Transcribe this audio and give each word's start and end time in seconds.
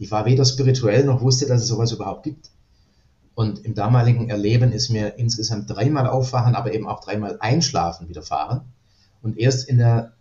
Ich 0.00 0.10
war 0.10 0.24
weder 0.24 0.46
spirituell 0.46 1.04
noch 1.04 1.20
wusste, 1.20 1.44
dass 1.46 1.60
es 1.60 1.68
sowas 1.68 1.92
überhaupt 1.92 2.22
gibt. 2.22 2.50
Und 3.34 3.66
im 3.66 3.74
damaligen 3.74 4.30
Erleben 4.30 4.72
ist 4.72 4.88
mir 4.88 5.18
insgesamt 5.18 5.68
dreimal 5.68 6.06
Aufwachen, 6.06 6.54
aber 6.54 6.72
eben 6.72 6.88
auch 6.88 7.04
dreimal 7.04 7.36
Einschlafen 7.40 8.08
widerfahren. 8.08 8.62
Und 9.20 9.36
erst 9.36 9.68
in 9.68 9.76
der 9.76 10.14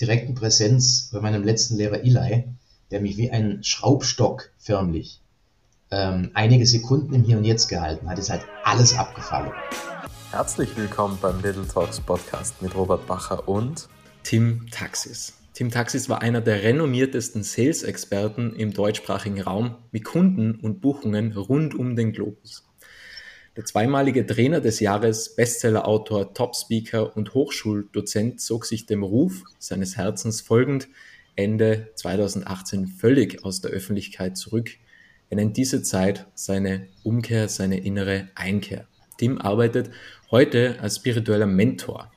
direkten 0.00 0.34
Präsenz 0.34 1.10
bei 1.12 1.20
meinem 1.20 1.44
letzten 1.44 1.76
Lehrer 1.76 2.00
Eli, 2.00 2.48
der 2.90 3.00
mich 3.00 3.16
wie 3.16 3.30
ein 3.30 3.62
Schraubstock 3.62 4.50
förmlich 4.58 5.20
ähm, 5.92 6.32
einige 6.34 6.66
Sekunden 6.66 7.14
im 7.14 7.22
Hier 7.22 7.38
und 7.38 7.44
Jetzt 7.44 7.68
gehalten 7.68 8.10
hat, 8.10 8.18
ist 8.18 8.30
halt 8.30 8.42
alles 8.64 8.98
abgefallen. 8.98 9.52
Herzlich 10.32 10.76
willkommen 10.76 11.18
beim 11.22 11.40
Little 11.40 11.68
Talks 11.68 12.00
Podcast 12.00 12.60
mit 12.60 12.74
Robert 12.74 13.06
Bacher 13.06 13.46
und 13.46 13.88
Tim 14.24 14.66
Taxis. 14.72 15.34
Tim 15.54 15.70
Taxis 15.70 16.08
war 16.08 16.20
einer 16.20 16.40
der 16.40 16.64
renommiertesten 16.64 17.44
Sales-Experten 17.44 18.56
im 18.56 18.72
deutschsprachigen 18.72 19.40
Raum 19.40 19.76
mit 19.92 20.02
Kunden 20.02 20.56
und 20.56 20.80
Buchungen 20.80 21.32
rund 21.32 21.76
um 21.76 21.94
den 21.94 22.10
Globus. 22.10 22.66
Der 23.56 23.64
zweimalige 23.64 24.26
Trainer 24.26 24.60
des 24.60 24.80
Jahres, 24.80 25.36
Bestseller-Autor, 25.36 26.34
Top-Speaker 26.34 27.16
und 27.16 27.34
Hochschuldozent 27.34 28.40
zog 28.40 28.66
sich 28.66 28.86
dem 28.86 29.04
Ruf 29.04 29.44
seines 29.60 29.96
Herzens 29.96 30.40
folgend 30.40 30.88
Ende 31.36 31.92
2018 31.94 32.88
völlig 32.88 33.44
aus 33.44 33.60
der 33.60 33.70
Öffentlichkeit 33.70 34.36
zurück. 34.36 34.70
Er 35.30 35.36
nennt 35.36 35.56
diese 35.56 35.84
Zeit 35.84 36.26
seine 36.34 36.88
Umkehr, 37.04 37.48
seine 37.48 37.78
innere 37.78 38.28
Einkehr. 38.34 38.88
Tim 39.18 39.40
arbeitet 39.40 39.90
heute 40.32 40.80
als 40.80 40.96
spiritueller 40.96 41.46
Mentor 41.46 42.10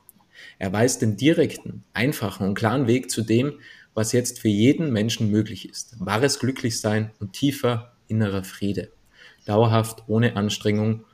er 0.58 0.72
weist 0.72 1.02
den 1.02 1.16
direkten, 1.16 1.84
einfachen 1.92 2.46
und 2.46 2.54
klaren 2.54 2.86
Weg 2.86 3.10
zu 3.10 3.22
dem, 3.22 3.54
was 3.94 4.12
jetzt 4.12 4.40
für 4.40 4.48
jeden 4.48 4.92
Menschen 4.92 5.30
möglich 5.30 5.68
ist. 5.68 5.96
Wahres 5.98 6.38
Glücklichsein 6.38 7.10
und 7.20 7.32
tiefer 7.32 7.92
innerer 8.08 8.44
Friede. 8.44 8.90
Dauerhaft, 9.44 10.04
ohne 10.08 10.36
Anstrengung 10.36 11.04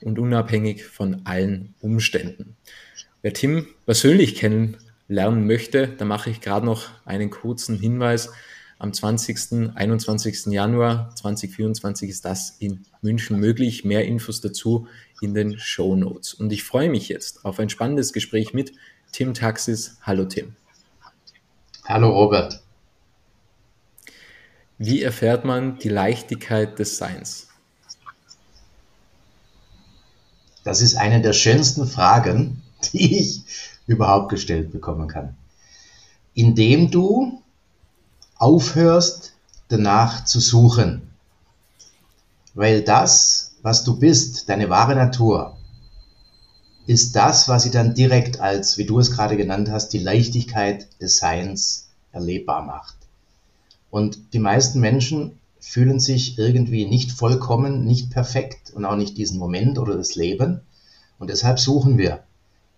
und 0.00 0.18
unabhängig 0.18 0.84
von 0.84 1.22
allen 1.24 1.74
Umständen. 1.80 2.56
Wer 3.22 3.32
Tim 3.32 3.66
persönlich 3.86 4.34
kennenlernen 4.34 5.46
möchte, 5.46 5.88
da 5.88 6.04
mache 6.04 6.30
ich 6.30 6.40
gerade 6.40 6.66
noch 6.66 6.88
einen 7.04 7.30
kurzen 7.30 7.78
Hinweis. 7.78 8.30
Am 8.78 8.92
20. 8.92 9.74
21. 9.74 10.46
Januar 10.46 11.14
2024 11.14 12.10
ist 12.10 12.24
das 12.24 12.56
in 12.58 12.80
München 13.00 13.38
möglich. 13.38 13.84
Mehr 13.84 14.04
Infos 14.04 14.40
dazu 14.40 14.88
in 15.22 15.32
den 15.32 15.58
Show 15.58 15.96
Notes. 15.96 16.34
Und 16.34 16.52
ich 16.52 16.64
freue 16.64 16.90
mich 16.90 17.08
jetzt 17.08 17.44
auf 17.44 17.58
ein 17.58 17.70
spannendes 17.70 18.12
Gespräch 18.12 18.52
mit 18.52 18.72
Tim 19.14 19.32
Taxis. 19.32 19.96
Hallo 20.02 20.24
Tim. 20.24 20.56
Hallo 21.84 22.10
Robert. 22.10 22.60
Wie 24.76 25.04
erfährt 25.04 25.44
man 25.44 25.78
die 25.78 25.88
Leichtigkeit 25.88 26.80
des 26.80 26.96
Seins? 26.96 27.46
Das 30.64 30.80
ist 30.80 30.96
eine 30.96 31.22
der 31.22 31.32
schönsten 31.32 31.86
Fragen, 31.86 32.60
die 32.92 33.20
ich 33.20 33.44
überhaupt 33.86 34.30
gestellt 34.30 34.72
bekommen 34.72 35.06
kann. 35.06 35.36
Indem 36.34 36.90
du 36.90 37.40
aufhörst, 38.34 39.34
danach 39.68 40.24
zu 40.24 40.40
suchen. 40.40 41.08
Weil 42.54 42.82
das, 42.82 43.54
was 43.62 43.84
du 43.84 43.96
bist, 43.96 44.48
deine 44.48 44.70
wahre 44.70 44.96
Natur, 44.96 45.56
ist 46.86 47.16
das, 47.16 47.48
was 47.48 47.62
sie 47.62 47.70
dann 47.70 47.94
direkt 47.94 48.40
als, 48.40 48.76
wie 48.76 48.84
du 48.84 48.98
es 48.98 49.10
gerade 49.10 49.36
genannt 49.36 49.70
hast, 49.70 49.90
die 49.90 49.98
Leichtigkeit 49.98 50.88
des 51.00 51.16
Seins 51.16 51.88
erlebbar 52.12 52.62
macht. 52.62 52.96
Und 53.90 54.32
die 54.32 54.38
meisten 54.38 54.80
Menschen 54.80 55.38
fühlen 55.60 55.98
sich 55.98 56.38
irgendwie 56.38 56.84
nicht 56.84 57.12
vollkommen, 57.12 57.84
nicht 57.84 58.10
perfekt 58.10 58.72
und 58.74 58.84
auch 58.84 58.96
nicht 58.96 59.16
diesen 59.16 59.38
Moment 59.38 59.78
oder 59.78 59.96
das 59.96 60.14
Leben. 60.14 60.60
Und 61.18 61.30
deshalb 61.30 61.58
suchen 61.58 61.96
wir. 61.96 62.24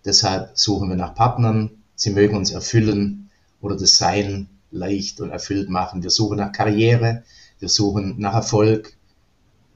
Deshalb 0.05 0.51
suchen 0.57 0.87
wir 0.87 0.95
nach 0.95 1.15
Partnern, 1.15 1.71
sie 1.95 2.11
mögen 2.11 2.37
uns 2.37 2.51
erfüllen 2.51 3.29
oder 3.61 3.75
das 3.75 3.97
Sein 3.97 4.47
leicht 4.71 5.19
und 5.19 5.31
erfüllt 5.31 5.69
machen. 5.69 6.03
Wir 6.03 6.11
suchen 6.11 6.37
nach 6.37 6.53
Karriere, 6.53 7.23
wir 7.59 7.67
suchen 7.67 8.15
nach 8.19 8.35
Erfolg, 8.35 8.93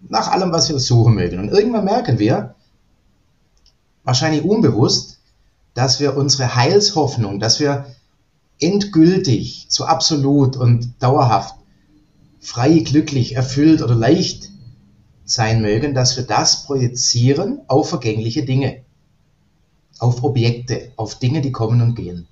nach 0.07 0.31
allem, 0.31 0.51
was 0.51 0.69
wir 0.69 0.79
suchen 0.79 1.15
mögen. 1.15 1.39
Und 1.39 1.49
irgendwann 1.49 1.85
merken 1.85 2.17
wir, 2.17 2.55
wahrscheinlich 4.03 4.43
unbewusst, 4.43 5.19
dass 5.73 5.99
wir 5.99 6.17
unsere 6.17 6.55
Heilshoffnung, 6.55 7.39
dass 7.39 7.59
wir 7.59 7.85
endgültig, 8.59 9.65
so 9.69 9.85
absolut 9.85 10.57
und 10.57 10.93
dauerhaft 10.99 11.55
frei, 12.39 12.79
glücklich, 12.79 13.35
erfüllt 13.35 13.81
oder 13.81 13.95
leicht 13.95 14.49
sein 15.25 15.61
mögen, 15.61 15.93
dass 15.93 16.17
wir 16.17 16.23
das 16.23 16.63
projizieren 16.63 17.61
auf 17.67 17.89
vergängliche 17.89 18.43
Dinge, 18.43 18.81
auf 19.99 20.23
Objekte, 20.23 20.91
auf 20.97 21.19
Dinge, 21.19 21.41
die 21.41 21.51
kommen 21.51 21.81
und 21.81 21.95
gehen. 21.95 22.27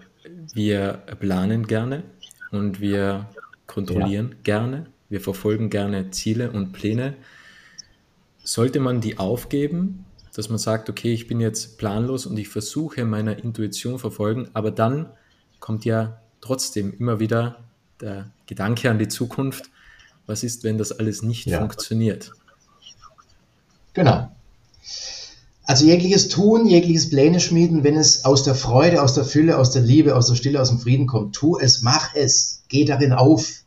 wir 0.53 0.93
planen 1.19 1.67
gerne 1.67 2.03
und 2.51 2.81
wir 2.81 3.29
kontrollieren 3.65 4.29
ja. 4.31 4.37
gerne, 4.43 4.85
wir 5.09 5.21
verfolgen 5.21 5.69
gerne 5.69 6.11
Ziele 6.11 6.51
und 6.51 6.73
Pläne. 6.73 7.15
Sollte 8.43 8.79
man 8.79 8.99
die 8.99 9.17
aufgeben, 9.17 10.05
dass 10.35 10.49
man 10.49 10.57
sagt, 10.57 10.89
okay, 10.89 11.13
ich 11.13 11.27
bin 11.27 11.39
jetzt 11.39 11.77
planlos 11.77 12.25
und 12.25 12.37
ich 12.37 12.49
versuche 12.49 13.05
meiner 13.05 13.41
Intuition 13.43 13.99
verfolgen, 13.99 14.49
aber 14.53 14.71
dann 14.71 15.09
kommt 15.59 15.85
ja 15.85 16.21
trotzdem 16.41 16.93
immer 16.97 17.19
wieder 17.19 17.68
der 18.01 18.31
Gedanke 18.45 18.89
an 18.89 18.99
die 18.99 19.07
Zukunft, 19.07 19.69
was 20.25 20.43
ist, 20.43 20.63
wenn 20.63 20.77
das 20.77 20.91
alles 20.91 21.21
nicht 21.21 21.45
ja. 21.45 21.59
funktioniert? 21.59 22.31
Genau. 23.93 24.31
Also 25.63 25.85
jegliches 25.85 26.29
Tun, 26.29 26.65
jegliches 26.65 27.09
Pläne 27.09 27.39
schmieden, 27.39 27.83
wenn 27.83 27.95
es 27.95 28.25
aus 28.25 28.43
der 28.43 28.55
Freude, 28.55 29.03
aus 29.03 29.13
der 29.13 29.23
Fülle, 29.23 29.57
aus 29.57 29.71
der 29.71 29.81
Liebe, 29.81 30.15
aus 30.15 30.27
der 30.27 30.35
Stille, 30.35 30.61
aus 30.61 30.69
dem 30.69 30.79
Frieden 30.79 31.05
kommt, 31.05 31.35
tu 31.35 31.57
es, 31.59 31.81
mach 31.81 32.15
es, 32.15 32.63
geh 32.69 32.85
darin 32.85 33.13
auf. 33.13 33.63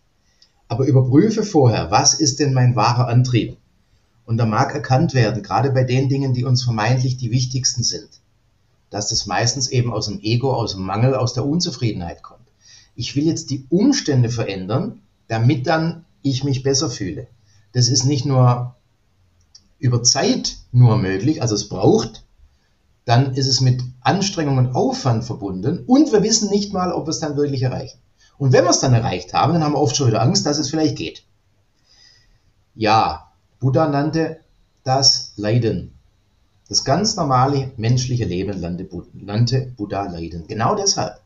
Aber 0.69 0.87
überprüfe 0.87 1.45
vorher, 1.45 1.91
was 1.91 2.15
ist 2.15 2.41
denn 2.41 2.55
mein 2.55 2.75
wahrer 2.75 3.07
Antrieb? 3.09 3.57
Und 4.25 4.39
da 4.39 4.47
mag 4.47 4.75
erkannt 4.75 5.15
werden, 5.15 5.43
gerade 5.43 5.71
bei 5.71 5.85
den 5.85 6.09
Dingen, 6.09 6.33
die 6.33 6.45
uns 6.45 6.63
vermeintlich 6.65 7.19
die 7.19 7.31
wichtigsten 7.31 7.83
sind, 7.83 8.09
dass 8.91 9.11
das 9.11 9.27
meistens 9.27 9.69
eben 9.69 9.93
aus 9.93 10.07
dem 10.07 10.21
Ego, 10.21 10.55
aus 10.55 10.75
dem 10.75 10.83
Mangel, 10.83 11.15
aus 11.15 11.35
der 11.35 11.45
Unzufriedenheit 11.45 12.23
kommt 12.23 12.42
ich 12.95 13.17
will 13.17 13.25
jetzt 13.25 13.51
die 13.51 13.67
Umstände 13.69 14.29
verändern, 14.29 15.01
damit 15.29 15.67
dann 15.67 16.05
ich 16.23 16.45
mich 16.45 16.63
besser 16.63 16.91
fühle. 16.91 17.27
Das 17.73 17.89
ist 17.89 18.05
nicht 18.05 18.27
nur 18.27 18.77
über 19.79 20.03
Zeit 20.03 20.57
nur 20.71 20.99
möglich, 20.99 21.43
also 21.43 21.55
es 21.55 21.69
braucht 21.69 22.23
dann 23.05 23.35
ist 23.35 23.47
es 23.47 23.61
mit 23.61 23.83
Anstrengung 24.01 24.59
und 24.59 24.75
Aufwand 24.75 25.25
verbunden 25.25 25.85
und 25.87 26.13
wir 26.13 26.23
wissen 26.23 26.51
nicht 26.51 26.73
mal, 26.73 26.93
ob 26.93 27.07
wir 27.07 27.11
es 27.11 27.21
dann 27.21 27.37
wirklich 27.37 27.63
erreichen. 27.63 27.99
Und 28.39 28.53
wenn 28.53 28.65
wir 28.65 28.71
es 28.71 28.81
dann 28.81 28.95
erreicht 28.95 29.35
haben, 29.35 29.53
dann 29.53 29.63
haben 29.63 29.75
wir 29.75 29.81
oft 29.81 29.97
schon 29.97 30.09
wieder 30.09 30.23
Angst, 30.23 30.47
dass 30.47 30.59
es 30.59 30.71
vielleicht 30.71 30.97
geht. 30.97 31.25
Ja, 32.75 33.33
Buddha 33.61 33.89
nannte 33.89 34.41
das 34.85 35.33
Leiden. 35.37 35.93
Das 36.69 36.85
ganz 36.85 37.17
normale 37.17 37.73
menschliche 37.77 38.25
Leben 38.25 38.61
nannte 39.13 39.73
Buddha 39.77 40.05
Leiden. 40.05 40.47
Genau 40.47 40.75
deshalb. 40.75 41.21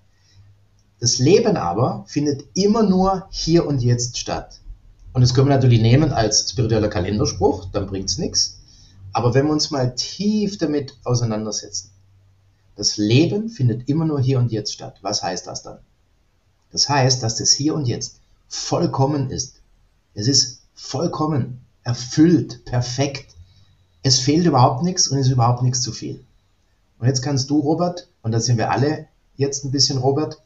Das 0.98 1.18
Leben 1.18 1.56
aber 1.56 2.04
findet 2.06 2.44
immer 2.54 2.82
nur 2.82 3.26
hier 3.30 3.66
und 3.66 3.82
jetzt 3.82 4.18
statt. 4.18 4.60
Und 5.12 5.20
das 5.20 5.34
können 5.34 5.48
wir 5.48 5.54
natürlich 5.54 5.80
nehmen 5.80 6.12
als 6.12 6.50
spiritueller 6.50 6.88
Kalenderspruch, 6.88 7.66
dann 7.72 7.86
bringt 7.86 8.10
es 8.10 8.18
nichts. 8.18 8.58
Aber 9.12 9.34
wenn 9.34 9.46
wir 9.46 9.52
uns 9.52 9.70
mal 9.70 9.94
tief 9.94 10.58
damit 10.58 10.98
auseinandersetzen, 11.04 11.90
das 12.76 12.98
Leben 12.98 13.48
findet 13.48 13.88
immer 13.88 14.04
nur 14.04 14.20
hier 14.20 14.38
und 14.38 14.52
jetzt 14.52 14.72
statt. 14.72 14.98
Was 15.00 15.22
heißt 15.22 15.46
das 15.46 15.62
dann? 15.62 15.78
Das 16.70 16.88
heißt, 16.88 17.22
dass 17.22 17.36
das 17.36 17.52
hier 17.52 17.74
und 17.74 17.86
jetzt 17.86 18.20
vollkommen 18.48 19.30
ist. 19.30 19.60
Es 20.14 20.28
ist 20.28 20.60
vollkommen, 20.74 21.62
erfüllt, 21.82 22.64
perfekt. 22.66 23.34
Es 24.02 24.18
fehlt 24.18 24.44
überhaupt 24.44 24.82
nichts 24.82 25.08
und 25.08 25.18
es 25.18 25.26
ist 25.26 25.32
überhaupt 25.32 25.62
nichts 25.62 25.80
zu 25.80 25.92
viel. 25.92 26.22
Und 26.98 27.06
jetzt 27.06 27.22
kannst 27.22 27.48
du, 27.50 27.60
Robert, 27.60 28.08
und 28.22 28.32
da 28.32 28.40
sind 28.40 28.58
wir 28.58 28.70
alle 28.70 29.06
jetzt 29.36 29.64
ein 29.64 29.70
bisschen, 29.70 29.98
Robert, 29.98 30.38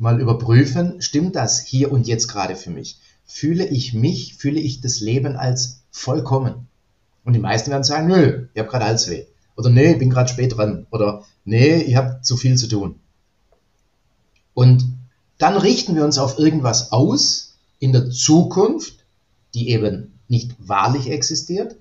mal 0.00 0.20
überprüfen, 0.20 1.00
stimmt 1.02 1.36
das 1.36 1.60
hier 1.60 1.92
und 1.92 2.08
jetzt 2.08 2.26
gerade 2.26 2.56
für 2.56 2.70
mich? 2.70 2.98
Fühle 3.26 3.66
ich 3.66 3.92
mich, 3.92 4.34
fühle 4.34 4.58
ich 4.58 4.80
das 4.80 5.00
Leben 5.00 5.36
als 5.36 5.82
vollkommen? 5.90 6.66
Und 7.24 7.34
die 7.34 7.38
meisten 7.38 7.70
werden 7.70 7.84
sagen, 7.84 8.08
nö, 8.08 8.46
ich 8.54 8.58
habe 8.58 8.70
gerade 8.70 8.86
Halsweh. 8.86 9.26
Oder 9.56 9.68
nee, 9.68 9.92
ich 9.92 9.98
bin 9.98 10.08
gerade 10.08 10.30
spät 10.30 10.56
dran. 10.56 10.86
Oder 10.90 11.24
nee, 11.44 11.82
ich 11.82 11.96
habe 11.96 12.22
zu 12.22 12.38
viel 12.38 12.56
zu 12.56 12.66
tun. 12.66 12.98
Und 14.54 14.84
dann 15.36 15.58
richten 15.58 15.94
wir 15.94 16.04
uns 16.04 16.18
auf 16.18 16.38
irgendwas 16.38 16.92
aus 16.92 17.58
in 17.78 17.92
der 17.92 18.10
Zukunft, 18.10 19.04
die 19.52 19.68
eben 19.68 20.18
nicht 20.28 20.54
wahrlich 20.58 21.10
existiert, 21.10 21.76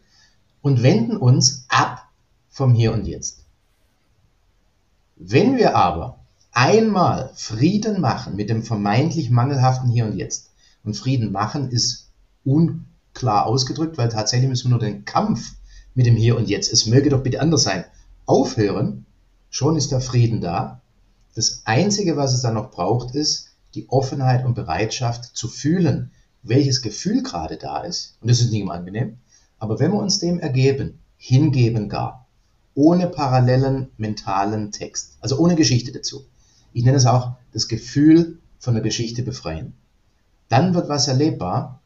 und 0.61 0.83
wenden 0.83 1.15
uns 1.15 1.65
ab 1.69 2.09
vom 2.49 2.73
Hier 2.73 2.91
und 2.91 3.07
Jetzt. 3.07 3.45
Wenn 5.15 5.57
wir 5.57 5.75
aber 5.75 6.18
einmal 6.59 7.31
Frieden 7.35 8.01
machen 8.01 8.35
mit 8.35 8.49
dem 8.49 8.63
vermeintlich 8.63 9.29
mangelhaften 9.29 9.89
Hier 9.89 10.05
und 10.05 10.17
Jetzt, 10.17 10.49
und 10.83 10.93
Frieden 10.93 11.31
machen 11.31 11.69
ist 11.69 12.09
unklar 12.43 13.45
ausgedrückt, 13.45 13.97
weil 13.97 14.09
tatsächlich 14.09 14.49
müssen 14.49 14.65
wir 14.65 14.71
nur 14.71 14.79
den 14.79 15.05
Kampf 15.05 15.53
mit 15.95 16.05
dem 16.05 16.17
Hier 16.17 16.35
und 16.35 16.49
Jetzt, 16.49 16.73
es 16.73 16.85
möge 16.85 17.09
doch 17.09 17.23
bitte 17.23 17.39
anders 17.39 17.63
sein, 17.63 17.85
aufhören, 18.25 19.05
schon 19.49 19.77
ist 19.77 19.93
der 19.93 20.01
Frieden 20.01 20.41
da. 20.41 20.81
Das 21.33 21.61
Einzige, 21.63 22.17
was 22.17 22.33
es 22.33 22.41
dann 22.41 22.55
noch 22.55 22.71
braucht, 22.71 23.15
ist, 23.15 23.51
die 23.73 23.87
Offenheit 23.87 24.43
und 24.43 24.53
Bereitschaft 24.53 25.37
zu 25.37 25.47
fühlen, 25.47 26.11
welches 26.43 26.81
Gefühl 26.81 27.23
gerade 27.23 27.55
da 27.55 27.83
ist. 27.83 28.17
Und 28.19 28.29
das 28.29 28.41
ist 28.41 28.51
nicht 28.51 28.61
immer 28.61 28.73
angenehm. 28.73 29.19
Aber 29.59 29.79
wenn 29.79 29.91
wir 29.91 29.99
uns 29.99 30.19
dem 30.19 30.41
ergeben, 30.41 30.99
hingeben 31.15 31.87
gar, 31.87 32.27
ohne 32.73 33.07
parallelen 33.07 33.91
mentalen 33.95 34.73
Text, 34.73 35.17
also 35.21 35.37
ohne 35.37 35.55
Geschichte 35.55 35.93
dazu. 35.93 36.25
Ich 36.73 36.83
nenne 36.83 36.97
es 36.97 37.05
auch 37.05 37.33
das 37.53 37.67
Gefühl 37.67 38.39
von 38.59 38.73
der 38.73 38.83
Geschichte 38.83 39.23
befreien. 39.23 39.73
Dann 40.49 40.73
wird 40.73 40.89
was 40.89 41.07
erlebbar, 41.07 41.81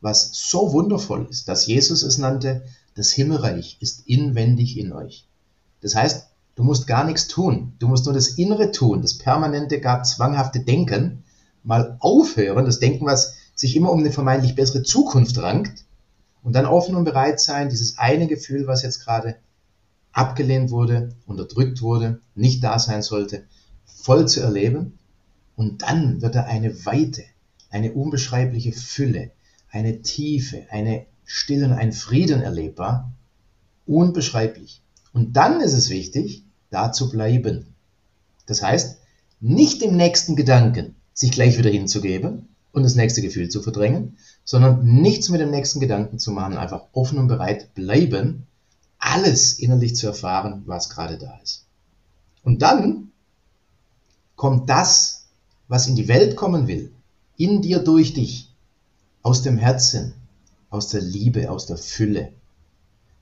was 0.00 0.30
so 0.32 0.72
wundervoll 0.72 1.26
ist, 1.30 1.48
dass 1.48 1.66
Jesus 1.66 2.02
es 2.02 2.18
nannte, 2.18 2.62
das 2.94 3.10
Himmelreich 3.12 3.78
ist 3.80 4.06
inwendig 4.06 4.78
in 4.78 4.92
euch. 4.92 5.26
Das 5.80 5.94
heißt, 5.94 6.28
Du 6.58 6.64
musst 6.64 6.88
gar 6.88 7.04
nichts 7.04 7.28
tun. 7.28 7.74
Du 7.78 7.86
musst 7.86 8.04
nur 8.04 8.14
das 8.14 8.30
Innere 8.30 8.72
tun, 8.72 9.00
das 9.00 9.16
permanente, 9.16 9.80
gar 9.80 10.02
zwanghafte 10.02 10.58
Denken 10.58 11.22
mal 11.62 11.96
aufhören, 12.00 12.64
das 12.64 12.80
Denken, 12.80 13.06
was 13.06 13.36
sich 13.54 13.76
immer 13.76 13.92
um 13.92 14.00
eine 14.00 14.10
vermeintlich 14.10 14.56
bessere 14.56 14.82
Zukunft 14.82 15.38
rankt 15.38 15.84
und 16.42 16.56
dann 16.56 16.66
offen 16.66 16.96
und 16.96 17.04
bereit 17.04 17.38
sein, 17.38 17.68
dieses 17.68 17.96
eine 17.96 18.26
Gefühl, 18.26 18.66
was 18.66 18.82
jetzt 18.82 19.04
gerade 19.04 19.36
abgelehnt 20.10 20.72
wurde, 20.72 21.14
unterdrückt 21.26 21.80
wurde, 21.80 22.18
nicht 22.34 22.64
da 22.64 22.80
sein 22.80 23.02
sollte, 23.02 23.44
voll 23.94 24.28
zu 24.28 24.40
erleben. 24.40 24.98
Und 25.56 25.82
dann 25.82 26.22
wird 26.22 26.34
er 26.34 26.46
eine 26.46 26.86
Weite, 26.86 27.24
eine 27.70 27.92
unbeschreibliche 27.92 28.72
Fülle, 28.72 29.30
eine 29.70 30.02
Tiefe, 30.02 30.66
eine 30.70 31.06
Stille 31.24 31.66
und 31.66 31.72
ein 31.72 31.92
Frieden 31.92 32.42
erlebbar. 32.42 33.12
Unbeschreiblich. 33.86 34.82
Und 35.12 35.36
dann 35.36 35.60
ist 35.60 35.72
es 35.72 35.90
wichtig, 35.90 36.44
da 36.70 36.92
zu 36.92 37.10
bleiben. 37.10 37.74
Das 38.46 38.62
heißt, 38.62 38.98
nicht 39.40 39.82
dem 39.82 39.96
nächsten 39.96 40.36
Gedanken 40.36 40.94
sich 41.12 41.30
gleich 41.30 41.58
wieder 41.58 41.70
hinzugeben 41.70 42.48
und 42.72 42.82
das 42.82 42.94
nächste 42.94 43.22
Gefühl 43.22 43.48
zu 43.48 43.62
verdrängen, 43.62 44.16
sondern 44.44 44.84
nichts 44.84 45.28
mit 45.28 45.40
dem 45.40 45.50
nächsten 45.50 45.80
Gedanken 45.80 46.18
zu 46.18 46.30
machen, 46.30 46.56
einfach 46.56 46.86
offen 46.92 47.18
und 47.18 47.28
bereit 47.28 47.74
bleiben, 47.74 48.46
alles 48.98 49.58
innerlich 49.58 49.96
zu 49.96 50.06
erfahren, 50.06 50.62
was 50.66 50.88
gerade 50.90 51.18
da 51.18 51.38
ist. 51.42 51.66
Und 52.42 52.62
dann 52.62 53.10
kommt 54.38 54.70
das, 54.70 55.26
was 55.66 55.88
in 55.88 55.96
die 55.96 56.08
Welt 56.08 56.36
kommen 56.36 56.68
will, 56.68 56.92
in 57.36 57.60
dir 57.60 57.80
durch 57.80 58.14
dich, 58.14 58.54
aus 59.22 59.42
dem 59.42 59.58
Herzen, 59.58 60.14
aus 60.70 60.88
der 60.88 61.02
Liebe, 61.02 61.50
aus 61.50 61.66
der 61.66 61.76
Fülle. 61.76 62.32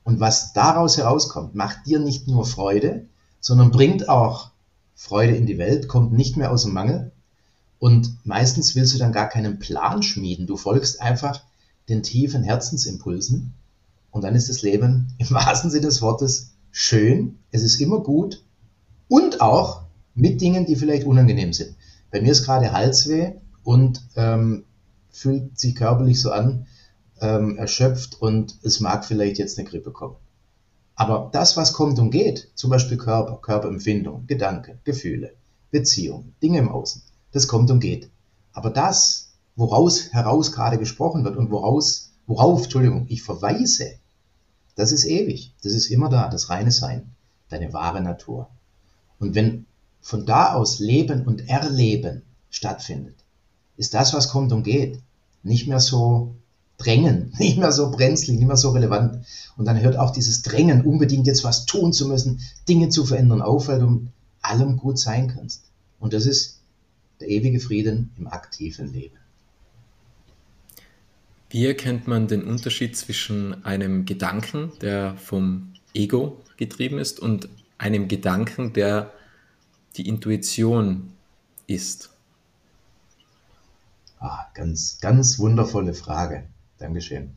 Und 0.03 0.21
was 0.21 0.53
daraus 0.53 0.95
herauskommt, 0.95 1.55
macht 1.55 1.85
dir 1.87 1.99
nicht 1.99 2.27
nur 2.27 2.45
Freude, 2.45 3.07
sondern 3.41 3.71
bringt 3.71 4.07
auch 4.07 4.51
Freude 4.95 5.35
in 5.35 5.47
die 5.47 5.57
Welt, 5.57 5.87
kommt 5.87 6.13
nicht 6.13 6.37
mehr 6.37 6.51
aus 6.51 6.63
dem 6.63 6.73
Mangel. 6.73 7.11
Und 7.79 8.15
meistens 8.23 8.75
willst 8.75 8.93
du 8.93 8.99
dann 8.99 9.11
gar 9.11 9.27
keinen 9.27 9.57
Plan 9.57 10.03
schmieden. 10.03 10.45
Du 10.45 10.55
folgst 10.55 11.01
einfach 11.01 11.41
den 11.89 12.03
tiefen 12.03 12.43
Herzensimpulsen. 12.43 13.53
Und 14.11 14.23
dann 14.23 14.35
ist 14.35 14.49
das 14.49 14.61
Leben 14.61 15.13
im 15.17 15.31
wahrsten 15.31 15.71
Sinne 15.71 15.87
des 15.87 16.01
Wortes 16.03 16.51
schön. 16.71 17.39
Es 17.51 17.63
ist 17.63 17.81
immer 17.81 18.01
gut. 18.01 18.43
Und 19.09 19.41
auch 19.41 19.86
mit 20.17 20.41
Dingen, 20.41 20.65
die 20.65 20.75
vielleicht 20.75 21.05
unangenehm 21.05 21.53
sind. 21.53 21.75
Bei 22.11 22.21
mir 22.21 22.31
ist 22.31 22.43
gerade 22.43 22.71
Halsweh 22.71 23.33
und 23.63 24.01
ähm, 24.15 24.65
fühlt 25.11 25.57
sich 25.57 25.75
körperlich 25.75 26.19
so 26.19 26.31
an, 26.31 26.65
ähm, 27.21 27.57
erschöpft 27.57 28.19
und 28.21 28.57
es 28.63 28.79
mag 28.79 29.05
vielleicht 29.05 29.37
jetzt 29.37 29.57
eine 29.57 29.67
Grippe 29.67 29.91
kommen. 29.91 30.15
Aber 30.95 31.29
das, 31.31 31.55
was 31.55 31.73
kommt 31.73 31.99
und 31.99 32.09
geht, 32.09 32.49
zum 32.55 32.71
Beispiel 32.71 32.97
Körper, 32.97 33.37
Körperempfindung, 33.37 34.25
Gedanken, 34.25 34.79
Gefühle, 34.83 35.33
Beziehungen, 35.69 36.33
Dinge 36.41 36.57
im 36.59 36.69
Außen, 36.69 37.03
das 37.31 37.47
kommt 37.47 37.69
und 37.69 37.79
geht. 37.79 38.09
Aber 38.53 38.71
das, 38.71 39.33
woraus 39.55 40.11
heraus 40.13 40.51
gerade 40.51 40.79
gesprochen 40.79 41.23
wird 41.23 41.37
und 41.37 41.51
woraus, 41.51 42.11
worauf, 42.25 42.63
Entschuldigung, 42.63 43.05
ich 43.07 43.21
verweise, 43.21 43.99
das 44.75 44.91
ist 44.91 45.05
ewig. 45.05 45.53
Das 45.61 45.73
ist 45.73 45.91
immer 45.91 46.09
da, 46.09 46.27
das 46.27 46.49
reine 46.49 46.71
Sein, 46.71 47.11
deine 47.49 47.71
wahre 47.73 48.01
Natur. 48.01 48.49
Und 49.19 49.35
wenn 49.35 49.66
von 50.07 50.25
da 50.25 50.53
aus 50.53 50.79
Leben 50.79 51.25
und 51.25 51.49
Erleben 51.49 52.21
stattfindet, 52.49 53.15
ist 53.75 53.93
das, 53.93 54.13
was 54.13 54.29
kommt 54.29 54.53
und 54.53 54.63
geht, 54.63 55.01
nicht 55.43 55.67
mehr 55.67 55.81
so 55.81 56.33
Drängen, 56.77 57.33
nicht 57.39 57.57
mehr 57.57 57.73
so 57.73 57.91
brenzlig, 57.91 58.37
nicht 58.37 58.47
mehr 58.47 58.55
so 58.55 58.69
relevant. 58.69 59.25
Und 59.57 59.65
dann 59.65 59.81
hört 59.81 59.97
auch 59.97 60.11
dieses 60.11 60.43
Drängen, 60.43 60.85
unbedingt 60.85 61.27
jetzt 61.27 61.43
was 61.43 61.65
tun 61.65 61.91
zu 61.91 62.07
müssen, 62.07 62.39
Dinge 62.69 62.87
zu 62.87 63.03
verändern, 63.03 63.41
auf, 63.41 63.67
weil 63.67 63.79
du 63.79 64.07
allem 64.41 64.77
gut 64.77 64.97
sein 64.97 65.27
kannst. 65.27 65.65
Und 65.99 66.13
das 66.13 66.25
ist 66.25 66.61
der 67.19 67.27
ewige 67.27 67.59
Frieden 67.59 68.11
im 68.17 68.27
aktiven 68.27 68.93
Leben. 68.93 69.17
Wie 71.49 71.65
erkennt 71.65 72.07
man 72.07 72.29
den 72.29 72.45
Unterschied 72.45 72.95
zwischen 72.95 73.65
einem 73.65 74.05
Gedanken, 74.05 74.71
der 74.79 75.17
vom 75.17 75.73
Ego 75.93 76.41
getrieben 76.55 76.97
ist, 76.97 77.19
und 77.19 77.49
einem 77.77 78.07
Gedanken, 78.07 78.71
der 78.71 79.11
die 79.97 80.07
Intuition 80.07 81.13
ist? 81.65 82.09
Ah, 84.19 84.45
ganz, 84.53 84.99
ganz 84.99 85.39
wundervolle 85.39 85.93
Frage. 85.93 86.43
Dankeschön. 86.77 87.35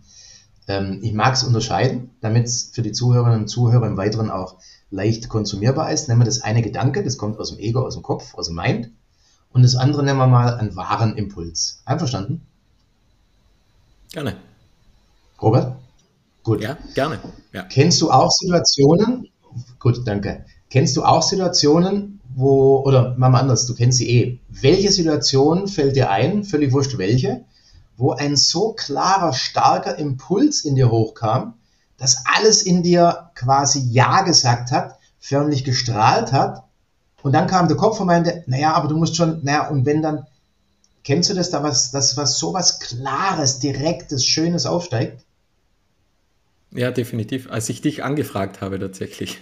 Ähm, 0.69 1.01
ich 1.03 1.13
mag 1.13 1.35
es 1.35 1.43
unterscheiden, 1.43 2.11
damit 2.21 2.47
es 2.47 2.71
für 2.73 2.83
die 2.83 2.93
Zuhörerinnen 2.93 3.43
und 3.43 3.49
Zuhörer 3.49 3.87
im 3.87 3.97
Weiteren 3.97 4.31
auch 4.31 4.57
leicht 4.91 5.29
konsumierbar 5.29 5.93
ist. 5.93 6.09
Nennen 6.09 6.21
wir 6.21 6.25
das 6.25 6.43
eine 6.43 6.63
Gedanke, 6.63 7.03
das 7.03 7.19
kommt 7.19 7.39
aus 7.39 7.51
dem 7.51 7.59
Ego, 7.59 7.81
aus 7.85 7.95
dem 7.95 8.03
Kopf, 8.03 8.35
aus 8.35 8.47
dem 8.47 8.57
Mind. 8.57 8.91
Und 9.53 9.63
das 9.63 9.75
andere 9.75 10.03
nennen 10.03 10.19
wir 10.19 10.27
mal 10.27 10.55
einen 10.55 10.77
wahren 10.77 11.17
Impuls. 11.17 11.83
Einverstanden? 11.85 12.47
Gerne. 14.13 14.37
Robert? 15.41 15.77
Gut. 16.43 16.63
Ja, 16.63 16.79
gerne. 16.95 17.19
Ja. 17.53 17.65
Kennst 17.65 18.01
du 18.01 18.11
auch 18.11 18.31
Situationen, 18.31 19.29
gut, 19.79 20.07
danke. 20.07 20.45
Kennst 20.71 20.97
du 20.97 21.05
auch 21.05 21.23
Situationen, 21.23 22.20
wo, 22.35 22.83
oder 22.85 23.15
machen 23.17 23.33
wir 23.33 23.41
anders, 23.41 23.67
du 23.67 23.75
kennst 23.75 23.99
sie 23.99 24.11
eh. 24.11 24.39
Welche 24.49 24.91
Situation 24.91 25.69
fällt 25.69 25.97
dir 25.97 26.11
ein, 26.11 26.45
völlig 26.45 26.73
wurscht 26.73 26.99
welche, 26.99 27.45
wo 27.97 28.13
ein 28.13 28.37
so 28.37 28.73
klarer, 28.73 29.33
starker 29.33 29.99
Impuls 29.99 30.65
in 30.65 30.75
dir 30.75 30.91
hochkam, 30.91 31.55
dass 31.99 32.25
alles 32.25 32.63
in 32.63 32.83
dir 32.83 33.31
quasi 33.35 33.81
Ja 33.91 34.23
gesagt 34.23 34.71
hat, 34.71 34.97
förmlich 35.19 35.65
gestrahlt 35.65 36.33
hat. 36.33 36.65
Und 37.23 37.33
dann 37.33 37.47
kam 37.47 37.69
der 37.69 37.77
Kopf 37.77 38.01
und 38.01 38.07
meinte, 38.07 38.43
naja, 38.47 38.73
aber 38.73 38.89
du 38.89 38.97
musst 38.97 39.17
schon, 39.17 39.45
naja, 39.45 39.69
und 39.69 39.85
wenn 39.85 40.01
dann, 40.01 40.27
kennst 41.05 41.29
du 41.29 41.35
das 41.35 41.51
da, 41.51 41.63
was, 41.63 41.91
das, 41.91 42.17
was 42.17 42.39
so 42.39 42.55
was 42.55 42.81
Klares, 42.81 43.59
Direktes, 43.59 44.25
Schönes 44.25 44.65
aufsteigt? 44.65 45.25
Ja, 46.71 46.91
definitiv. 46.91 47.51
Als 47.51 47.69
ich 47.69 47.83
dich 47.83 48.03
angefragt 48.03 48.61
habe, 48.63 48.79
tatsächlich. 48.79 49.41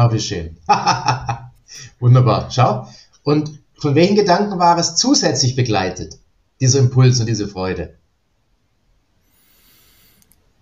Ah, 0.00 0.10
wie 0.10 0.18
schön. 0.18 0.56
Wunderbar. 2.00 2.50
Schau. 2.50 2.88
Und 3.22 3.60
von 3.74 3.94
welchen 3.94 4.16
Gedanken 4.16 4.58
war 4.58 4.78
es 4.78 4.96
zusätzlich 4.96 5.56
begleitet, 5.56 6.18
dieser 6.58 6.78
Impuls 6.78 7.20
und 7.20 7.26
diese 7.26 7.46
Freude? 7.46 7.98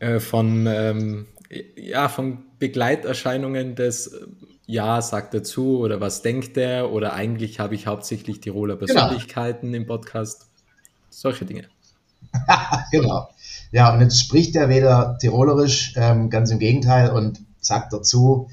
Äh, 0.01 0.19
von, 0.19 0.67
ähm, 0.67 1.27
ja, 1.77 2.09
von 2.09 2.47
Begleiterscheinungen 2.59 3.77
des 3.77 4.11
Ja, 4.67 5.01
sagt 5.03 5.35
er 5.35 5.45
zu 5.45 5.79
oder 5.79 6.01
was 6.01 6.23
denkt 6.23 6.57
er 6.57 6.91
oder 6.91 7.13
eigentlich 7.13 7.61
habe 7.61 7.77
ich 7.77 7.87
hauptsächlich 7.87 8.41
Tiroler 8.41 8.77
genau. 8.77 8.93
Persönlichkeiten 8.93 9.71
genau. 9.71 9.83
im 9.83 9.87
Podcast. 9.87 10.49
Solche 11.11 11.45
Dinge. 11.45 11.69
genau. 12.91 13.29
Ja, 13.71 13.95
und 13.95 14.01
jetzt 14.01 14.19
spricht 14.19 14.57
er 14.57 14.69
weder 14.69 15.17
Tirolerisch, 15.21 15.93
ähm, 15.95 16.29
ganz 16.29 16.51
im 16.51 16.59
Gegenteil, 16.59 17.13
und 17.13 17.39
sagt 17.61 17.93
dazu. 17.93 18.49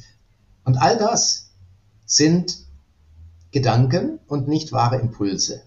Und 0.66 0.78
all 0.78 0.98
das 0.98 1.52
sind 2.06 2.58
Gedanken 3.52 4.20
und 4.28 4.50
nicht 4.50 4.74
wahre 4.74 5.00
Impulse. 5.00 5.64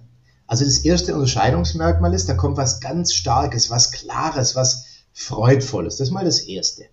Also 0.46 0.64
das 0.64 0.78
erste 0.78 1.14
Unterscheidungsmerkmal 1.14 2.12
ist, 2.12 2.28
da 2.28 2.34
kommt 2.34 2.56
was 2.56 2.80
ganz 2.80 3.14
Starkes, 3.14 3.70
was 3.70 3.92
Klares, 3.92 4.56
was 4.56 4.84
Freudvolles. 5.12 5.96
Das 5.96 6.08
ist 6.08 6.12
mal 6.12 6.24
das 6.24 6.40
Erste. 6.40 6.86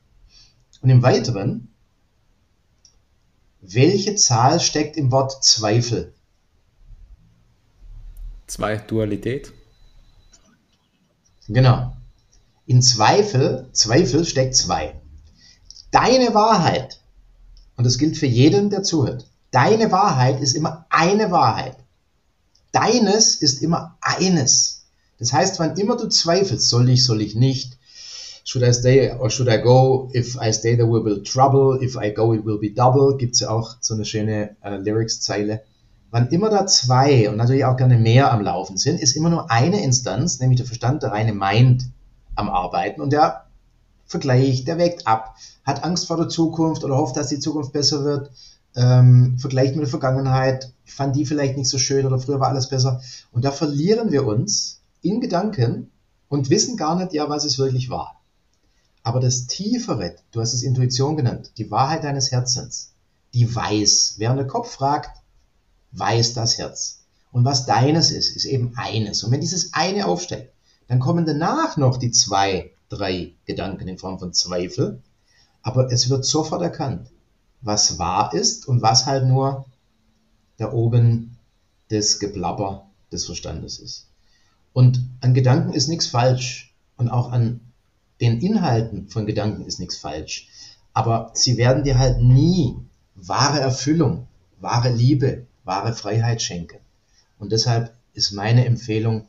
Und 0.81 0.89
im 0.89 1.03
Weiteren, 1.03 1.73
welche 3.61 4.15
Zahl 4.15 4.59
steckt 4.59 4.97
im 4.97 5.11
Wort 5.11 5.43
Zweifel? 5.43 6.13
Zwei, 8.47 8.77
Dualität. 8.77 9.51
Genau. 11.47 11.95
In 12.67 12.81
Zweifel, 12.81 13.69
Zweifel 13.71 14.25
steckt 14.25 14.55
zwei. 14.55 14.99
Deine 15.91 16.33
Wahrheit, 16.33 16.99
und 17.77 17.85
das 17.85 17.97
gilt 17.97 18.17
für 18.17 18.25
jeden, 18.25 18.69
der 18.69 18.83
zuhört, 18.83 19.27
deine 19.51 19.91
Wahrheit 19.91 20.41
ist 20.41 20.55
immer 20.55 20.85
eine 20.89 21.31
Wahrheit. 21.31 21.77
Deines 22.71 23.35
ist 23.35 23.61
immer 23.61 23.97
eines. 24.01 24.85
Das 25.17 25.31
heißt, 25.31 25.59
wann 25.59 25.77
immer 25.77 25.95
du 25.95 26.07
zweifelst, 26.07 26.69
soll 26.69 26.89
ich, 26.89 27.05
soll 27.05 27.21
ich 27.21 27.35
nicht, 27.35 27.77
should 28.43 28.63
I 28.63 28.73
stay 28.73 29.11
or 29.11 29.29
should 29.29 29.49
I 29.49 29.61
go? 29.61 30.09
If 30.13 30.37
I 30.41 30.51
stay, 30.51 30.75
there 30.75 30.89
will 30.89 31.03
be 31.03 31.23
trouble. 31.23 31.81
If 31.81 31.95
I 31.95 32.13
go, 32.13 32.33
it 32.33 32.45
will 32.45 32.59
be 32.59 32.69
double. 32.69 33.17
Gibt 33.17 33.35
es 33.35 33.41
ja 33.41 33.49
auch 33.49 33.75
so 33.81 33.93
eine 33.93 34.05
schöne 34.05 34.55
äh, 34.61 34.77
Lyrics-Zeile. 34.77 35.61
Wann 36.11 36.29
immer 36.29 36.49
da 36.49 36.65
zwei 36.65 37.29
und 37.29 37.37
natürlich 37.37 37.65
auch 37.65 37.75
gerne 37.75 37.97
mehr 37.97 38.31
am 38.31 38.41
Laufen 38.41 38.77
sind, 38.77 39.01
ist 39.01 39.15
immer 39.15 39.29
nur 39.29 39.51
eine 39.51 39.83
Instanz, 39.83 40.39
nämlich 40.39 40.57
der 40.57 40.67
Verstand, 40.67 41.03
der 41.03 41.11
reine 41.11 41.33
Mind, 41.33 41.89
am 42.35 42.49
Arbeiten 42.49 43.01
und 43.01 43.11
der 43.11 43.44
vergleicht, 44.05 44.67
der 44.67 44.77
wägt 44.77 45.07
ab, 45.07 45.35
hat 45.63 45.83
Angst 45.83 46.07
vor 46.07 46.17
der 46.17 46.29
Zukunft 46.29 46.83
oder 46.83 46.97
hofft, 46.97 47.17
dass 47.17 47.27
die 47.27 47.39
Zukunft 47.39 47.73
besser 47.73 48.03
wird, 48.03 48.31
ähm, 48.75 49.37
vergleicht 49.39 49.75
mit 49.75 49.83
der 49.83 49.89
Vergangenheit, 49.89 50.71
fand 50.85 51.15
die 51.15 51.25
vielleicht 51.25 51.57
nicht 51.57 51.69
so 51.69 51.77
schön 51.77 52.05
oder 52.05 52.19
früher 52.19 52.39
war 52.39 52.49
alles 52.49 52.69
besser. 52.69 53.01
Und 53.31 53.45
da 53.45 53.51
verlieren 53.51 54.11
wir 54.11 54.25
uns 54.25 54.81
in 55.01 55.21
Gedanken 55.21 55.91
und 56.27 56.49
wissen 56.49 56.77
gar 56.77 56.95
nicht, 56.95 57.13
ja, 57.13 57.29
was 57.29 57.45
es 57.45 57.57
wirklich 57.57 57.89
war. 57.89 58.21
Aber 59.03 59.19
das 59.19 59.47
Tiefere, 59.47 60.15
du 60.31 60.41
hast 60.41 60.53
es 60.53 60.63
Intuition 60.63 61.15
genannt, 61.15 61.51
die 61.57 61.69
Wahrheit 61.69 62.03
deines 62.03 62.31
Herzens, 62.31 62.91
die 63.33 63.53
weiß. 63.53 64.15
Während 64.17 64.39
der 64.39 64.47
Kopf 64.47 64.71
fragt, 64.71 65.21
weiß 65.91 66.33
das 66.33 66.57
Herz. 66.57 67.01
Und 67.31 67.45
was 67.45 67.65
deines 67.65 68.11
ist, 68.11 68.35
ist 68.35 68.45
eben 68.45 68.73
eines. 68.75 69.23
Und 69.23 69.31
wenn 69.31 69.41
dieses 69.41 69.73
eine 69.73 70.07
aufsteigt, 70.07 70.53
dann 70.87 70.99
kommen 70.99 71.25
danach 71.25 71.77
noch 71.77 71.97
die 71.97 72.11
zwei, 72.11 72.71
drei 72.89 73.33
Gedanken 73.45 73.87
in 73.87 73.97
Form 73.97 74.19
von 74.19 74.33
Zweifel. 74.33 75.01
Aber 75.61 75.91
es 75.91 76.09
wird 76.09 76.25
sofort 76.25 76.61
erkannt, 76.61 77.09
was 77.61 77.97
wahr 77.97 78.33
ist 78.33 78.67
und 78.67 78.81
was 78.81 79.05
halt 79.05 79.25
nur 79.25 79.65
da 80.57 80.71
oben 80.71 81.37
das 81.89 82.19
Geblabber 82.19 82.87
des 83.11 83.25
Verstandes 83.25 83.79
ist. 83.79 84.07
Und 84.73 84.99
an 85.21 85.33
Gedanken 85.33 85.73
ist 85.73 85.87
nichts 85.87 86.07
falsch 86.07 86.73
und 86.97 87.09
auch 87.09 87.31
an 87.31 87.61
den 88.21 88.39
Inhalten 88.41 89.09
von 89.09 89.25
Gedanken 89.25 89.65
ist 89.65 89.79
nichts 89.79 89.97
falsch. 89.97 90.47
Aber 90.93 91.31
sie 91.33 91.57
werden 91.57 91.83
dir 91.83 91.97
halt 91.97 92.21
nie 92.21 92.77
wahre 93.15 93.59
Erfüllung, 93.59 94.27
wahre 94.59 94.89
Liebe, 94.89 95.45
wahre 95.63 95.93
Freiheit 95.93 96.41
schenken. 96.41 96.79
Und 97.39 97.51
deshalb 97.51 97.93
ist 98.13 98.31
meine 98.31 98.65
Empfehlung 98.65 99.27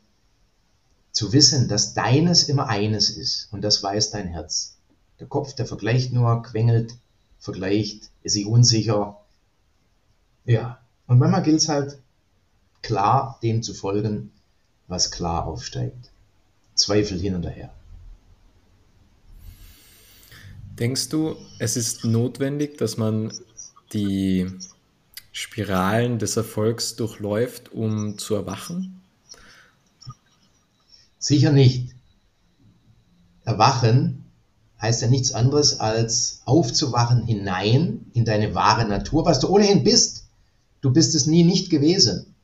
zu 1.16 1.32
wissen, 1.32 1.66
dass 1.66 1.94
deines 1.94 2.46
immer 2.46 2.68
eines 2.68 3.08
ist 3.08 3.48
und 3.50 3.62
das 3.62 3.82
weiß 3.82 4.10
dein 4.10 4.28
Herz. 4.28 4.76
Der 5.18 5.26
Kopf, 5.26 5.54
der 5.54 5.64
vergleicht 5.64 6.12
nur, 6.12 6.42
quengelt, 6.42 6.94
vergleicht, 7.38 8.10
ist 8.22 8.34
sich 8.34 8.44
unsicher. 8.44 9.18
Ja, 10.44 10.78
und 11.06 11.18
manchmal 11.18 11.42
gilt 11.42 11.62
es 11.62 11.70
halt 11.70 11.98
klar 12.82 13.38
dem 13.42 13.62
zu 13.62 13.72
folgen, 13.72 14.30
was 14.88 15.10
klar 15.10 15.46
aufsteigt. 15.46 16.10
Zweifel 16.74 17.18
hin 17.18 17.34
und 17.34 17.44
her. 17.44 17.72
Denkst 20.78 21.08
du, 21.08 21.36
es 21.58 21.78
ist 21.78 22.04
notwendig, 22.04 22.76
dass 22.76 22.98
man 22.98 23.32
die 23.94 24.52
Spiralen 25.32 26.18
des 26.18 26.36
Erfolgs 26.36 26.94
durchläuft, 26.94 27.72
um 27.72 28.18
zu 28.18 28.34
erwachen? 28.34 29.00
Sicher 31.18 31.52
nicht. 31.52 31.94
Erwachen 33.44 34.24
heißt 34.80 35.02
ja 35.02 35.08
nichts 35.08 35.32
anderes 35.32 35.80
als 35.80 36.42
aufzuwachen 36.44 37.24
hinein 37.24 38.06
in 38.12 38.24
deine 38.24 38.54
wahre 38.54 38.86
Natur, 38.86 39.24
was 39.24 39.40
du 39.40 39.48
ohnehin 39.48 39.84
bist. 39.84 40.26
Du 40.80 40.92
bist 40.92 41.14
es 41.14 41.26
nie 41.26 41.44
nicht 41.44 41.70
gewesen. 41.70 42.34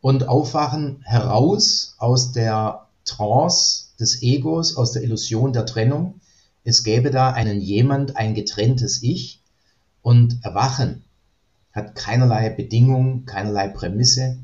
Und 0.00 0.28
aufwachen 0.28 1.00
heraus 1.02 1.94
aus 1.98 2.32
der 2.32 2.86
Trance 3.04 3.86
des 3.98 4.22
Egos, 4.22 4.76
aus 4.76 4.92
der 4.92 5.02
Illusion 5.02 5.52
der 5.52 5.66
Trennung 5.66 6.20
es 6.66 6.82
gäbe 6.82 7.10
da 7.10 7.30
einen 7.30 7.60
jemand, 7.60 8.16
ein 8.16 8.34
getrenntes 8.34 9.02
Ich 9.02 9.42
und 10.00 10.42
Erwachen 10.42 11.04
hat 11.72 11.94
keinerlei 11.94 12.48
Bedingung, 12.48 13.26
keinerlei 13.26 13.68
Prämisse, 13.68 14.38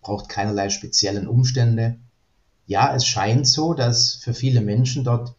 braucht 0.00 0.30
keinerlei 0.30 0.70
speziellen 0.70 1.28
Umstände. 1.28 1.96
Ja, 2.66 2.94
es 2.94 3.06
scheint 3.06 3.46
so, 3.46 3.74
dass 3.74 4.16
für 4.16 4.34
viele 4.34 4.60
Menschen 4.60 5.04
dort 5.04 5.34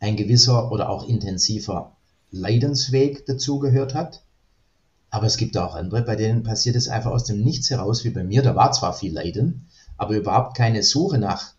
ein 0.00 0.16
gewisser 0.16 0.70
oder 0.72 0.88
auch 0.90 1.08
intensiver 1.08 1.92
Leidensweg 2.30 3.24
dazugehört 3.26 3.94
hat. 3.94 4.22
Aber 5.10 5.26
es 5.26 5.36
gibt 5.36 5.56
auch 5.56 5.74
andere, 5.74 6.02
bei 6.02 6.16
denen 6.16 6.42
passiert 6.42 6.76
es 6.76 6.88
einfach 6.88 7.12
aus 7.12 7.24
dem 7.24 7.42
Nichts 7.42 7.70
heraus, 7.70 8.04
wie 8.04 8.10
bei 8.10 8.24
mir. 8.24 8.42
Da 8.42 8.56
war 8.56 8.72
zwar 8.72 8.92
viel 8.92 9.12
Leiden, 9.12 9.66
aber 9.96 10.16
überhaupt 10.16 10.56
keine 10.56 10.82
Suche 10.82 11.18
nach 11.18 11.54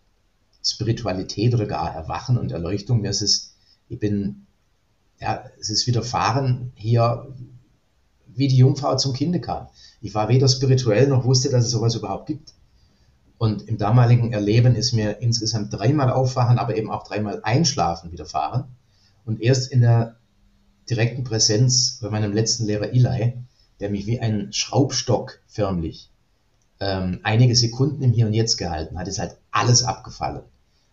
Spiritualität 0.62 1.54
oder 1.54 1.66
gar 1.66 1.92
Erwachen 1.92 2.36
und 2.36 2.52
Erleuchtung. 2.52 3.00
Mir 3.00 3.10
ist 3.10 3.22
es 3.22 3.54
ich 3.88 3.98
bin, 3.98 4.46
ja, 5.20 5.44
es 5.58 5.70
ist 5.70 5.86
widerfahren 5.86 6.72
hier, 6.74 7.34
wie 8.26 8.48
die 8.48 8.58
Jungfrau 8.58 8.96
zum 8.96 9.14
Kinde 9.14 9.40
kam. 9.40 9.68
Ich 10.00 10.14
war 10.14 10.28
weder 10.28 10.48
spirituell 10.48 11.08
noch 11.08 11.24
wusste, 11.24 11.48
dass 11.48 11.64
es 11.64 11.70
sowas 11.70 11.94
überhaupt 11.94 12.26
gibt. 12.26 12.52
Und 13.38 13.62
im 13.68 13.78
damaligen 13.78 14.32
Erleben 14.32 14.74
ist 14.74 14.92
mir 14.92 15.20
insgesamt 15.20 15.72
dreimal 15.72 16.10
Aufwachen, 16.10 16.58
aber 16.58 16.76
eben 16.76 16.90
auch 16.90 17.06
dreimal 17.06 17.40
Einschlafen 17.42 18.12
widerfahren. 18.12 18.64
Und 19.24 19.40
erst 19.40 19.70
in 19.70 19.80
der 19.80 20.16
direkten 20.90 21.24
Präsenz 21.24 21.98
bei 22.02 22.10
meinem 22.10 22.32
letzten 22.32 22.66
Lehrer 22.66 22.92
Eli, 22.92 23.34
der 23.80 23.90
mich 23.90 24.06
wie 24.06 24.20
ein 24.20 24.52
Schraubstock 24.52 25.40
förmlich 25.46 26.10
ähm, 26.80 27.20
einige 27.22 27.54
Sekunden 27.56 28.02
im 28.02 28.12
Hier 28.12 28.26
und 28.26 28.34
Jetzt 28.34 28.56
gehalten 28.56 28.98
hat, 28.98 29.08
ist 29.08 29.18
halt 29.18 29.36
alles 29.50 29.82
abgefallen. 29.82 30.42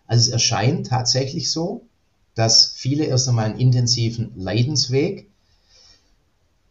Also 0.08 0.28
es 0.28 0.34
erscheint 0.34 0.88
tatsächlich 0.88 1.52
so, 1.52 1.88
dass 2.34 2.68
viele 2.68 3.06
erst 3.06 3.28
einmal 3.30 3.46
einen 3.46 3.60
intensiven 3.60 4.32
Leidensweg 4.36 5.30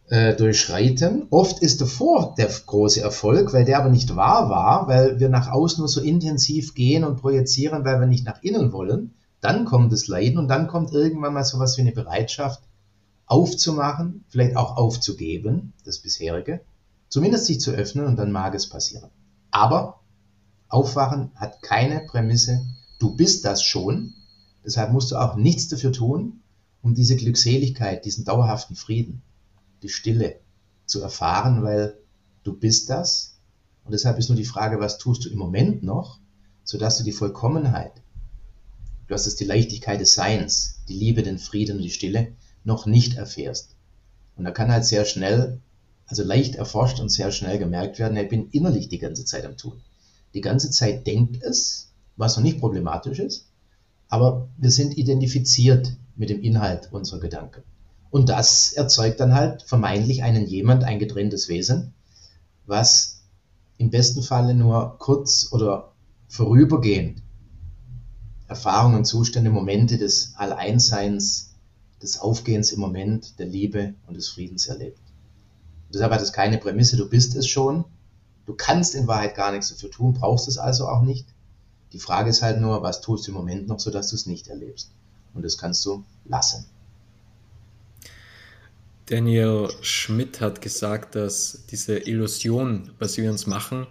äh, 0.09 0.35
durchschreiten. 0.35 1.27
Oft 1.29 1.59
ist 1.61 1.81
davor 1.81 2.35
der 2.37 2.47
große 2.47 3.01
Erfolg, 3.01 3.53
weil 3.53 3.65
der 3.65 3.79
aber 3.79 3.89
nicht 3.89 4.15
wahr 4.15 4.49
war, 4.49 4.87
weil 4.87 5.19
wir 5.19 5.29
nach 5.29 5.49
außen 5.51 5.79
nur 5.79 5.87
so 5.87 6.01
intensiv 6.01 6.73
gehen 6.73 7.03
und 7.03 7.21
projizieren, 7.21 7.85
weil 7.85 7.99
wir 7.99 8.07
nicht 8.07 8.25
nach 8.25 8.41
innen 8.43 8.71
wollen. 8.71 9.13
Dann 9.41 9.65
kommt 9.65 9.91
das 9.91 10.07
Leiden 10.07 10.37
und 10.37 10.47
dann 10.47 10.67
kommt 10.67 10.91
irgendwann 10.91 11.33
mal 11.33 11.43
sowas 11.43 11.77
wie 11.77 11.81
eine 11.81 11.91
Bereitschaft, 11.91 12.63
aufzumachen, 13.27 14.23
vielleicht 14.27 14.55
auch 14.55 14.77
aufzugeben, 14.77 15.73
das 15.83 15.99
bisherige, 15.99 16.61
zumindest 17.09 17.45
sich 17.45 17.59
zu 17.59 17.71
öffnen 17.71 18.05
und 18.05 18.17
dann 18.17 18.31
mag 18.31 18.53
es 18.53 18.69
passieren. 18.69 19.09
Aber 19.49 20.01
Aufwachen 20.69 21.31
hat 21.35 21.61
keine 21.61 22.01
Prämisse, 22.01 22.61
du 22.99 23.15
bist 23.15 23.45
das 23.45 23.63
schon, 23.63 24.13
Deshalb 24.65 24.91
musst 24.91 25.11
du 25.11 25.17
auch 25.17 25.35
nichts 25.35 25.67
dafür 25.67 25.91
tun, 25.91 26.41
um 26.81 26.95
diese 26.95 27.15
Glückseligkeit, 27.15 28.03
diesen 28.03 28.25
dauerhaften 28.25 28.75
Frieden, 28.75 29.21
die 29.85 29.89
Stille 29.89 30.39
zu 30.87 31.01
erfahren, 31.01 31.63
weil 31.63 31.97
du 32.43 32.53
bist 32.53 32.89
das. 32.89 33.37
Und 33.83 33.91
deshalb 33.91 34.17
ist 34.17 34.29
nur 34.29 34.35
die 34.35 34.45
Frage, 34.45 34.79
was 34.79 34.97
tust 34.97 35.25
du 35.25 35.29
im 35.29 35.37
Moment 35.37 35.83
noch, 35.83 36.19
sodass 36.63 36.97
du 36.97 37.03
die 37.03 37.11
Vollkommenheit, 37.11 38.01
du 39.07 39.13
hast 39.13 39.27
es 39.27 39.35
die 39.35 39.45
Leichtigkeit 39.45 40.01
des 40.01 40.15
Seins, 40.15 40.79
die 40.89 40.95
Liebe, 40.95 41.21
den 41.21 41.37
Frieden 41.37 41.77
und 41.77 41.83
die 41.83 41.91
Stille, 41.91 42.33
noch 42.63 42.87
nicht 42.87 43.15
erfährst. 43.15 43.75
Und 44.35 44.45
da 44.45 44.51
kann 44.51 44.71
halt 44.71 44.85
sehr 44.85 45.05
schnell, 45.05 45.61
also 46.07 46.23
leicht 46.23 46.55
erforscht 46.55 46.99
und 46.99 47.09
sehr 47.09 47.31
schnell 47.31 47.59
gemerkt 47.59 47.99
werden, 47.99 48.17
ich 48.17 48.29
bin 48.29 48.49
innerlich 48.49 48.89
die 48.89 48.97
ganze 48.97 49.23
Zeit 49.23 49.45
am 49.45 49.55
Tun. 49.55 49.81
Die 50.33 50.41
ganze 50.41 50.71
Zeit 50.71 51.05
denkt 51.05 51.43
es, 51.43 51.91
was 52.17 52.37
noch 52.37 52.43
nicht 52.43 52.59
problematisch 52.59 53.19
ist, 53.19 53.49
aber 54.07 54.49
wir 54.57 54.71
sind 54.71 54.97
identifiziert 54.97 55.95
mit 56.15 56.31
dem 56.31 56.41
Inhalt 56.41 56.91
unserer 56.91 57.19
Gedanken. 57.19 57.61
Und 58.09 58.29
das 58.29 58.73
erzeugt 58.73 59.19
dann 59.19 59.33
halt 59.33 59.63
vermeintlich 59.63 60.23
einen 60.23 60.47
jemand, 60.47 60.83
ein 60.83 60.99
getrenntes 60.99 61.49
Wesen, 61.49 61.93
was 62.65 63.21
im 63.77 63.89
besten 63.89 64.21
Falle 64.21 64.53
nur 64.53 64.97
kurz 64.99 65.51
oder 65.51 65.91
vorübergehend 66.27 67.21
Erfahrungen, 68.47 69.05
Zustände, 69.05 69.49
Momente 69.49 69.97
des 69.97 70.33
Alleinseins, 70.35 71.55
des 72.01 72.19
Aufgehens 72.19 72.71
im 72.71 72.79
Moment, 72.79 73.39
der 73.39 73.47
Liebe 73.47 73.95
und 74.05 74.15
des 74.15 74.29
Friedens 74.29 74.67
erlebt. 74.67 74.99
Und 75.87 75.95
deshalb 75.95 76.11
hat 76.11 76.21
es 76.21 76.33
keine 76.33 76.57
Prämisse, 76.57 76.97
du 76.97 77.09
bist 77.09 77.35
es 77.35 77.47
schon, 77.47 77.85
du 78.45 78.53
kannst 78.53 78.93
in 78.93 79.07
Wahrheit 79.07 79.35
gar 79.35 79.51
nichts 79.51 79.69
dafür 79.69 79.89
tun, 79.89 80.13
brauchst 80.13 80.47
es 80.47 80.57
also 80.57 80.87
auch 80.87 81.01
nicht. 81.01 81.25
Die 81.91 81.99
Frage 81.99 82.29
ist 82.29 82.41
halt 82.41 82.59
nur, 82.59 82.83
was 82.83 83.01
tust 83.01 83.25
du 83.25 83.31
im 83.31 83.37
Moment 83.37 83.67
noch, 83.67 83.79
sodass 83.79 84.09
du 84.09 84.15
es 84.15 84.25
nicht 84.25 84.47
erlebst. 84.47 84.91
Und 85.33 85.43
das 85.43 85.57
kannst 85.57 85.85
du 85.85 86.03
lassen. 86.25 86.65
Daniel 89.07 89.69
Schmidt 89.81 90.41
hat 90.41 90.61
gesagt, 90.61 91.15
dass 91.15 91.65
diese 91.69 91.97
Illusion, 91.97 92.91
was 92.97 93.17
wir 93.17 93.29
uns 93.29 93.45
machen, 93.45 93.85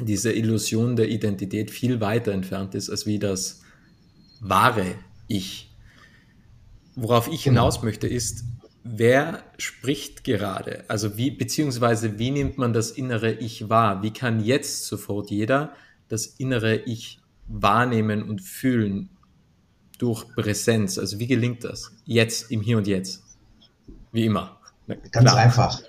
diese 0.00 0.32
Illusion 0.32 0.94
der 0.94 1.08
Identität 1.08 1.70
viel 1.70 2.00
weiter 2.00 2.32
entfernt 2.32 2.74
ist 2.74 2.88
als 2.88 3.06
wie 3.06 3.18
das 3.18 3.62
wahre 4.40 4.94
Ich. 5.26 5.74
Worauf 6.94 7.26
ich 7.26 7.44
genau. 7.44 7.62
hinaus 7.62 7.82
möchte, 7.82 8.06
ist, 8.06 8.44
wer 8.84 9.42
spricht 9.58 10.22
gerade? 10.22 10.84
Also 10.88 11.16
wie, 11.16 11.30
beziehungsweise 11.32 12.18
wie 12.18 12.30
nimmt 12.30 12.56
man 12.56 12.72
das 12.72 12.92
innere 12.92 13.32
Ich 13.32 13.68
wahr? 13.68 14.02
Wie 14.02 14.12
kann 14.12 14.44
jetzt 14.44 14.86
sofort 14.86 15.30
jeder 15.30 15.72
das 16.08 16.26
innere 16.26 16.76
Ich 16.76 17.18
wahrnehmen 17.48 18.22
und 18.22 18.40
fühlen 18.42 19.10
durch 19.98 20.24
Präsenz? 20.36 20.98
Also 20.98 21.18
wie 21.18 21.26
gelingt 21.26 21.64
das? 21.64 21.90
Jetzt, 22.04 22.52
im 22.52 22.60
Hier 22.60 22.76
und 22.76 22.86
Jetzt. 22.86 23.25
Wie 24.12 24.26
immer. 24.26 24.58
Ganz 25.10 25.32
einfach. 25.34 25.82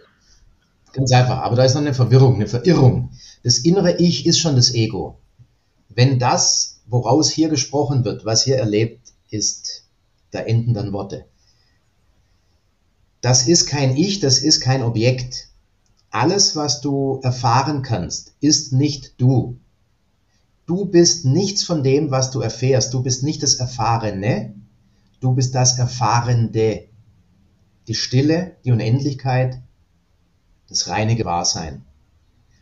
Ganz 0.94 1.12
einfach. 1.12 1.40
Aber 1.40 1.56
da 1.56 1.64
ist 1.64 1.74
noch 1.74 1.82
eine 1.82 1.94
Verwirrung, 1.94 2.36
eine 2.36 2.48
Verirrung. 2.48 3.12
Das 3.44 3.60
innere 3.60 3.98
Ich 3.98 4.26
ist 4.26 4.40
schon 4.40 4.56
das 4.56 4.74
Ego. 4.74 5.20
Wenn 5.90 6.20
das, 6.20 6.82
woraus 6.88 7.30
hier 7.30 7.50
gesprochen 7.50 8.06
wird, 8.06 8.26
was 8.26 8.44
hier 8.44 8.58
erlebt 8.58 9.14
ist, 9.30 9.84
da 10.32 10.40
enden 10.40 10.74
dann 10.74 10.94
Worte. 10.94 11.26
Das 13.22 13.48
ist 13.48 13.66
kein 13.66 13.96
Ich, 13.96 14.20
das 14.20 14.40
ist 14.40 14.62
kein 14.62 14.84
Objekt. 14.84 15.50
Alles, 16.10 16.56
was 16.56 16.82
du 16.82 17.20
erfahren 17.24 17.82
kannst, 17.82 18.34
ist 18.40 18.74
nicht 18.74 19.20
du. 19.20 19.60
Du 20.66 20.86
bist 20.86 21.26
nichts 21.26 21.64
von 21.64 21.84
dem, 21.84 22.12
was 22.12 22.32
du 22.32 22.42
erfährst. 22.42 22.94
Du 22.94 23.02
bist 23.02 23.24
nicht 23.24 23.42
das 23.44 23.56
Erfahrene, 23.56 24.54
du 25.20 25.34
bist 25.34 25.56
das 25.56 25.80
Erfahrende. 25.80 26.88
Die 27.88 27.96
Stille, 27.96 28.58
die 28.66 28.72
Unendlichkeit, 28.72 29.62
das 30.70 30.88
reine 30.88 31.16
Gewahrsein. 31.16 31.86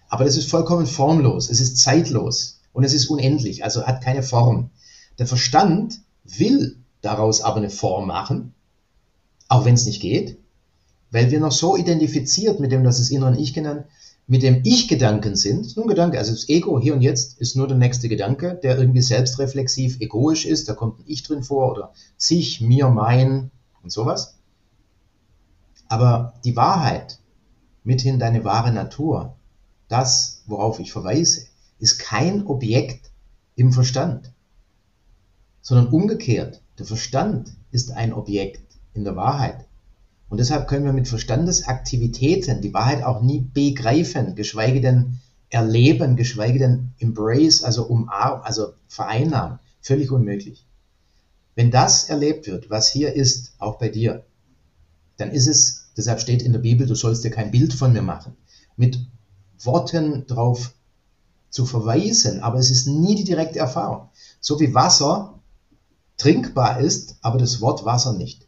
Aber 0.07 0.23
das 0.23 0.37
ist 0.37 0.49
vollkommen 0.49 0.85
formlos, 0.85 1.49
es 1.49 1.59
ist 1.59 1.77
zeitlos 1.77 2.61
und 2.73 2.83
es 2.83 2.93
ist 2.93 3.07
unendlich, 3.07 3.63
also 3.63 3.85
hat 3.85 4.03
keine 4.03 4.23
Form. 4.23 4.69
Der 5.17 5.27
Verstand 5.27 6.01
will 6.23 6.77
daraus 7.01 7.41
aber 7.41 7.57
eine 7.57 7.69
Form 7.69 8.07
machen, 8.07 8.53
auch 9.47 9.65
wenn 9.65 9.75
es 9.75 9.85
nicht 9.85 10.01
geht, 10.01 10.37
weil 11.11 11.31
wir 11.31 11.39
noch 11.39 11.51
so 11.51 11.77
identifiziert 11.77 12.59
mit 12.59 12.71
dem, 12.71 12.83
das 12.83 12.99
ist 12.99 13.11
inneren 13.11 13.39
Ich 13.39 13.53
genannt, 13.53 13.85
mit 14.27 14.41
dem 14.41 14.61
Ich-Gedanken 14.63 15.35
sind, 15.35 15.67
ist 15.67 15.77
nur 15.77 15.85
ein 15.85 15.89
Gedanke, 15.89 16.17
also 16.17 16.31
das 16.31 16.49
Ego 16.49 16.79
hier 16.79 16.95
und 16.95 17.01
jetzt 17.01 17.39
ist 17.39 17.55
nur 17.55 17.67
der 17.67 17.77
nächste 17.77 18.09
Gedanke, 18.09 18.59
der 18.61 18.77
irgendwie 18.77 19.01
selbstreflexiv, 19.01 20.01
egoisch 20.01 20.45
ist, 20.45 20.67
da 20.67 20.73
kommt 20.73 20.99
ein 20.99 21.03
Ich 21.05 21.21
drin 21.21 21.43
vor 21.43 21.71
oder 21.71 21.93
sich, 22.17 22.59
mir, 22.59 22.89
mein 22.89 23.51
und 23.83 23.91
sowas. 23.91 24.35
Aber 25.87 26.33
die 26.43 26.55
Wahrheit, 26.55 27.19
mithin 27.83 28.19
deine 28.19 28.43
wahre 28.43 28.71
Natur, 28.71 29.35
das, 29.87 30.43
worauf 30.47 30.79
ich 30.79 30.91
verweise, 30.91 31.47
ist 31.79 31.99
kein 31.99 32.47
Objekt 32.47 33.11
im 33.55 33.71
Verstand, 33.71 34.31
sondern 35.61 35.87
umgekehrt, 35.87 36.61
der 36.79 36.85
Verstand 36.85 37.53
ist 37.71 37.91
ein 37.91 38.13
Objekt 38.13 38.77
in 38.93 39.03
der 39.03 39.15
Wahrheit. 39.15 39.65
Und 40.29 40.39
deshalb 40.39 40.67
können 40.67 40.85
wir 40.85 40.93
mit 40.93 41.07
Verstandesaktivitäten 41.07 42.61
die 42.61 42.73
Wahrheit 42.73 43.03
auch 43.03 43.21
nie 43.21 43.39
begreifen, 43.39 44.35
geschweige 44.35 44.81
denn 44.81 45.19
erleben, 45.49 46.15
geschweige 46.15 46.59
denn 46.59 46.91
embrace, 46.99 47.63
also 47.63 47.85
umarmen, 47.85 48.41
also 48.43 48.73
vereinnahmen. 48.87 49.59
Völlig 49.81 50.11
unmöglich. 50.11 50.65
Wenn 51.53 51.71
das 51.71 52.09
erlebt 52.09 52.47
wird, 52.47 52.69
was 52.69 52.89
hier 52.89 53.13
ist, 53.13 53.53
auch 53.59 53.77
bei 53.77 53.89
dir, 53.89 54.25
dann 55.17 55.31
ist 55.31 55.47
es, 55.47 55.87
deshalb 55.95 56.19
steht 56.19 56.41
in 56.41 56.53
der 56.53 56.59
Bibel, 56.59 56.87
du 56.87 56.95
sollst 56.95 57.23
dir 57.23 57.31
kein 57.31 57.51
Bild 57.51 57.73
von 57.73 57.93
mir 57.93 58.01
machen, 58.01 58.35
mit 58.75 58.99
Worten 59.63 60.27
drauf 60.27 60.73
zu 61.49 61.65
verweisen, 61.65 62.41
aber 62.41 62.59
es 62.59 62.69
ist 62.69 62.87
nie 62.87 63.15
die 63.15 63.23
direkte 63.23 63.59
Erfahrung. 63.59 64.09
So 64.41 64.59
wie 64.59 64.73
Wasser 64.73 65.39
trinkbar 66.17 66.79
ist, 66.79 67.15
aber 67.21 67.37
das 67.37 67.61
Wort 67.61 67.85
Wasser 67.85 68.13
nicht. 68.13 68.45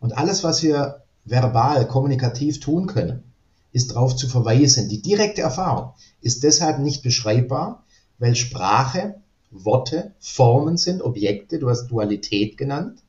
Und 0.00 0.16
alles, 0.16 0.44
was 0.44 0.62
wir 0.62 1.02
verbal, 1.24 1.88
kommunikativ 1.88 2.60
tun 2.60 2.86
können, 2.86 3.24
ist 3.72 3.90
darauf 3.90 4.16
zu 4.16 4.28
verweisen. 4.28 4.88
Die 4.88 5.02
direkte 5.02 5.42
Erfahrung 5.42 5.92
ist 6.20 6.44
deshalb 6.44 6.78
nicht 6.78 7.02
beschreibbar, 7.02 7.84
weil 8.18 8.34
Sprache, 8.36 9.16
Worte, 9.50 10.12
Formen 10.18 10.76
sind, 10.76 11.02
Objekte, 11.02 11.58
du 11.58 11.68
hast 11.68 11.88
Dualität 11.88 12.56
genannt, 12.56 13.02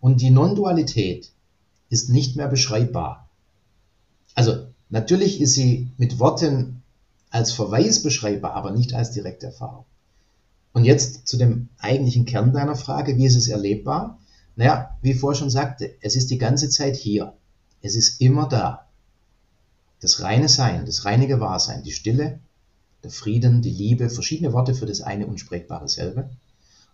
und 0.00 0.20
die 0.20 0.30
Non-Dualität 0.30 1.31
ist 1.92 2.08
nicht 2.08 2.36
mehr 2.36 2.48
beschreibbar. 2.48 3.28
Also 4.34 4.66
natürlich 4.88 5.42
ist 5.42 5.52
sie 5.52 5.90
mit 5.98 6.18
Worten 6.18 6.82
als 7.28 7.52
Verweis 7.52 8.02
beschreibbar, 8.02 8.54
aber 8.54 8.70
nicht 8.70 8.94
als 8.94 9.10
direkte 9.10 9.46
Erfahrung. 9.46 9.84
Und 10.72 10.84
jetzt 10.84 11.28
zu 11.28 11.36
dem 11.36 11.68
eigentlichen 11.78 12.24
Kern 12.24 12.54
deiner 12.54 12.76
Frage, 12.76 13.18
wie 13.18 13.26
ist 13.26 13.36
es 13.36 13.48
erlebbar? 13.48 14.18
Naja, 14.56 14.96
wie 15.02 15.10
ich 15.10 15.20
vorher 15.20 15.38
schon 15.38 15.50
sagte, 15.50 15.94
es 16.00 16.16
ist 16.16 16.30
die 16.30 16.38
ganze 16.38 16.70
Zeit 16.70 16.96
hier. 16.96 17.34
Es 17.82 17.94
ist 17.94 18.22
immer 18.22 18.48
da. 18.48 18.86
Das 20.00 20.22
reine 20.22 20.48
Sein, 20.48 20.86
das 20.86 21.04
reine 21.04 21.26
Gewahrsein, 21.26 21.82
die 21.82 21.92
Stille, 21.92 22.40
der 23.02 23.10
Frieden, 23.10 23.60
die 23.60 23.70
Liebe, 23.70 24.08
verschiedene 24.08 24.54
Worte 24.54 24.74
für 24.74 24.86
das 24.86 25.02
eine 25.02 25.26
unsprechbare 25.26 25.88
selbe. 25.88 26.30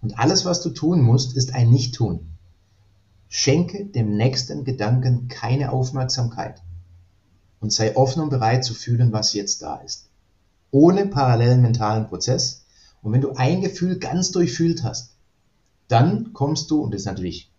Und 0.03 0.19
alles, 0.19 0.45
was 0.45 0.61
du 0.61 0.71
tun 0.71 1.03
musst, 1.03 1.37
ist 1.37 1.55
ein 1.55 1.71
Nicht-Tun. 1.71 2.38
Schenke 3.29 3.87
dem 3.87 4.17
nächsten 4.17 4.65
Gedanken 4.65 5.29
keine 5.29 5.73
Aufmerksamkeit 5.73 6.63
und 7.61 7.73
sei 7.73 7.97
offen 7.97 8.23
und 8.23 8.31
bereit 8.31 8.65
zu 8.65 8.75
fühlen, 8.75 9.13
was 9.13 9.35
jetzt 9.35 9.63
da 9.63 9.77
ist. 9.77 10.09
Ohne 10.71 11.07
parallelen 11.07 11.63
mentalen 11.63 12.07
Prozess. 12.07 12.65
Und 13.03 13.13
wenn 13.13 13.21
du 13.21 13.33
ein 13.35 13.61
Gefühl 13.61 13.99
ganz 13.99 14.33
durchfühlt 14.33 14.83
hast, 14.83 15.15
dann 15.89 16.33
kommst 16.33 16.71
du, 16.71 16.83
und 16.83 16.93
das 16.93 17.03
ist 17.03 17.07
natürlich 17.07 17.53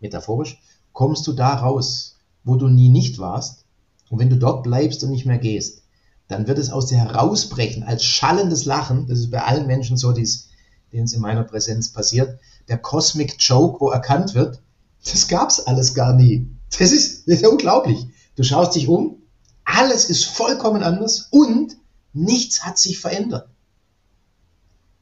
metaphorisch, 0.00 0.60
kommst 0.92 1.26
du 1.26 1.32
da 1.32 1.54
raus 1.54 2.14
wo 2.44 2.56
du 2.56 2.68
nie 2.68 2.90
nicht 2.90 3.18
warst, 3.18 3.64
und 4.10 4.18
wenn 4.18 4.30
du 4.30 4.36
dort 4.36 4.62
bleibst 4.62 5.02
und 5.02 5.10
nicht 5.10 5.26
mehr 5.26 5.38
gehst, 5.38 5.82
dann 6.28 6.46
wird 6.46 6.58
es 6.58 6.70
aus 6.70 6.86
dir 6.86 6.98
herausbrechen 6.98 7.82
als 7.82 8.04
schallendes 8.04 8.64
Lachen. 8.64 9.06
Das 9.08 9.18
ist 9.18 9.30
bei 9.30 9.42
allen 9.42 9.66
Menschen 9.66 9.96
so, 9.96 10.12
denen 10.12 10.24
es 10.24 11.12
in 11.12 11.20
meiner 11.20 11.42
Präsenz 11.42 11.90
passiert. 11.92 12.38
Der 12.68 12.78
Cosmic 12.78 13.36
Joke, 13.38 13.80
wo 13.80 13.90
erkannt 13.90 14.34
wird, 14.34 14.62
das 15.10 15.28
gab's 15.28 15.60
alles 15.60 15.94
gar 15.94 16.14
nie. 16.14 16.48
Das 16.78 16.92
ist, 16.92 17.28
das 17.28 17.40
ist 17.40 17.46
unglaublich. 17.46 18.06
Du 18.36 18.42
schaust 18.42 18.74
dich 18.74 18.88
um, 18.88 19.22
alles 19.64 20.10
ist 20.10 20.24
vollkommen 20.24 20.82
anders 20.82 21.28
und 21.30 21.76
nichts 22.12 22.64
hat 22.64 22.78
sich 22.78 22.98
verändert. 22.98 23.48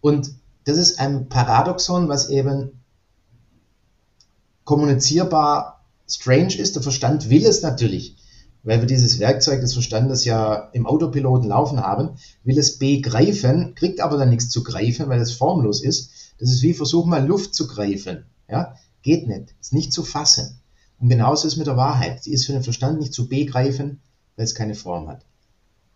Und 0.01 0.35
das 0.65 0.77
ist 0.77 0.99
ein 0.99 1.29
Paradoxon, 1.29 2.09
was 2.09 2.29
eben 2.29 2.83
kommunizierbar 4.65 5.85
strange 6.09 6.55
ist, 6.57 6.77
der 6.77 6.83
Verstand 6.83 7.31
will 7.31 7.45
es 7.47 7.63
natürlich, 7.63 8.17
weil 8.63 8.81
wir 8.81 8.87
dieses 8.87 9.19
Werkzeug 9.19 9.61
des 9.61 9.73
Verstandes 9.73 10.25
ja 10.25 10.71
im 10.73 10.87
Autopiloten 10.87 11.49
laufen 11.49 11.81
haben, 11.81 12.11
will 12.45 12.59
es 12.59 12.79
begreifen, 12.79 13.75
kriegt 13.75 14.01
aber 14.01 14.19
dann 14.19 14.31
nichts 14.31 14.51
zu 14.51 14.63
greifen, 14.63 15.09
weil 15.09 15.21
es 15.21 15.33
formlos 15.33 15.83
ist. 15.83 16.11
Das 16.39 16.51
ist 16.51 16.63
wie 16.63 16.75
versuchen 16.75 17.11
mal 17.11 17.27
Luft 17.27 17.55
zu 17.55 17.67
greifen. 17.67 18.27
Ja? 18.49 18.77
Geht 19.03 19.27
nicht, 19.27 19.55
ist 19.61 19.73
nicht 19.73 19.93
zu 19.93 20.03
fassen. 20.05 20.61
Und 20.99 21.09
genauso 21.09 21.49
ist 21.49 21.57
mit 21.57 21.67
der 21.67 21.77
Wahrheit. 21.77 22.23
Sie 22.23 22.33
ist 22.33 22.47
für 22.47 22.53
den 22.53 22.63
Verstand 22.63 23.01
nicht 23.01 23.13
zu 23.13 23.29
begreifen, 23.29 24.01
weil 24.37 24.45
es 24.45 24.55
keine 24.55 24.75
Form 24.75 25.09
hat. 25.09 25.25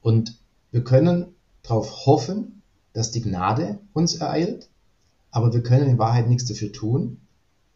Und 0.00 0.38
wir 0.72 0.82
können 0.82 1.26
darauf 1.62 2.06
hoffen, 2.06 2.62
dass 2.92 3.12
die 3.12 3.22
Gnade 3.22 3.78
uns 3.92 4.16
ereilt, 4.16 4.68
aber 5.30 5.52
wir 5.52 5.62
können 5.62 5.88
in 5.88 5.98
Wahrheit 5.98 6.28
nichts 6.28 6.46
dafür 6.46 6.72
tun. 6.72 7.20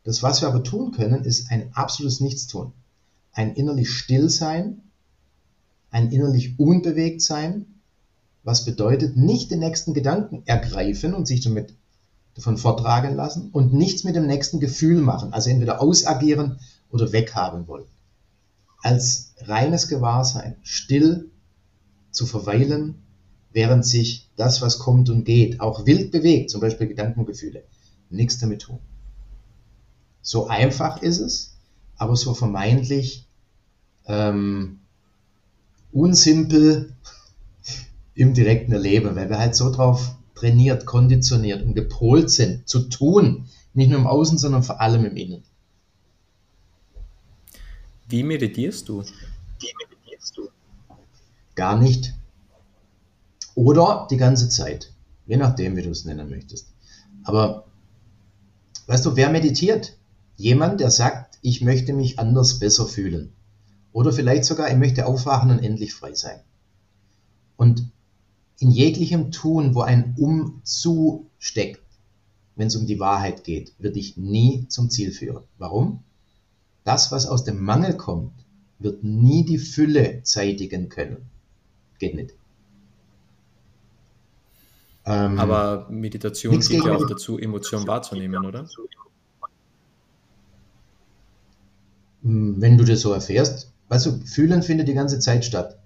Das, 0.03 0.23
was 0.23 0.41
wir 0.41 0.49
aber 0.49 0.65
tun 0.65 0.93
können, 0.93 1.25
ist 1.25 1.51
ein 1.51 1.73
absolutes 1.75 2.21
Nichtstun. 2.21 2.73
Ein 3.33 3.55
innerlich 3.55 3.91
Stillsein, 3.91 4.83
ein 5.91 6.11
innerlich 6.11 6.59
unbewegt 6.59 7.21
sein, 7.23 7.67
was 8.43 8.65
bedeutet, 8.65 9.17
nicht 9.17 9.51
den 9.51 9.61
nächsten 9.61 9.93
Gedanken 9.93 10.43
ergreifen 10.47 11.15
und 11.15 11.27
sich 11.27 11.43
damit 11.43 11.75
davon 12.41 12.57
vortragen 12.57 13.15
lassen 13.15 13.51
und 13.53 13.75
nichts 13.75 14.03
mit 14.03 14.17
dem 14.17 14.27
nächsten 14.27 14.61
Gefühl 14.61 15.01
machen, 15.01 15.33
also 15.33 15.51
entweder 15.51 15.81
ausagieren 15.81 16.59
oder 16.91 17.13
weghaben 17.13 17.69
wollen. 17.69 17.87
Als 18.83 19.35
reines 19.43 19.89
Gewahrsein, 19.89 20.57
still 20.63 21.31
zu 22.11 22.25
verweilen, 22.27 23.03
während 23.53 23.85
sich 23.85 24.31
das, 24.37 24.63
was 24.63 24.79
kommt 24.79 25.11
und 25.11 25.25
geht, 25.25 25.61
auch 25.61 25.85
wild 25.85 26.13
bewegt, 26.13 26.51
zum 26.51 26.63
Beispiel 26.63 26.89
Gedanken 26.89 27.21
und 27.21 27.27
Gefühle, 27.27 27.63
nichts 28.09 28.39
damit 28.39 28.63
tun. 28.63 28.79
So 30.23 30.49
einfach 30.49 31.03
ist 31.03 31.21
es, 31.21 31.57
aber 31.97 32.17
so 32.17 32.33
vermeintlich 32.33 33.27
ähm, 34.07 34.81
unsimpel 35.93 36.95
im 38.15 38.33
direkten 38.33 38.73
Erleben, 38.73 39.15
weil 39.15 39.29
wir 39.29 39.39
halt 39.39 39.55
so 39.55 39.71
drauf 39.71 40.15
trainiert, 40.41 40.87
konditioniert 40.87 41.63
und 41.63 41.75
gepolt 41.75 42.31
sind, 42.31 42.69
zu 42.69 42.89
tun, 42.89 43.47
nicht 43.75 43.91
nur 43.91 44.01
im 44.01 44.07
Außen, 44.07 44.39
sondern 44.39 44.63
vor 44.63 44.81
allem 44.81 45.05
im 45.05 45.17
Innen. 45.17 45.43
Wie 48.09 48.23
meditierst 48.23 48.89
du? 48.89 49.03
Wie 49.03 49.73
meditierst 49.79 50.37
du? 50.37 50.49
Gar 51.55 51.79
nicht. 51.79 52.15
Oder 53.55 54.09
die 54.11 54.17
ganze 54.17 54.49
Zeit. 54.49 54.93
Je 55.27 55.37
nachdem, 55.37 55.77
wie 55.77 55.83
du 55.83 55.91
es 55.91 56.05
nennen 56.05 56.29
möchtest. 56.31 56.73
Aber 57.23 57.67
weißt 58.87 59.07
du, 59.07 59.17
wer 59.17 59.31
meditiert? 59.31 59.97
Jemand, 60.37 60.81
der 60.81 60.91
sagt, 60.91 61.39
ich 61.43 61.61
möchte 61.61 61.93
mich 61.93 62.19
anders 62.19 62.59
besser 62.59 62.87
fühlen. 62.87 63.33
Oder 63.93 64.13
vielleicht 64.13 64.45
sogar, 64.45 64.71
ich 64.71 64.77
möchte 64.77 65.07
aufwachen 65.07 65.51
und 65.51 65.63
endlich 65.63 65.93
frei 65.93 66.15
sein. 66.15 66.41
Und 67.57 67.91
in 68.61 68.71
jeglichem 68.71 69.33
Tun, 69.33 69.75
wo 69.75 69.81
ein 69.81 70.15
Umzu 70.19 71.27
steckt, 71.39 71.83
wenn 72.57 72.69
es 72.69 72.77
um 72.77 72.87
die 72.87 73.01
Wahrheit 73.01 73.43
geht, 73.43 73.73
wird 73.79 73.97
dich 73.97 74.19
nie 74.19 74.67
zum 74.69 74.91
Ziel 74.91 75.13
führen. 75.13 75.45
Warum? 75.59 76.05
Das, 76.85 77.11
was 77.11 77.27
aus 77.27 77.43
dem 77.45 77.63
Mangel 77.63 77.97
kommt, 77.97 78.33
wird 78.79 79.03
nie 79.03 79.45
die 79.45 79.59
Fülle 79.59 80.23
zeitigen 80.25 80.91
können. 80.91 81.31
Geht 81.99 82.15
nicht. 82.15 82.35
Ähm, 85.07 85.39
Aber 85.39 85.87
Meditation 85.91 86.61
geht 86.61 86.85
ja 86.85 86.95
auch 86.95 87.07
dazu, 87.07 87.39
Emotionen 87.39 87.87
wahrzunehmen, 87.87 88.45
oder? 88.45 88.69
Hm, 92.23 92.61
wenn 92.61 92.77
du 92.77 92.85
das 92.85 93.01
so 93.01 93.13
erfährst, 93.13 93.73
weißt 93.89 94.07
du, 94.07 94.21
fühlen 94.27 94.63
findet 94.63 94.89
die 94.89 94.95
ganze 94.95 95.19
Zeit 95.19 95.47
statt. 95.47 95.80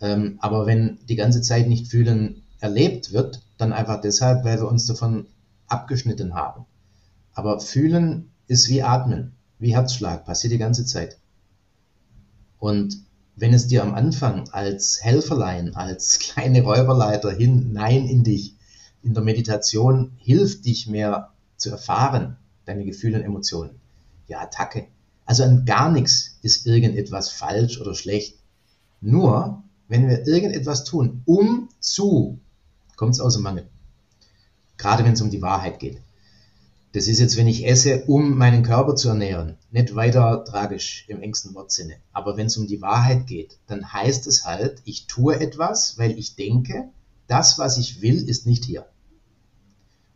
Ähm, 0.00 0.36
aber 0.40 0.66
wenn 0.66 0.98
die 1.08 1.16
ganze 1.16 1.40
Zeit 1.40 1.68
nicht 1.68 1.88
fühlen 1.88 2.42
erlebt 2.60 3.12
wird, 3.12 3.42
dann 3.58 3.72
einfach 3.72 4.00
deshalb, 4.00 4.44
weil 4.44 4.58
wir 4.58 4.68
uns 4.68 4.86
davon 4.86 5.26
abgeschnitten 5.66 6.34
haben. 6.34 6.66
Aber 7.34 7.60
fühlen 7.60 8.30
ist 8.46 8.68
wie 8.68 8.82
atmen, 8.82 9.32
wie 9.58 9.74
Herzschlag, 9.74 10.24
passiert 10.24 10.52
die 10.52 10.58
ganze 10.58 10.84
Zeit. 10.84 11.18
Und 12.58 12.98
wenn 13.36 13.52
es 13.52 13.66
dir 13.66 13.82
am 13.82 13.94
Anfang 13.94 14.48
als 14.50 15.02
Helferlein, 15.02 15.74
als 15.74 16.18
kleine 16.20 16.62
Räuberleiter 16.62 17.30
hinein 17.32 18.06
in 18.06 18.24
dich, 18.24 18.54
in 19.02 19.14
der 19.14 19.22
Meditation 19.22 20.12
hilft, 20.16 20.64
dich 20.64 20.88
mehr 20.88 21.30
zu 21.56 21.70
erfahren, 21.70 22.36
deine 22.64 22.84
Gefühle 22.84 23.18
und 23.18 23.24
Emotionen. 23.24 23.78
Ja, 24.26 24.40
Attacke. 24.40 24.88
Also 25.24 25.44
an 25.44 25.64
gar 25.64 25.90
nichts 25.90 26.38
ist 26.42 26.66
irgendetwas 26.66 27.30
falsch 27.30 27.80
oder 27.80 27.94
schlecht. 27.94 28.38
Nur, 29.00 29.62
wenn 29.88 30.08
wir 30.08 30.26
irgendetwas 30.26 30.84
tun, 30.84 31.22
um 31.24 31.68
zu, 31.80 32.38
kommt 32.96 33.14
es 33.14 33.20
aus 33.20 33.34
dem 33.34 33.42
Mangel. 33.42 33.68
Gerade 34.76 35.04
wenn 35.04 35.12
es 35.12 35.22
um 35.22 35.30
die 35.30 35.42
Wahrheit 35.42 35.78
geht. 35.78 36.02
Das 36.92 37.08
ist 37.08 37.20
jetzt, 37.20 37.36
wenn 37.36 37.46
ich 37.46 37.66
esse, 37.66 38.04
um 38.06 38.38
meinen 38.38 38.62
Körper 38.62 38.94
zu 38.94 39.08
ernähren, 39.08 39.58
nicht 39.70 39.94
weiter 39.94 40.44
tragisch 40.44 41.04
im 41.08 41.20
engsten 41.20 41.54
Wortsinne. 41.54 41.96
Aber 42.12 42.36
wenn 42.36 42.46
es 42.46 42.56
um 42.56 42.66
die 42.66 42.80
Wahrheit 42.80 43.26
geht, 43.26 43.58
dann 43.66 43.92
heißt 43.92 44.26
es 44.26 44.44
halt, 44.44 44.80
ich 44.84 45.06
tue 45.06 45.38
etwas, 45.38 45.98
weil 45.98 46.18
ich 46.18 46.36
denke, 46.36 46.88
das, 47.26 47.58
was 47.58 47.76
ich 47.76 48.00
will, 48.00 48.28
ist 48.28 48.46
nicht 48.46 48.64
hier. 48.64 48.86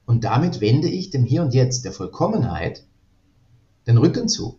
Und 0.06 0.24
damit 0.24 0.60
wende 0.60 0.88
ich 0.88 1.10
dem 1.10 1.24
Hier 1.24 1.42
und 1.42 1.54
Jetzt, 1.54 1.84
der 1.84 1.92
Vollkommenheit, 1.92 2.84
den 3.86 3.98
Rücken 3.98 4.28
zu. 4.28 4.58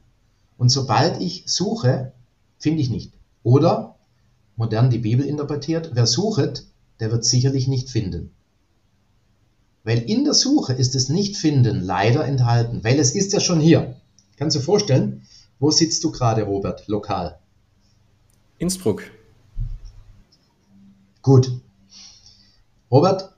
Und 0.57 0.69
sobald 0.69 1.19
ich 1.21 1.43
suche, 1.47 2.13
finde 2.59 2.81
ich 2.81 2.89
nicht. 2.89 3.13
Oder, 3.43 3.95
modern 4.55 4.89
die 4.89 4.99
Bibel 4.99 5.25
interpretiert, 5.25 5.91
wer 5.93 6.05
suchet, 6.05 6.65
der 6.99 7.11
wird 7.11 7.25
sicherlich 7.25 7.67
nicht 7.67 7.89
finden. 7.89 8.31
Weil 9.83 9.99
in 9.99 10.23
der 10.23 10.33
Suche 10.33 10.73
ist 10.73 10.93
es 10.95 11.09
Nicht-Finden 11.09 11.81
leider 11.81 12.25
enthalten, 12.25 12.83
weil 12.83 12.99
es 12.99 13.15
ist 13.15 13.33
ja 13.33 13.39
schon 13.39 13.59
hier. 13.59 13.95
Kannst 14.37 14.55
du 14.55 14.59
dir 14.59 14.65
vorstellen, 14.65 15.23
wo 15.59 15.71
sitzt 15.71 16.03
du 16.03 16.11
gerade, 16.11 16.43
Robert, 16.43 16.87
lokal? 16.87 17.39
Innsbruck. 18.59 19.03
Gut. 21.23 21.51
Robert, 22.91 23.33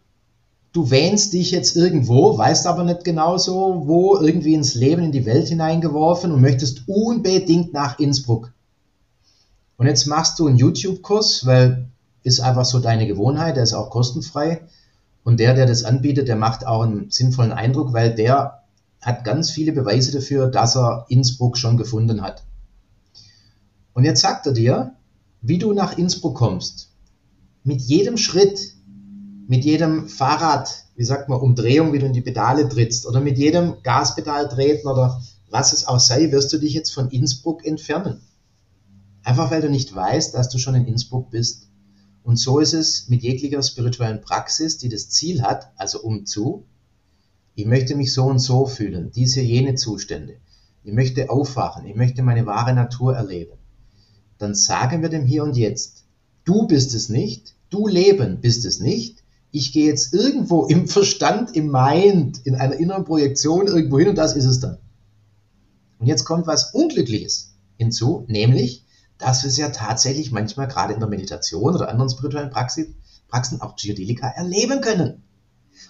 du 0.73 0.89
wähnst 0.89 1.33
dich 1.33 1.51
jetzt 1.51 1.77
irgendwo, 1.77 2.37
weißt 2.37 2.67
aber 2.67 2.83
nicht 2.83 3.03
genau 3.05 3.37
so, 3.37 3.83
wo, 3.85 4.17
irgendwie 4.17 4.53
ins 4.53 4.75
Leben, 4.75 5.03
in 5.03 5.11
die 5.11 5.25
Welt 5.25 5.47
hineingeworfen 5.47 6.31
und 6.31 6.41
möchtest 6.41 6.87
unbedingt 6.87 7.71
nach 7.71 7.99
Innsbruck. 7.99 8.51
Und 9.83 9.87
jetzt 9.87 10.05
machst 10.05 10.39
du 10.39 10.47
einen 10.47 10.55
YouTube-Kurs, 10.55 11.45
weil 11.45 11.89
ist 12.23 12.39
einfach 12.39 12.63
so 12.63 12.79
deine 12.79 13.05
Gewohnheit, 13.05 13.57
der 13.57 13.63
ist 13.63 13.73
auch 13.73 13.89
kostenfrei 13.89 14.61
und 15.25 15.41
der, 15.41 15.55
der 15.55 15.65
das 15.65 15.83
anbietet, 15.83 16.29
der 16.29 16.37
macht 16.37 16.65
auch 16.65 16.83
einen 16.83 17.11
sinnvollen 17.11 17.51
Eindruck, 17.51 17.91
weil 17.91 18.15
der 18.15 18.63
hat 19.01 19.25
ganz 19.25 19.51
viele 19.51 19.73
Beweise 19.73 20.13
dafür, 20.13 20.47
dass 20.47 20.77
er 20.77 21.05
Innsbruck 21.09 21.57
schon 21.57 21.75
gefunden 21.75 22.21
hat. 22.21 22.45
Und 23.93 24.05
jetzt 24.05 24.21
sagt 24.21 24.47
er 24.47 24.53
dir, 24.53 24.93
wie 25.41 25.57
du 25.57 25.73
nach 25.73 25.97
Innsbruck 25.97 26.37
kommst. 26.37 26.93
Mit 27.65 27.81
jedem 27.81 28.15
Schritt, 28.15 28.75
mit 29.49 29.65
jedem 29.65 30.07
Fahrrad, 30.07 30.85
wie 30.95 31.03
sagt 31.03 31.27
man, 31.27 31.41
Umdrehung, 31.41 31.91
wie 31.91 31.99
du 31.99 32.05
in 32.05 32.13
die 32.13 32.21
Pedale 32.21 32.69
trittst, 32.69 33.05
oder 33.05 33.19
mit 33.19 33.37
jedem 33.37 33.83
Gaspedal 33.83 34.47
treten 34.47 34.87
oder 34.87 35.21
was 35.49 35.73
es 35.73 35.85
auch 35.85 35.99
sei, 35.99 36.31
wirst 36.31 36.53
du 36.53 36.57
dich 36.57 36.73
jetzt 36.73 36.93
von 36.93 37.09
Innsbruck 37.09 37.65
entfernen. 37.65 38.21
Einfach 39.23 39.51
weil 39.51 39.61
du 39.61 39.69
nicht 39.69 39.93
weißt, 39.93 40.33
dass 40.33 40.49
du 40.49 40.57
schon 40.57 40.75
in 40.75 40.85
Innsbruck 40.85 41.29
bist. 41.31 41.69
Und 42.23 42.37
so 42.37 42.59
ist 42.59 42.73
es 42.73 43.09
mit 43.09 43.23
jeglicher 43.23 43.61
spirituellen 43.61 44.21
Praxis, 44.21 44.77
die 44.77 44.89
das 44.89 45.09
Ziel 45.09 45.41
hat, 45.41 45.71
also 45.75 46.01
um 46.01 46.25
zu, 46.25 46.65
ich 47.55 47.65
möchte 47.65 47.95
mich 47.95 48.13
so 48.13 48.25
und 48.25 48.39
so 48.39 48.65
fühlen, 48.65 49.11
diese, 49.11 49.41
jene 49.41 49.75
Zustände. 49.75 50.37
Ich 50.83 50.93
möchte 50.93 51.29
aufwachen, 51.29 51.85
ich 51.85 51.95
möchte 51.95 52.23
meine 52.23 52.45
wahre 52.45 52.73
Natur 52.73 53.15
erleben. 53.15 53.57
Dann 54.37 54.55
sagen 54.55 55.01
wir 55.01 55.09
dem 55.09 55.25
Hier 55.25 55.43
und 55.43 55.55
Jetzt, 55.55 56.05
du 56.43 56.67
bist 56.67 56.93
es 56.93 57.09
nicht, 57.09 57.55
du 57.69 57.87
Leben 57.87 58.41
bist 58.41 58.65
es 58.65 58.79
nicht, 58.79 59.23
ich 59.51 59.71
gehe 59.71 59.85
jetzt 59.85 60.13
irgendwo 60.13 60.65
im 60.65 60.87
Verstand, 60.87 61.55
im 61.55 61.71
Mind, 61.71 62.39
in 62.43 62.55
einer 62.55 62.75
inneren 62.75 63.05
Projektion 63.05 63.67
irgendwo 63.67 63.99
hin 63.99 64.09
und 64.09 64.17
das 64.17 64.35
ist 64.35 64.45
es 64.45 64.59
dann. 64.59 64.79
Und 65.99 66.07
jetzt 66.07 66.25
kommt 66.25 66.47
was 66.47 66.73
Unglückliches 66.73 67.53
hinzu, 67.77 68.25
nämlich, 68.27 68.83
dass 69.17 69.43
wir 69.43 69.49
es 69.49 69.57
ja 69.57 69.69
tatsächlich 69.69 70.31
manchmal 70.31 70.67
gerade 70.67 70.93
in 70.93 70.99
der 70.99 71.09
Meditation 71.09 71.75
oder 71.75 71.89
anderen 71.89 72.09
spirituellen 72.09 72.49
Praxen, 72.49 72.95
Praxen 73.29 73.61
auch 73.61 73.75
Psychedelika 73.75 74.27
erleben 74.27 74.81
können. 74.81 75.23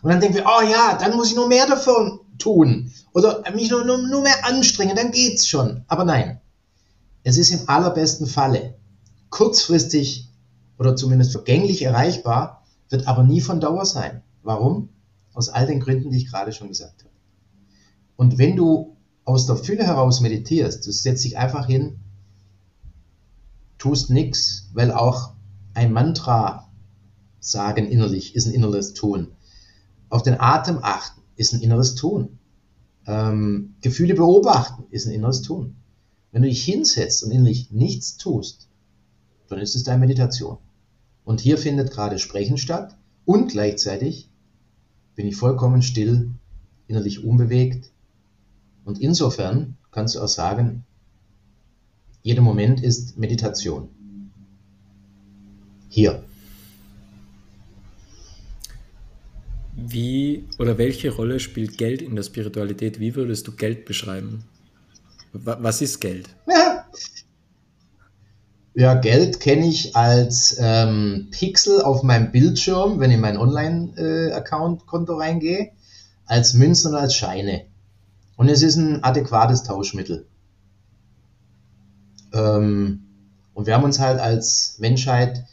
Und 0.02 0.10
dann 0.12 0.20
denken 0.20 0.36
wir, 0.36 0.46
oh 0.46 0.62
ja, 0.62 0.98
dann 0.98 1.16
muss 1.16 1.30
ich 1.30 1.36
nur 1.36 1.48
mehr 1.48 1.66
davon 1.66 2.20
tun 2.38 2.92
oder 3.14 3.44
mich 3.54 3.70
nur, 3.70 3.86
nur, 3.86 3.98
nur 3.98 4.22
mehr 4.22 4.46
anstrengen, 4.46 4.96
dann 4.96 5.12
geht's 5.12 5.48
schon. 5.48 5.84
Aber 5.88 6.06
nein, 6.06 6.42
es 7.24 7.38
ist 7.38 7.52
im 7.52 7.70
allerbesten 7.70 8.28
Falle 8.28 8.76
kurzfristig 9.30 10.30
oder 10.78 10.96
zumindest 10.96 11.32
vergänglich 11.32 11.82
erreichbar, 11.82 12.64
wird 12.90 13.08
aber 13.08 13.24
nie 13.24 13.42
von 13.42 13.60
Dauer 13.60 13.86
sein. 13.86 14.22
Warum? 14.44 14.90
Aus 15.34 15.50
all 15.50 15.66
den 15.66 15.80
Gründen, 15.80 16.12
die 16.12 16.18
ich 16.18 16.30
gerade 16.30 16.52
schon 16.52 16.68
gesagt 16.68 17.04
habe. 17.04 17.14
Und 18.16 18.38
wenn 18.38 18.56
du 18.56 18.98
aus 19.26 19.48
der 19.48 19.56
Fülle 19.56 19.86
heraus 19.86 20.22
meditierst, 20.22 20.86
du 20.86 20.92
setzt 20.92 21.24
dich 21.24 21.38
einfach 21.38 21.66
hin 21.66 22.00
tust 23.84 24.10
nichts, 24.10 24.70
weil 24.74 24.94
auch 24.94 25.34
ein 25.74 25.92
Mantra 25.92 26.72
sagen 27.42 27.86
innerlich 27.86 28.34
ist 28.34 28.46
ein 28.46 28.54
inneres 28.54 28.94
Tun. 28.94 29.34
Auf 30.08 30.24
den 30.24 30.40
Atem 30.40 30.80
achten 30.82 31.22
ist 31.36 31.52
ein 31.52 31.60
inneres 31.60 31.94
Tun. 31.96 32.40
Ähm, 33.06 33.76
Gefühle 33.82 34.14
beobachten 34.14 34.86
ist 34.90 35.06
ein 35.06 35.12
inneres 35.12 35.42
Tun. 35.42 35.76
Wenn 36.32 36.44
du 36.44 36.48
dich 36.48 36.64
hinsetzt 36.64 37.26
und 37.26 37.32
innerlich 37.32 37.72
nichts 37.72 38.16
tust, 38.16 38.70
dann 39.50 39.60
ist 39.60 39.76
es 39.76 39.84
deine 39.84 40.00
Meditation. 40.00 40.60
Und 41.26 41.42
hier 41.42 41.58
findet 41.58 41.92
gerade 41.92 42.20
Sprechen 42.20 42.58
statt 42.58 42.96
und 43.26 43.52
gleichzeitig 43.52 44.30
bin 45.16 45.28
ich 45.28 45.36
vollkommen 45.36 45.82
still, 45.82 46.32
innerlich 46.88 47.26
unbewegt. 47.26 47.92
Und 48.86 49.02
insofern 49.02 49.76
kannst 49.92 50.16
du 50.16 50.22
auch 50.22 50.30
sagen, 50.30 50.86
jeder 52.24 52.42
Moment 52.42 52.82
ist 52.82 53.18
Meditation. 53.18 53.90
Hier. 55.90 56.24
Wie 59.76 60.46
oder 60.58 60.78
welche 60.78 61.12
Rolle 61.12 61.40
spielt 61.40 61.78
Geld 61.78 62.02
in 62.02 62.16
der 62.16 62.24
Spiritualität? 62.24 63.00
Wie 63.00 63.16
würdest 63.16 63.48
du 63.48 63.52
Geld 63.52 63.86
beschreiben? 63.86 64.46
Was 65.34 65.82
ist 65.82 66.00
Geld? 66.00 66.30
Ja, 66.48 66.86
ja 68.74 68.94
Geld 68.96 69.42
kenne 69.42 69.68
ich 69.68 69.96
als 69.96 70.56
ähm, 70.60 71.28
Pixel 71.32 71.82
auf 71.82 72.04
meinem 72.04 72.32
Bildschirm, 72.32 73.00
wenn 73.00 73.12
ich 73.12 73.16
in 73.16 73.22
mein 73.22 73.38
Online-Account-Konto 73.38 75.20
äh, 75.20 75.24
reingehe, 75.24 75.72
als 76.26 76.54
Münzen 76.54 76.94
und 76.94 77.00
als 77.00 77.16
Scheine. 77.16 77.66
Und 78.38 78.48
es 78.48 78.62
ist 78.62 78.78
ein 78.78 79.04
adäquates 79.04 79.64
Tauschmittel. 79.64 80.26
Ähm, 82.34 83.04
und 83.54 83.68
wir 83.68 83.76
haben 83.76 83.84
uns 83.84 84.00
halt 84.00 84.20
als 84.20 84.76
Menschheit 84.80 85.46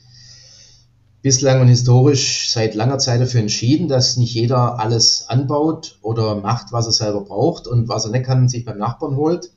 bislang 1.22 1.60
und 1.60 1.68
historisch 1.68 2.50
seit 2.50 2.74
langer 2.74 2.98
Zeit 2.98 3.20
dafür 3.20 3.40
entschieden, 3.40 3.88
dass 3.88 4.16
nicht 4.16 4.34
jeder 4.34 4.78
alles 4.78 5.28
anbaut 5.28 5.98
oder 6.02 6.34
macht, 6.36 6.72
was 6.72 6.86
er 6.86 6.92
selber 6.92 7.20
braucht 7.20 7.66
und 7.66 7.88
was 7.88 8.06
er 8.06 8.10
nicht 8.10 8.24
kann, 8.24 8.48
sich 8.48 8.64
beim 8.64 8.78
Nachbarn 8.78 9.16
holt 9.16 9.50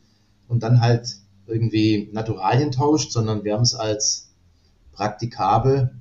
und 0.49 0.61
dann 0.61 0.81
halt 0.81 1.17
irgendwie 1.47 2.09
Naturalien 2.11 2.71
tauscht, 2.71 3.11
sondern 3.11 3.43
wir 3.43 3.53
haben 3.53 3.63
es 3.63 3.75
als 3.75 4.29
praktikabel 4.91 5.91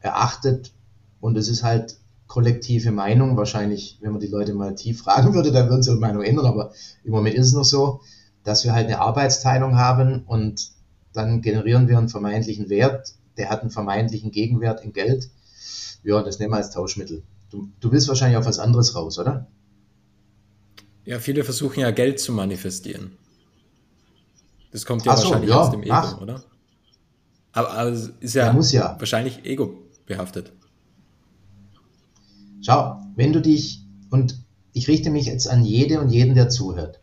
erachtet 0.00 0.72
und 1.20 1.36
es 1.36 1.48
ist 1.48 1.62
halt 1.62 1.96
kollektive 2.26 2.90
Meinung. 2.90 3.36
Wahrscheinlich, 3.36 3.98
wenn 4.00 4.12
man 4.12 4.20
die 4.20 4.26
Leute 4.26 4.54
mal 4.54 4.74
tief 4.74 5.02
fragen 5.02 5.34
würde, 5.34 5.52
dann 5.52 5.68
würden 5.68 5.82
sie 5.82 5.90
ihre 5.90 6.00
Meinung 6.00 6.22
ändern, 6.22 6.46
aber 6.46 6.72
im 7.04 7.12
Moment 7.12 7.36
ist 7.36 7.48
es 7.48 7.52
noch 7.52 7.64
so, 7.64 8.00
dass 8.44 8.64
wir 8.64 8.72
halt 8.72 8.86
eine 8.86 9.00
Arbeitsteilung 9.00 9.76
haben 9.76 10.24
und 10.24 10.70
dann 11.12 11.42
generieren 11.42 11.88
wir 11.88 11.98
einen 11.98 12.08
vermeintlichen 12.08 12.68
Wert, 12.68 13.14
der 13.36 13.50
hat 13.50 13.62
einen 13.62 13.70
vermeintlichen 13.70 14.30
Gegenwert 14.30 14.84
in 14.84 14.92
Geld. 14.92 15.30
Ja, 16.02 16.22
das 16.22 16.38
nehmen 16.38 16.52
wir 16.52 16.58
als 16.58 16.70
Tauschmittel. 16.70 17.22
Du, 17.50 17.68
du 17.80 17.92
willst 17.92 18.08
wahrscheinlich 18.08 18.38
auf 18.38 18.46
was 18.46 18.58
anderes 18.58 18.94
raus, 18.94 19.18
oder? 19.18 19.46
Ja, 21.04 21.18
viele 21.18 21.44
versuchen 21.44 21.80
ja 21.80 21.90
Geld 21.90 22.20
zu 22.20 22.32
manifestieren. 22.32 23.16
Das 24.70 24.86
kommt 24.86 25.04
ja 25.04 25.16
so, 25.16 25.24
wahrscheinlich 25.24 25.50
ja, 25.50 25.60
aus 25.60 25.70
dem 25.70 25.82
Ego, 25.82 25.92
ach. 25.92 26.20
oder? 26.20 26.44
Aber, 27.52 27.88
es 27.88 28.12
ist 28.20 28.34
ja, 28.34 28.54
ja. 28.54 28.96
wahrscheinlich 28.98 29.44
Ego 29.44 29.74
behaftet. 30.06 30.52
Schau, 32.62 33.00
wenn 33.16 33.32
du 33.32 33.40
dich, 33.40 33.84
und 34.10 34.44
ich 34.72 34.86
richte 34.86 35.10
mich 35.10 35.26
jetzt 35.26 35.48
an 35.48 35.64
jede 35.64 36.00
und 36.00 36.10
jeden, 36.10 36.34
der 36.34 36.48
zuhört, 36.48 36.99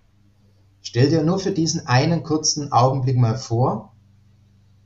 stell 0.82 1.10
dir 1.10 1.24
nur 1.24 1.40
für 1.40 1.52
diesen 1.52 1.88
einen 1.88 2.24
kurzen 2.24 2.72
Augenblick 2.72 3.18
mal 3.18 3.38
vor, 3.38 3.94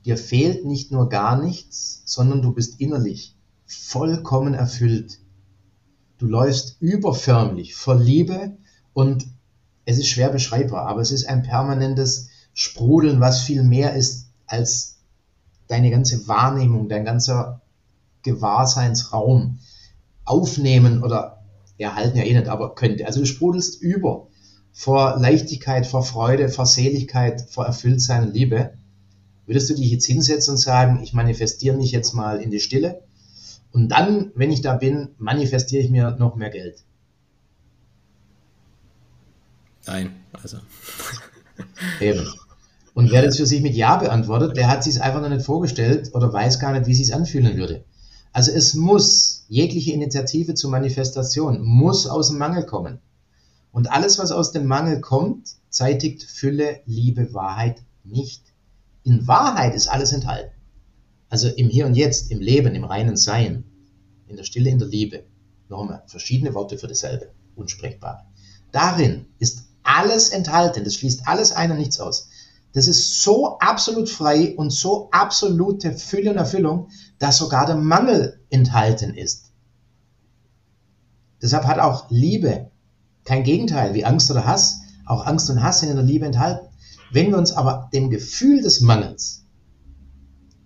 dir 0.04 0.16
fehlt 0.16 0.64
nicht 0.64 0.90
nur 0.90 1.08
gar 1.08 1.40
nichts, 1.40 2.02
sondern 2.04 2.42
du 2.42 2.52
bist 2.52 2.80
innerlich 2.80 3.36
vollkommen 3.66 4.54
erfüllt. 4.54 5.20
Du 6.18 6.26
läufst 6.26 6.80
überförmlich 6.80 7.74
vor 7.74 7.96
Liebe 7.96 8.56
und 8.92 9.26
es 9.84 9.98
ist 9.98 10.08
schwer 10.08 10.28
beschreibbar, 10.28 10.86
aber 10.86 11.00
es 11.00 11.10
ist 11.10 11.28
ein 11.28 11.42
permanentes 11.42 12.28
Sprudeln, 12.54 13.20
was 13.20 13.42
viel 13.42 13.62
mehr 13.62 13.94
ist 13.94 14.28
als 14.46 14.98
deine 15.68 15.90
ganze 15.90 16.28
Wahrnehmung, 16.28 16.88
dein 16.88 17.04
ganzer 17.04 17.62
Gewahrseinsraum 18.22 19.58
aufnehmen 20.24 21.02
oder 21.02 21.42
erhalten 21.78 22.18
ja 22.18 22.24
eh 22.24 22.34
nicht, 22.34 22.48
aber 22.48 22.74
könnte. 22.74 23.06
Also 23.06 23.20
du 23.20 23.26
sprudelst 23.26 23.80
über 23.82 24.28
vor 24.72 25.16
Leichtigkeit, 25.18 25.86
vor 25.86 26.02
Freude, 26.02 26.48
vor 26.48 26.66
Seligkeit, 26.66 27.46
vor 27.50 27.66
Erfülltsein 27.66 28.24
und 28.24 28.34
Liebe. 28.34 28.72
Würdest 29.46 29.70
du 29.70 29.74
dich 29.74 29.90
jetzt 29.90 30.06
hinsetzen 30.06 30.52
und 30.52 30.58
sagen, 30.58 31.00
ich 31.02 31.12
manifestiere 31.12 31.76
mich 31.76 31.92
jetzt 31.92 32.14
mal 32.14 32.40
in 32.40 32.50
die 32.50 32.60
Stille 32.60 33.02
und 33.72 33.88
dann, 33.88 34.30
wenn 34.34 34.52
ich 34.52 34.60
da 34.60 34.74
bin, 34.74 35.08
manifestiere 35.18 35.82
ich 35.82 35.90
mir 35.90 36.12
noch 36.12 36.36
mehr 36.36 36.50
Geld? 36.50 36.84
Nein, 39.86 40.14
also. 40.32 40.58
Eben. 42.00 42.26
Und 42.94 43.10
wer 43.10 43.22
das 43.22 43.38
für 43.38 43.46
sich 43.46 43.62
mit 43.62 43.74
Ja 43.74 43.96
beantwortet, 43.96 44.56
der 44.56 44.68
hat 44.68 44.84
sich 44.84 44.96
es 44.96 45.00
einfach 45.00 45.22
noch 45.22 45.30
nicht 45.30 45.44
vorgestellt 45.44 46.10
oder 46.14 46.32
weiß 46.32 46.60
gar 46.60 46.72
nicht, 46.72 46.86
wie 46.86 46.92
es 46.92 46.98
sich 46.98 47.14
anfühlen 47.14 47.56
würde. 47.56 47.84
Also 48.32 48.52
es 48.52 48.74
muss, 48.74 49.44
jegliche 49.48 49.92
Initiative 49.92 50.54
zur 50.54 50.70
Manifestation 50.70 51.62
muss 51.62 52.06
aus 52.06 52.28
dem 52.28 52.38
Mangel 52.38 52.64
kommen. 52.64 52.98
Und 53.72 53.90
alles, 53.90 54.18
was 54.18 54.30
aus 54.30 54.52
dem 54.52 54.66
Mangel 54.66 55.00
kommt, 55.00 55.56
zeitigt 55.70 56.22
Fülle, 56.22 56.80
Liebe, 56.84 57.32
Wahrheit 57.32 57.82
nicht. 58.04 58.44
In 59.02 59.26
Wahrheit 59.26 59.74
ist 59.74 59.88
alles 59.88 60.12
enthalten. 60.12 60.54
Also 61.30 61.48
im 61.48 61.70
Hier 61.70 61.86
und 61.86 61.94
Jetzt, 61.94 62.30
im 62.30 62.40
Leben, 62.40 62.74
im 62.74 62.84
reinen 62.84 63.16
Sein, 63.16 63.64
in 64.28 64.36
der 64.36 64.44
Stille, 64.44 64.70
in 64.70 64.78
der 64.78 64.88
Liebe. 64.88 65.24
Nochmal, 65.68 66.02
verschiedene 66.06 66.52
Worte 66.52 66.76
für 66.76 66.86
dasselbe, 66.86 67.30
unsprechbare. 67.56 68.26
Darin 68.70 69.26
ist 69.38 69.64
alles 69.82 70.28
enthalten, 70.28 70.84
das 70.84 70.94
schließt 70.94 71.26
alles 71.26 71.52
ein 71.52 71.70
und 71.70 71.78
nichts 71.78 71.98
aus. 71.98 72.28
Das 72.74 72.86
ist 72.86 73.22
so 73.22 73.58
absolut 73.58 74.08
frei 74.08 74.54
und 74.56 74.70
so 74.70 75.08
absolute 75.10 75.92
Fülle 75.92 76.30
und 76.30 76.36
Erfüllung, 76.36 76.88
dass 77.18 77.38
sogar 77.38 77.66
der 77.66 77.76
Mangel 77.76 78.40
enthalten 78.50 79.14
ist. 79.14 79.52
Deshalb 81.40 81.64
hat 81.64 81.78
auch 81.78 82.10
Liebe 82.10 82.70
kein 83.24 83.44
Gegenteil 83.44 83.94
wie 83.94 84.04
Angst 84.04 84.30
oder 84.30 84.46
Hass. 84.46 84.80
Auch 85.06 85.26
Angst 85.26 85.50
und 85.50 85.62
Hass 85.62 85.80
sind 85.80 85.90
in 85.90 85.96
der 85.96 86.04
Liebe 86.04 86.26
enthalten. 86.26 86.66
Wenn 87.10 87.30
wir 87.30 87.38
uns 87.38 87.52
aber 87.52 87.90
dem 87.92 88.10
Gefühl 88.10 88.62
des 88.62 88.80
Mangels, 88.80 89.44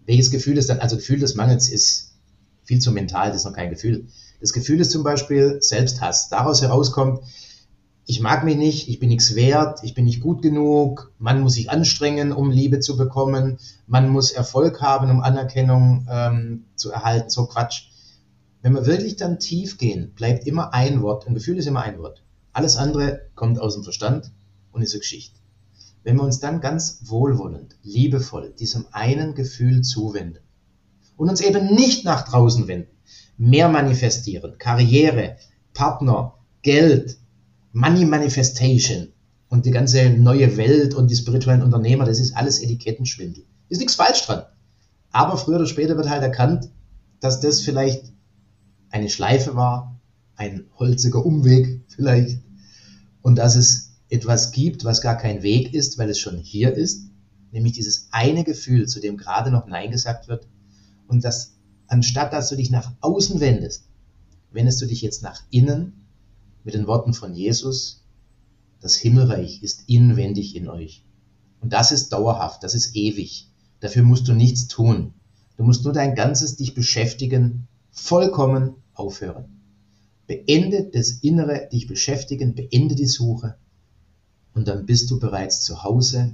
welches 0.07 0.31
Gefühl 0.31 0.59
ist 0.59 0.69
dann, 0.69 0.79
also 0.79 0.97
Gefühl 0.97 1.19
des 1.19 1.35
Mangels 1.35 1.69
ist 1.69 2.15
viel 2.65 2.79
zu 2.79 2.93
mental, 2.93 3.29
das 3.29 3.39
ist 3.39 3.45
noch 3.45 3.55
kein 3.55 3.71
Gefühl. 3.71 4.07
Das 4.41 4.53
Gefühl 4.53 4.81
ist 4.81 4.93
zum 4.93 5.03
Beispiel 5.03 5.59
Selbsthass. 5.61 6.29
Daraus 6.29 6.63
herauskommt, 6.63 7.21
ich 8.09 8.21
mag 8.21 8.45
mich 8.45 8.57
nicht, 8.57 8.89
ich 8.89 9.01
bin 9.01 9.09
nichts 9.09 9.35
wert, 9.35 9.81
ich 9.83 9.95
bin 9.95 10.05
nicht 10.05 10.21
gut 10.21 10.41
genug, 10.41 11.13
man 11.19 11.41
muss 11.41 11.55
sich 11.55 11.71
anstrengen, 11.71 12.33
um 12.33 12.53
Liebe 12.53 12.79
zu 12.79 12.97
bekommen, 12.97 13.59
man 13.89 14.09
muss 14.09 14.31
Erfolg 14.31 14.81
haben, 14.81 15.11
um 15.11 15.21
Anerkennung 15.21 16.07
ähm, 16.09 16.65
zu 16.77 16.93
erhalten, 16.93 17.31
so 17.31 17.47
Quatsch. 17.47 17.89
Wenn 18.63 18.75
wir 18.75 18.87
wirklich 18.87 19.17
dann 19.17 19.41
tief 19.41 19.79
gehen, 19.79 20.13
bleibt 20.15 20.47
immer 20.47 20.73
ein 20.73 21.03
Wort, 21.03 21.27
ein 21.27 21.35
Gefühl 21.35 21.59
ist 21.59 21.67
immer 21.67 21.83
ein 21.83 21.99
Wort. 21.99 22.23
Alles 22.57 22.79
andere 22.79 23.29
kommt 23.35 23.61
aus 23.61 23.75
dem 23.75 23.83
Verstand 23.83 24.33
und 24.73 24.81
ist 24.81 24.95
eine 24.95 25.01
Geschichte. 25.01 25.39
Wenn 26.05 26.17
wir 26.17 26.23
uns 26.23 26.41
dann 26.41 26.63
ganz 26.63 27.03
wohlwollend, 27.05 27.77
liebevoll 27.83 28.55
diesem 28.59 28.87
einen 28.93 29.35
Gefühl 29.35 29.83
zuwenden 29.83 30.39
und 31.19 31.29
uns 31.29 31.43
eben 31.43 31.75
nicht 31.75 32.07
nach 32.07 32.27
draußen 32.27 32.67
wenden, 32.67 32.97
mehr 33.37 33.69
manifestieren, 33.69 34.57
Karriere, 34.57 35.37
Partner, 35.75 36.39
Geld, 36.63 37.19
Money 37.75 38.07
Manifestation 38.07 39.09
und 39.51 39.67
die 39.67 39.71
ganze 39.71 40.09
neue 40.09 40.57
Welt 40.57 40.95
und 40.95 41.11
die 41.11 41.17
spirituellen 41.17 41.63
Unternehmer, 41.63 42.07
das 42.07 42.21
ist 42.21 42.39
alles 42.39 42.63
Etikettenschwindel. 42.63 43.45
Ist 43.69 43.81
nichts 43.81 43.97
falsch 43.97 44.25
dran. 44.25 44.45
Aber 45.11 45.37
früher 45.37 45.57
oder 45.57 45.67
später 45.67 45.99
wird 45.99 46.09
halt 46.09 46.23
erkannt, 46.23 46.71
dass 47.21 47.39
das 47.41 47.61
vielleicht 47.61 48.15
eine 48.89 49.11
Schleife 49.11 49.57
war, 49.57 50.01
ein 50.37 50.65
holziger 50.79 51.25
Umweg 51.25 51.83
vielleicht 51.89 52.46
und 53.27 53.35
dass 53.35 53.57
es 53.57 53.91
etwas 54.09 54.53
gibt, 54.53 54.85
was 54.85 55.01
gar 55.01 55.17
kein 55.17 55.43
Weg 55.43 55.75
ist, 55.75 55.99
weil 55.99 56.09
es 56.09 56.21
schon 56.21 56.39
hier 56.39 56.73
ist, 56.73 57.11
nämlich 57.51 57.73
dieses 57.73 58.07
eine 58.13 58.45
Gefühl, 58.45 58.87
zu 58.87 59.01
dem 59.01 59.17
gerade 59.17 59.51
noch 59.51 59.67
Nein 59.67 59.91
gesagt 59.91 60.29
wird 60.29 60.47
und 61.09 61.25
dass 61.25 61.57
anstatt 61.89 62.33
dass 62.33 62.51
du 62.51 62.55
dich 62.55 62.71
nach 62.71 62.93
außen 63.01 63.41
wendest, 63.41 63.89
wendest 64.53 64.81
du 64.81 64.87
dich 64.87 65.03
jetzt 65.03 65.25
nach 65.25 65.43
innen 65.51 66.07
mit 66.63 66.75
den 66.75 66.87
Worten 66.87 67.15
von 67.15 67.35
Jesus, 67.35 68.05
das 68.81 68.95
Himmelreich 68.95 69.61
ist 69.61 69.89
inwendig 69.89 70.55
in 70.55 70.69
euch. 70.69 71.05
Und 71.61 71.73
das 71.73 71.91
ist 71.91 72.11
dauerhaft, 72.11 72.63
das 72.63 72.77
ist 72.77 72.95
ewig. 72.95 73.51
Dafür 73.81 74.05
musst 74.05 74.29
du 74.29 74.35
nichts 74.35 74.69
tun. 74.69 75.15
Du 75.57 75.65
musst 75.65 75.83
nur 75.83 75.93
dein 75.93 76.15
ganzes 76.15 76.55
dich 76.55 76.75
beschäftigen, 76.75 77.67
vollkommen 77.91 78.77
aufhören. 78.95 79.56
Beende 80.27 80.91
das 80.93 81.11
innere 81.23 81.69
dich 81.73 81.87
beschäftigen, 81.87 82.55
beende 82.55 82.95
die 82.95 83.07
Suche 83.07 83.57
und 84.57 84.69
dann 84.69 84.87
bist 84.87 85.11
du 85.11 85.21
bereits 85.21 85.61
zu 85.61 85.85
Hause, 85.85 86.33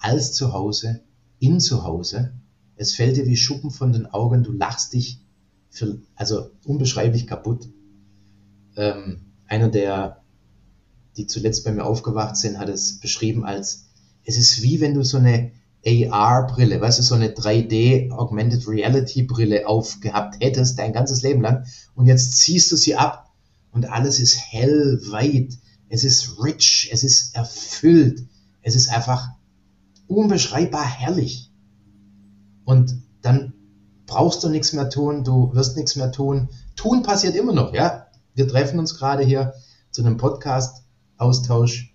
als 0.00 0.32
zu 0.32 0.52
Hause, 0.52 1.00
in 1.38 1.60
zu 1.60 1.84
Hause. 1.84 2.32
Es 2.76 2.94
fällt 2.94 3.16
dir 3.16 3.26
wie 3.26 3.36
Schuppen 3.36 3.70
von 3.70 3.92
den 3.92 4.06
Augen, 4.06 4.42
du 4.42 4.50
lachst 4.50 4.92
dich 4.92 5.20
für, 5.70 6.02
also 6.16 6.50
unbeschreiblich 6.64 7.26
kaputt. 7.28 7.68
Ähm, 8.76 9.20
einer 9.46 9.68
der, 9.68 10.22
die 11.16 11.26
zuletzt 11.26 11.64
bei 11.64 11.70
mir 11.70 11.84
aufgewacht 11.84 12.36
sind, 12.36 12.58
hat 12.58 12.68
es 12.68 12.98
beschrieben 12.98 13.44
als, 13.44 13.86
es 14.24 14.36
ist 14.36 14.62
wie 14.62 14.80
wenn 14.80 14.94
du 14.94 15.04
so 15.04 15.18
eine 15.18 15.52
AR-Brille, 15.84 16.80
weißt 16.80 16.98
du, 16.98 17.02
so 17.02 17.14
eine 17.14 17.28
3D 17.28 18.10
Augmented 18.10 18.66
Reality 18.66 19.22
Brille 19.22 19.68
aufgehabt 19.68 20.36
hättest, 20.40 20.78
dein 20.78 20.92
ganzes 20.92 21.22
Leben 21.22 21.42
lang. 21.42 21.64
Und 21.94 22.06
jetzt 22.06 22.38
ziehst 22.38 22.72
du 22.72 22.76
sie 22.76 22.96
ab 22.96 23.21
und 23.72 23.90
alles 23.90 24.20
ist 24.20 24.38
hell, 24.38 25.00
weit, 25.10 25.58
es 25.88 26.04
ist 26.04 26.38
rich, 26.42 26.88
es 26.92 27.04
ist 27.04 27.34
erfüllt, 27.34 28.26
es 28.62 28.76
ist 28.76 28.88
einfach 28.88 29.30
unbeschreibbar 30.06 30.84
herrlich. 30.84 31.50
Und 32.64 32.96
dann 33.22 33.54
brauchst 34.06 34.44
du 34.44 34.48
nichts 34.48 34.72
mehr 34.72 34.90
tun, 34.90 35.24
du 35.24 35.52
wirst 35.54 35.76
nichts 35.76 35.96
mehr 35.96 36.12
tun. 36.12 36.48
Tun 36.76 37.02
passiert 37.02 37.34
immer 37.34 37.52
noch, 37.52 37.74
ja. 37.74 38.06
Wir 38.34 38.48
treffen 38.48 38.78
uns 38.78 38.96
gerade 38.96 39.24
hier 39.24 39.54
zu 39.90 40.02
einem 40.02 40.16
Podcast-Austausch. 40.16 41.94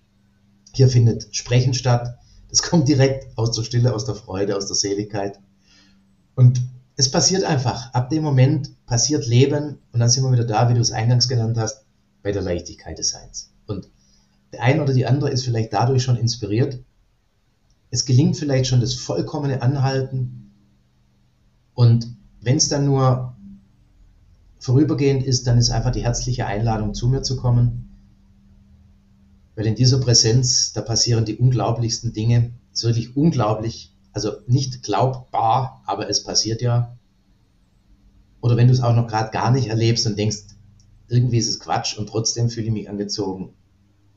Hier 0.72 0.88
findet 0.88 1.34
Sprechen 1.34 1.74
statt. 1.74 2.18
Das 2.48 2.62
kommt 2.62 2.88
direkt 2.88 3.36
aus 3.36 3.52
der 3.52 3.62
Stille, 3.62 3.94
aus 3.94 4.04
der 4.04 4.14
Freude, 4.14 4.56
aus 4.56 4.66
der 4.66 4.76
Seligkeit. 4.76 5.40
Und 6.34 6.60
es 6.98 7.10
passiert 7.10 7.44
einfach. 7.44 7.94
Ab 7.94 8.10
dem 8.10 8.22
Moment 8.22 8.84
passiert 8.84 9.26
Leben 9.26 9.78
und 9.92 10.00
dann 10.00 10.10
sind 10.10 10.24
wir 10.24 10.32
wieder 10.32 10.44
da, 10.44 10.68
wie 10.68 10.74
du 10.74 10.80
es 10.80 10.92
eingangs 10.92 11.28
genannt 11.28 11.56
hast, 11.56 11.86
bei 12.22 12.32
der 12.32 12.42
Leichtigkeit 12.42 12.98
des 12.98 13.10
Seins. 13.10 13.50
Und 13.66 13.88
der 14.52 14.62
eine 14.62 14.82
oder 14.82 14.92
die 14.92 15.06
andere 15.06 15.30
ist 15.30 15.44
vielleicht 15.44 15.72
dadurch 15.72 16.02
schon 16.02 16.16
inspiriert. 16.16 16.80
Es 17.90 18.04
gelingt 18.04 18.36
vielleicht 18.36 18.66
schon 18.66 18.80
das 18.80 18.94
vollkommene 18.94 19.62
Anhalten. 19.62 20.52
Und 21.72 22.06
wenn 22.42 22.56
es 22.56 22.68
dann 22.68 22.84
nur 22.84 23.36
vorübergehend 24.58 25.22
ist, 25.22 25.46
dann 25.46 25.56
ist 25.56 25.70
einfach 25.70 25.92
die 25.92 26.02
herzliche 26.02 26.46
Einladung, 26.46 26.92
zu 26.92 27.08
mir 27.08 27.22
zu 27.22 27.36
kommen 27.36 27.88
weil 29.58 29.66
in 29.66 29.74
dieser 29.74 29.98
Präsenz, 29.98 30.72
da 30.72 30.82
passieren 30.82 31.24
die 31.24 31.36
unglaublichsten 31.36 32.12
Dinge. 32.12 32.52
Es 32.72 32.84
ist 32.84 32.84
wirklich 32.84 33.16
unglaublich, 33.16 33.92
also 34.12 34.32
nicht 34.46 34.82
glaubbar, 34.82 35.82
aber 35.86 36.08
es 36.08 36.22
passiert 36.22 36.62
ja. 36.62 36.96
Oder 38.40 38.56
wenn 38.56 38.68
du 38.68 38.72
es 38.72 38.82
auch 38.82 38.94
noch 38.94 39.08
gerade 39.08 39.30
gar 39.30 39.50
nicht 39.50 39.68
erlebst 39.68 40.06
und 40.06 40.18
denkst, 40.18 40.44
irgendwie 41.08 41.38
ist 41.38 41.48
es 41.48 41.60
Quatsch 41.60 41.98
und 41.98 42.08
trotzdem 42.08 42.50
fühle 42.50 42.66
ich 42.66 42.72
mich 42.72 42.88
angezogen. 42.88 43.54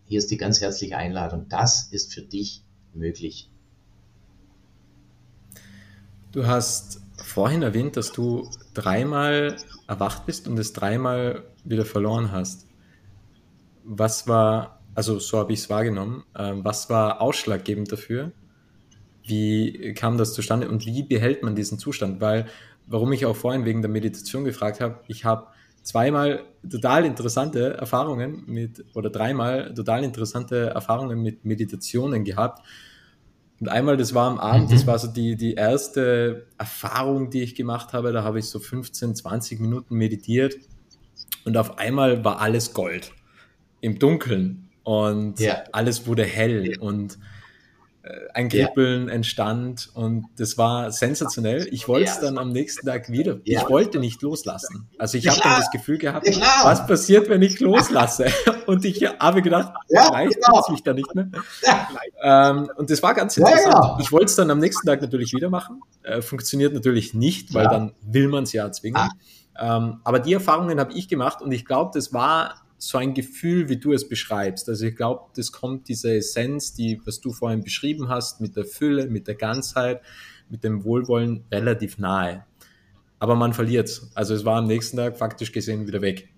Hier 0.06 0.20
ist 0.20 0.30
die 0.30 0.38
ganz 0.38 0.62
herzliche 0.62 0.98
Einladung. 0.98 1.48
Das 1.50 1.88
ist 1.92 2.14
für 2.14 2.22
dich 2.22 2.64
möglich. 2.94 3.50
Du 6.32 6.46
hast 6.46 7.02
vorhin 7.18 7.62
erwähnt, 7.62 7.98
dass 7.98 8.12
du 8.12 8.50
dreimal 8.74 9.56
erwacht 9.88 10.26
bist 10.26 10.48
und 10.48 10.58
es 10.58 10.74
dreimal 10.74 11.44
wieder 11.64 11.86
verloren 11.86 12.32
hast. 12.32 12.68
Was 13.84 14.28
war 14.28 14.82
also 14.96 15.20
so 15.20 15.38
habe 15.40 15.54
ich 15.54 15.60
es 15.60 15.70
wahrgenommen. 15.70 16.24
Ähm, 16.38 16.64
was 16.64 16.90
war 16.90 17.22
ausschlaggebend 17.22 17.92
dafür? 17.92 18.32
Wie 19.32 19.94
kam 19.94 20.18
das 20.18 20.34
zustande 20.34 20.70
und 20.70 20.86
wie 20.86 21.04
behält 21.04 21.42
man 21.42 21.56
diesen 21.56 21.80
Zustand? 21.80 22.22
Weil, 22.22 22.46
warum 22.86 23.12
ich 23.14 23.26
auch 23.26 23.36
vorhin 23.36 23.66
wegen 23.66 23.82
der 23.82 23.90
Meditation 23.90 24.44
gefragt 24.44 24.82
habe, 24.82 25.00
ich 25.08 25.26
habe 25.26 25.48
zweimal 25.82 26.44
total 26.70 27.06
interessante 27.06 27.74
Erfahrungen 27.74 28.44
mit, 28.46 28.86
oder 28.94 29.10
dreimal 29.10 29.74
total 29.74 30.04
interessante 30.04 30.68
Erfahrungen 30.68 31.22
mit 31.22 31.46
Meditationen 31.46 32.24
gehabt. 32.24 32.62
Und 33.60 33.70
einmal, 33.70 33.98
das 33.98 34.14
war 34.14 34.30
am 34.30 34.40
Abend, 34.40 34.70
mhm. 34.70 34.74
das 34.74 34.86
war 34.86 35.00
so 35.00 35.08
die, 35.08 35.36
die 35.36 35.54
erste 35.54 36.48
Erfahrung, 36.58 37.30
die 37.30 37.42
ich 37.42 37.56
gemacht 37.56 37.94
habe. 37.94 38.12
Da 38.12 38.24
habe 38.24 38.40
ich 38.40 38.46
so 38.46 38.60
15, 38.60 39.16
20 39.16 39.60
Minuten 39.60 39.96
meditiert 39.96 40.56
und 41.46 41.58
auf 41.58 41.78
einmal 41.78 42.24
war 42.24 42.40
alles 42.40 42.74
Gold 42.74 43.14
im 43.80 43.98
Dunkeln 43.98 44.70
und 44.84 45.40
ja. 45.40 45.64
alles 45.72 46.08
wurde 46.08 46.24
hell 46.24 46.78
und 46.80 47.18
ein 48.34 48.50
Kribbeln 48.50 49.08
ja. 49.08 49.14
entstand 49.14 49.90
und 49.94 50.26
das 50.38 50.58
war 50.58 50.92
sensationell. 50.92 51.68
Ich 51.72 51.88
wollte 51.88 52.10
es 52.10 52.20
dann 52.20 52.40
am 52.40 52.52
nächsten 52.52 52.88
Tag 52.88 53.10
wieder. 53.10 53.40
Ich 53.44 53.62
wollte 53.70 54.00
nicht 54.00 54.22
loslassen. 54.24 54.88
Also 54.98 55.20
ich 55.20 55.28
habe 55.28 55.40
dann 55.42 55.60
das 55.60 55.70
Gefühl 55.70 56.00
gehabt, 56.00 56.26
was 56.64 56.88
passiert, 56.88 57.30
wenn 57.30 57.44
ich 57.44 57.60
loslasse? 57.60 58.26
Und 58.66 58.86
ich 58.86 59.04
habe 59.04 59.42
gedacht, 59.42 59.74
vielleicht 59.88 60.36
genau. 60.36 60.56
tut 60.56 60.64
es 60.64 60.70
mich 60.70 60.84
da 60.84 60.94
nicht 60.94 61.14
mehr. 61.14 61.30
Ähm, 62.22 62.70
und 62.78 62.90
das 62.90 63.02
war 63.02 63.14
ganz 63.14 63.36
interessant. 63.36 63.74
Genau. 63.74 63.98
Ich 64.00 64.12
wollte 64.12 64.26
es 64.26 64.36
dann 64.36 64.50
am 64.52 64.60
nächsten 64.60 64.88
Tag 64.88 65.02
natürlich 65.02 65.34
wieder 65.34 65.50
machen. 65.50 65.82
Äh, 66.04 66.22
funktioniert 66.22 66.74
natürlich 66.74 67.14
nicht, 67.14 67.54
weil 67.54 67.68
dann 67.68 67.94
will 68.02 68.28
man 68.28 68.44
es 68.44 68.54
ja 68.54 68.72
zwingen. 68.72 69.10
Ähm, 69.60 70.00
aber 70.04 70.20
die 70.20 70.34
Erfahrungen 70.34 70.80
habe 70.80 70.94
ich 70.94 71.08
gemacht 71.08 71.42
und 71.42 71.52
ich 71.52 71.66
glaube, 71.66 71.92
das 71.94 72.14
war 72.14 72.62
so 72.84 72.98
ein 72.98 73.14
Gefühl, 73.14 73.70
wie 73.70 73.78
du 73.78 73.94
es 73.94 74.10
beschreibst. 74.10 74.68
Also 74.68 74.88
ich 74.88 74.96
glaube, 74.96 75.26
das 75.36 75.52
kommt 75.52 75.88
diese 75.88 76.16
Essenz, 76.16 76.74
die, 76.74 77.00
was 77.06 77.22
du 77.22 77.32
vorhin 77.32 77.64
beschrieben 77.64 78.10
hast, 78.10 78.42
mit 78.42 78.56
der 78.56 78.66
Fülle, 78.66 79.06
mit 79.06 79.28
der 79.28 79.36
Ganzheit, 79.36 80.02
mit 80.50 80.64
dem 80.64 80.84
Wohlwollen 80.84 81.44
relativ 81.52 82.00
nahe. 82.00 82.44
Aber 83.20 83.36
man 83.36 83.54
verliert 83.54 83.88
es. 83.88 84.10
Also 84.16 84.34
es 84.34 84.46
war 84.46 84.58
am 84.58 84.66
nächsten 84.66 84.98
Tag 84.98 85.16
faktisch 85.16 85.52
gesehen 85.52 85.86
wieder 85.86 86.02
weg. 86.02 86.30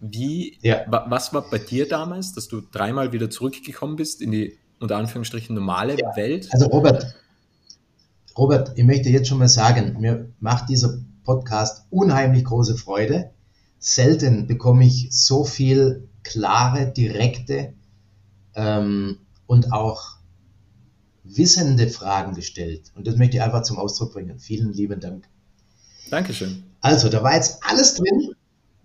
Wie, 0.00 0.56
ja. 0.62 0.84
was 0.86 1.34
war 1.34 1.50
bei 1.50 1.58
dir 1.58 1.88
damals, 1.88 2.34
dass 2.34 2.46
du 2.46 2.60
dreimal 2.60 3.10
wieder 3.12 3.28
zurückgekommen 3.28 3.96
bist 3.96 4.22
in 4.22 4.30
die 4.30 4.56
unter 4.78 4.96
Anführungsstrichen 4.96 5.56
normale 5.56 5.98
ja. 5.98 6.14
Welt? 6.14 6.46
Also 6.52 6.66
Robert, 6.66 7.16
Robert, 8.36 8.70
ich 8.76 8.84
möchte 8.84 9.08
jetzt 9.08 9.26
schon 9.26 9.38
mal 9.38 9.48
sagen, 9.48 9.96
mir 9.98 10.28
macht 10.38 10.68
dieser 10.68 10.98
Podcast 11.24 11.84
unheimlich 11.90 12.44
große 12.44 12.76
Freude 12.76 13.32
selten 13.78 14.46
bekomme 14.46 14.84
ich 14.84 15.08
so 15.10 15.44
viel 15.44 16.08
klare, 16.22 16.92
direkte 16.92 17.74
ähm, 18.54 19.18
und 19.46 19.72
auch 19.72 20.18
wissende 21.24 21.88
Fragen 21.88 22.34
gestellt. 22.34 22.90
Und 22.94 23.06
das 23.06 23.16
möchte 23.16 23.36
ich 23.36 23.42
einfach 23.42 23.62
zum 23.62 23.78
Ausdruck 23.78 24.12
bringen. 24.12 24.38
Vielen 24.38 24.72
lieben 24.72 25.00
Dank. 25.00 25.28
Dankeschön. 26.10 26.64
Also, 26.80 27.08
da 27.08 27.22
war 27.22 27.34
jetzt 27.34 27.60
alles 27.62 27.94
drin. 27.94 28.32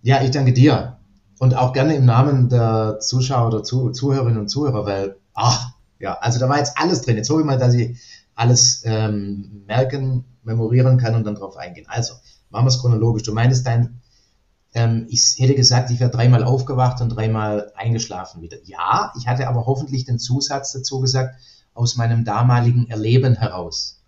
Ja, 0.02 0.22
ich 0.24 0.32
danke 0.32 0.54
dir. 0.54 0.98
Und 1.40 1.56
auch 1.56 1.74
gerne 1.74 1.96
im 1.96 2.06
Namen 2.06 2.50
der 2.50 3.00
Zuschauer 3.00 3.48
oder 3.48 3.64
Zuh 3.64 3.92
Zuhörerinnen 3.92 4.40
und 4.40 4.50
Zuhörer, 4.50 4.86
weil, 4.86 5.18
ach, 5.34 5.72
ja, 6.00 6.18
also 6.20 6.40
da 6.40 6.50
war 6.50 6.58
jetzt 6.58 6.78
alles 6.78 7.02
drin. 7.02 7.18
Jetzt 7.18 7.30
hoffe 7.30 7.42
ich 7.42 7.46
mal, 7.46 7.58
dass 7.58 7.74
ich 7.74 7.98
alles 8.36 8.84
ähm, 8.86 9.64
merken, 9.68 10.26
memorieren 10.44 10.98
kann 10.98 11.16
und 11.16 11.24
dann 11.24 11.36
drauf 11.36 11.56
eingehen. 11.56 11.86
Also, 11.88 12.16
machen 12.50 12.66
wir 12.66 12.70
es 12.70 12.80
chronologisch. 12.80 13.24
Du 13.24 13.34
meintest, 13.34 13.66
dein 13.66 14.02
ähm, 14.74 15.08
ich 15.10 15.36
hätte 15.38 15.56
gesagt, 15.56 15.92
ich 15.92 16.00
wäre 16.00 16.10
dreimal 16.10 16.44
aufgewacht 16.44 17.02
und 17.02 17.10
dreimal 17.10 17.72
eingeschlafen 17.76 18.42
wieder. 18.42 18.58
Ja, 18.66 19.14
ich 19.18 19.28
hatte 19.28 19.48
aber 19.48 19.66
hoffentlich 19.66 20.06
den 20.06 20.20
Zusatz 20.20 20.72
dazu 20.72 21.00
gesagt, 21.00 21.36
aus 21.74 21.96
meinem 21.96 22.26
damaligen 22.26 22.90
Erleben 22.90 23.36
heraus. 23.36 24.02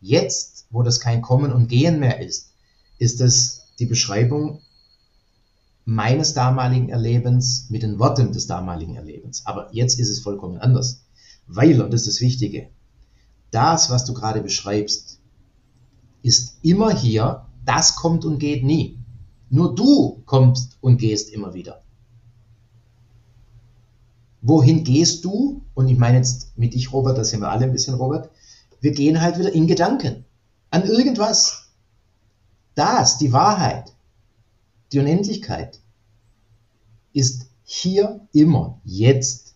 Jetzt, 0.00 0.66
wo 0.70 0.82
das 0.82 1.00
kein 1.00 1.22
Kommen 1.22 1.52
und 1.52 1.68
Gehen 1.68 2.00
mehr 2.00 2.20
ist, 2.20 2.52
ist 2.98 3.20
es 3.20 3.62
die 3.78 3.86
Beschreibung 3.86 4.60
meines 5.84 6.34
damaligen 6.34 6.88
Erlebens 6.88 7.66
mit 7.68 7.82
den 7.82 7.98
Worten 7.98 8.32
des 8.32 8.46
damaligen 8.46 8.96
Erlebens. 8.96 9.46
Aber 9.46 9.68
jetzt 9.72 9.98
ist 9.98 10.08
es 10.08 10.20
vollkommen 10.20 10.58
anders. 10.58 11.04
Weil, 11.46 11.82
und 11.82 11.92
das 11.92 12.02
ist 12.02 12.16
das 12.16 12.20
Wichtige, 12.20 12.68
das, 13.50 13.90
was 13.90 14.04
du 14.04 14.14
gerade 14.14 14.42
beschreibst, 14.42 15.18
ist 16.22 16.58
immer 16.62 16.96
hier, 16.96 17.46
das 17.64 17.96
kommt 17.96 18.24
und 18.24 18.38
geht 18.38 18.64
nie. 18.64 19.01
Nur 19.52 19.74
du 19.74 20.22
kommst 20.24 20.78
und 20.80 20.96
gehst 20.96 21.30
immer 21.30 21.52
wieder. 21.52 21.82
Wohin 24.40 24.82
gehst 24.82 25.26
du? 25.26 25.62
Und 25.74 25.88
ich 25.88 25.98
meine 25.98 26.16
jetzt 26.16 26.56
mit 26.56 26.72
dich, 26.72 26.90
Robert, 26.90 27.18
da 27.18 27.24
sind 27.24 27.40
wir 27.40 27.50
alle 27.50 27.66
ein 27.66 27.72
bisschen, 27.72 27.94
Robert. 27.94 28.30
Wir 28.80 28.92
gehen 28.92 29.20
halt 29.20 29.38
wieder 29.38 29.52
in 29.52 29.66
Gedanken 29.66 30.24
an 30.70 30.84
irgendwas. 30.84 31.68
Das, 32.74 33.18
die 33.18 33.34
Wahrheit, 33.34 33.92
die 34.90 35.00
Unendlichkeit, 35.00 35.80
ist 37.12 37.46
hier 37.62 38.26
immer, 38.32 38.80
jetzt. 38.84 39.54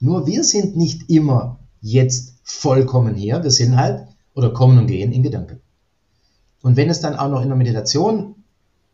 Nur 0.00 0.26
wir 0.26 0.42
sind 0.42 0.76
nicht 0.76 1.08
immer 1.08 1.60
jetzt 1.80 2.34
vollkommen 2.42 3.14
hier. 3.14 3.44
Wir 3.44 3.52
sind 3.52 3.76
halt 3.76 4.08
oder 4.34 4.52
kommen 4.52 4.78
und 4.78 4.88
gehen 4.88 5.12
in 5.12 5.22
Gedanken. 5.22 5.60
Und 6.60 6.74
wenn 6.76 6.90
es 6.90 7.00
dann 7.00 7.14
auch 7.14 7.28
noch 7.28 7.42
in 7.42 7.48
der 7.48 7.56
Meditation 7.56 8.34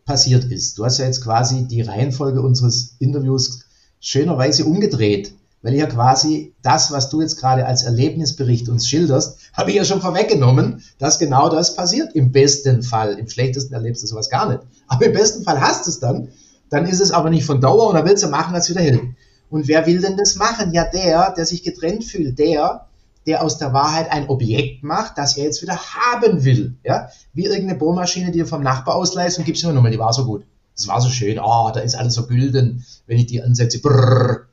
passiert 0.05 0.45
ist. 0.45 0.79
Du 0.79 0.85
hast 0.85 0.99
ja 0.99 1.07
jetzt 1.07 1.23
quasi 1.23 1.65
die 1.67 1.83
Reihenfolge 1.83 2.43
unseres 2.43 2.97
Interviews 2.99 3.61
schönerweise 4.01 4.65
umgedreht, 4.65 5.33
weil 5.63 5.75
ja 5.75 5.87
quasi 5.87 6.55
das, 6.63 6.91
was 6.91 7.09
du 7.09 7.21
jetzt 7.21 7.39
gerade 7.39 7.67
als 7.67 7.85
Erlebnisbericht 7.85 8.69
uns 8.69 8.89
schilderst, 8.89 9.39
habe 9.53 9.71
ich 9.71 9.77
ja 9.77 9.85
schon 9.85 10.01
vorweggenommen, 10.01 10.83
dass 10.99 11.19
genau 11.19 11.49
das 11.49 11.77
passiert. 11.77 12.15
Im 12.15 12.33
besten 12.33 12.83
Fall. 12.83 13.19
Im 13.19 13.29
schlechtesten 13.29 13.75
erlebst 13.75 14.03
du 14.03 14.09
sowas 14.09 14.29
gar 14.29 14.49
nicht. 14.49 14.61
Aber 14.89 15.07
im 15.07 15.13
besten 15.13 15.45
Fall 15.45 15.61
hast 15.61 15.87
du 15.87 15.91
es 15.91 16.01
dann. 16.01 16.29
Dann 16.69 16.87
ist 16.87 17.01
es 17.01 17.13
aber 17.13 17.31
nicht 17.31 17.45
von 17.45 17.61
Dauer 17.61 17.89
und 17.89 17.95
dann 17.95 18.07
willst 18.07 18.25
du 18.25 18.29
machen, 18.29 18.55
als 18.55 18.71
wieder 18.71 18.81
hält. 18.81 19.03
Und 19.51 19.69
wer 19.69 19.87
will 19.87 20.01
denn 20.01 20.17
das 20.17 20.37
machen? 20.37 20.73
Ja, 20.73 20.85
der, 20.85 21.33
der 21.33 21.45
sich 21.45 21.63
getrennt 21.63 22.05
fühlt, 22.05 22.39
der, 22.39 22.87
der 23.27 23.43
aus 23.43 23.59
der 23.59 23.73
Wahrheit 23.73 24.11
ein 24.11 24.29
Objekt 24.29 24.83
macht, 24.83 25.19
das 25.19 25.37
er 25.37 25.45
jetzt 25.45 25.63
wieder 25.63 25.77
haben 25.77 26.45
will. 26.45 26.77
Ja? 26.85 27.09
Wie 27.33 27.45
irgendeine 27.45 27.79
Bohrmaschine, 27.79 28.31
die 28.31 28.41
du 28.41 28.47
vom 28.47 28.63
Nachbar 28.63 28.97
ausleihst 28.97 29.39
und 29.39 29.45
gibst 29.45 29.63
immer 29.63 29.73
nochmal, 29.73 29.93
die 29.93 29.99
war 29.99 30.13
so 30.13 30.25
gut. 30.25 30.45
Das 30.75 30.89
war 30.89 31.01
so 31.01 31.11
schön, 31.11 31.39
oh, 31.39 31.71
da 31.73 31.81
ist 31.81 31.95
alles 31.95 32.15
so 32.15 32.27
gülden, 32.27 32.85
wenn 33.07 33.19
ich 33.19 33.27
die 33.27 33.43
ansetze. 33.43 33.81
Brrr. 33.81 34.47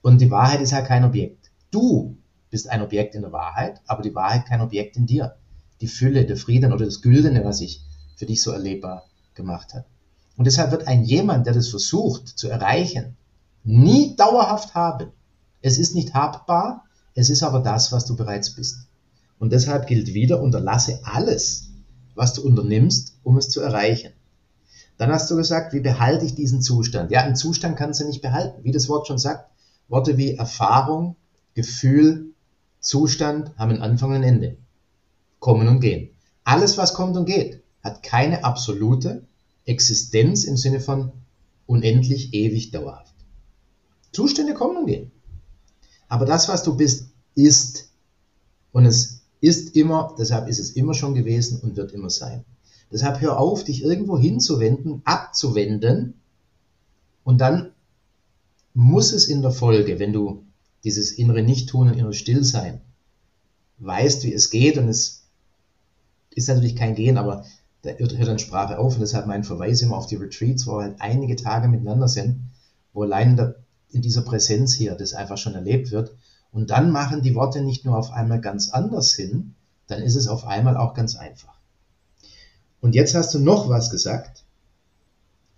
Und 0.00 0.20
die 0.20 0.30
Wahrheit 0.30 0.60
ist 0.60 0.72
halt 0.72 0.86
kein 0.86 1.04
Objekt. 1.04 1.50
Du 1.70 2.16
bist 2.50 2.68
ein 2.68 2.82
Objekt 2.82 3.14
in 3.14 3.22
der 3.22 3.32
Wahrheit, 3.32 3.80
aber 3.86 4.02
die 4.02 4.14
Wahrheit 4.14 4.46
kein 4.46 4.60
Objekt 4.60 4.96
in 4.96 5.06
dir. 5.06 5.36
Die 5.80 5.88
Fülle, 5.88 6.24
der 6.24 6.36
Frieden 6.36 6.72
oder 6.72 6.84
das 6.84 7.02
Güldene, 7.02 7.44
was 7.44 7.58
sich 7.58 7.82
für 8.16 8.26
dich 8.26 8.42
so 8.42 8.52
erlebbar 8.52 9.04
gemacht 9.34 9.74
hat. 9.74 9.84
Und 10.36 10.46
deshalb 10.46 10.70
wird 10.70 10.86
ein 10.86 11.04
jemand, 11.04 11.46
der 11.46 11.54
das 11.54 11.68
versucht 11.68 12.28
zu 12.28 12.48
erreichen, 12.48 13.16
nie 13.64 14.16
dauerhaft 14.16 14.74
haben. 14.74 15.08
Es 15.60 15.78
ist 15.78 15.94
nicht 15.94 16.14
habbar, 16.14 16.84
es 17.14 17.30
ist 17.30 17.42
aber 17.42 17.60
das, 17.60 17.92
was 17.92 18.06
du 18.06 18.16
bereits 18.16 18.54
bist. 18.54 18.86
Und 19.38 19.52
deshalb 19.52 19.86
gilt 19.86 20.14
wieder, 20.14 20.40
unterlasse 20.40 21.00
alles, 21.04 21.68
was 22.14 22.34
du 22.34 22.42
unternimmst, 22.42 23.18
um 23.22 23.36
es 23.36 23.48
zu 23.48 23.60
erreichen. 23.60 24.12
Dann 24.98 25.10
hast 25.10 25.30
du 25.30 25.36
gesagt, 25.36 25.72
wie 25.72 25.80
behalte 25.80 26.24
ich 26.24 26.34
diesen 26.34 26.62
Zustand? 26.62 27.10
Ja, 27.10 27.22
einen 27.22 27.36
Zustand 27.36 27.76
kannst 27.76 28.00
du 28.00 28.06
nicht 28.06 28.22
behalten. 28.22 28.62
Wie 28.64 28.72
das 28.72 28.88
Wort 28.88 29.06
schon 29.06 29.18
sagt, 29.18 29.50
Worte 29.88 30.16
wie 30.16 30.36
Erfahrung, 30.36 31.16
Gefühl, 31.54 32.32
Zustand 32.80 33.56
haben 33.56 33.72
einen 33.72 33.82
Anfang 33.82 34.10
und 34.10 34.16
ein 34.16 34.22
Ende. 34.22 34.56
Kommen 35.38 35.68
und 35.68 35.80
gehen. 35.80 36.10
Alles, 36.44 36.78
was 36.78 36.94
kommt 36.94 37.16
und 37.16 37.26
geht, 37.26 37.62
hat 37.82 38.02
keine 38.02 38.44
absolute 38.44 39.24
Existenz 39.64 40.44
im 40.44 40.56
Sinne 40.56 40.80
von 40.80 41.12
unendlich, 41.66 42.34
ewig, 42.34 42.70
dauerhaft. 42.70 43.14
Zustände 44.12 44.54
kommen 44.54 44.76
und 44.76 44.86
gehen. 44.86 45.11
Aber 46.12 46.26
das, 46.26 46.46
was 46.50 46.62
du 46.62 46.76
bist, 46.76 47.06
ist. 47.34 47.88
Und 48.70 48.84
es 48.84 49.22
ist 49.40 49.74
immer, 49.76 50.14
deshalb 50.18 50.46
ist 50.46 50.58
es 50.58 50.72
immer 50.72 50.92
schon 50.92 51.14
gewesen 51.14 51.60
und 51.60 51.74
wird 51.74 51.92
immer 51.92 52.10
sein. 52.10 52.44
Deshalb 52.92 53.22
hör 53.22 53.38
auf, 53.38 53.64
dich 53.64 53.82
irgendwo 53.82 54.18
hinzuwenden, 54.18 55.00
abzuwenden 55.06 56.20
und 57.24 57.40
dann 57.40 57.72
muss 58.74 59.14
es 59.14 59.26
in 59.26 59.40
der 59.40 59.52
Folge, 59.52 59.98
wenn 59.98 60.12
du 60.12 60.44
dieses 60.84 61.12
innere 61.12 61.42
Nichttun 61.42 61.88
und 61.88 61.94
innere 61.94 62.12
Stillsein 62.12 62.82
weißt, 63.78 64.24
wie 64.24 64.34
es 64.34 64.50
geht 64.50 64.76
und 64.76 64.88
es 64.88 65.22
ist 66.28 66.48
natürlich 66.48 66.76
kein 66.76 66.94
Gehen, 66.94 67.16
aber 67.16 67.46
da 67.80 67.92
hört, 67.92 68.12
dann 68.12 68.38
Sprache 68.38 68.78
auf 68.78 68.96
und 68.96 69.00
deshalb 69.00 69.26
mein 69.26 69.44
Verweis 69.44 69.80
immer 69.80 69.96
auf 69.96 70.08
die 70.08 70.16
Retreats, 70.16 70.66
wo 70.66 70.82
halt 70.82 70.96
einige 70.98 71.36
Tage 71.36 71.68
miteinander 71.68 72.08
sind, 72.08 72.50
wo 72.92 73.02
allein 73.02 73.30
in 73.30 73.36
der 73.38 73.61
in 73.92 74.02
dieser 74.02 74.22
Präsenz 74.22 74.74
hier 74.74 74.94
das 74.94 75.14
einfach 75.14 75.38
schon 75.38 75.54
erlebt 75.54 75.90
wird. 75.90 76.14
Und 76.50 76.70
dann 76.70 76.90
machen 76.90 77.22
die 77.22 77.34
Worte 77.34 77.62
nicht 77.62 77.84
nur 77.84 77.96
auf 77.96 78.10
einmal 78.10 78.40
ganz 78.40 78.70
anders 78.70 79.12
Sinn, 79.12 79.54
dann 79.86 80.02
ist 80.02 80.16
es 80.16 80.28
auf 80.28 80.46
einmal 80.46 80.76
auch 80.76 80.94
ganz 80.94 81.16
einfach. 81.16 81.54
Und 82.80 82.94
jetzt 82.94 83.14
hast 83.14 83.32
du 83.34 83.38
noch 83.38 83.68
was 83.68 83.90
gesagt, 83.90 84.44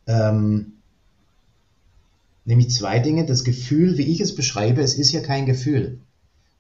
ähm, 0.07 0.75
nämlich 2.45 2.71
zwei 2.71 2.99
Dinge. 2.99 3.25
Das 3.25 3.45
Gefühl, 3.45 3.97
wie 3.99 4.03
ich 4.03 4.21
es 4.21 4.35
beschreibe, 4.35 4.83
es 4.83 4.95
ist 4.95 5.13
ja 5.13 5.21
kein 5.21 5.47
Gefühl. 5.47 6.01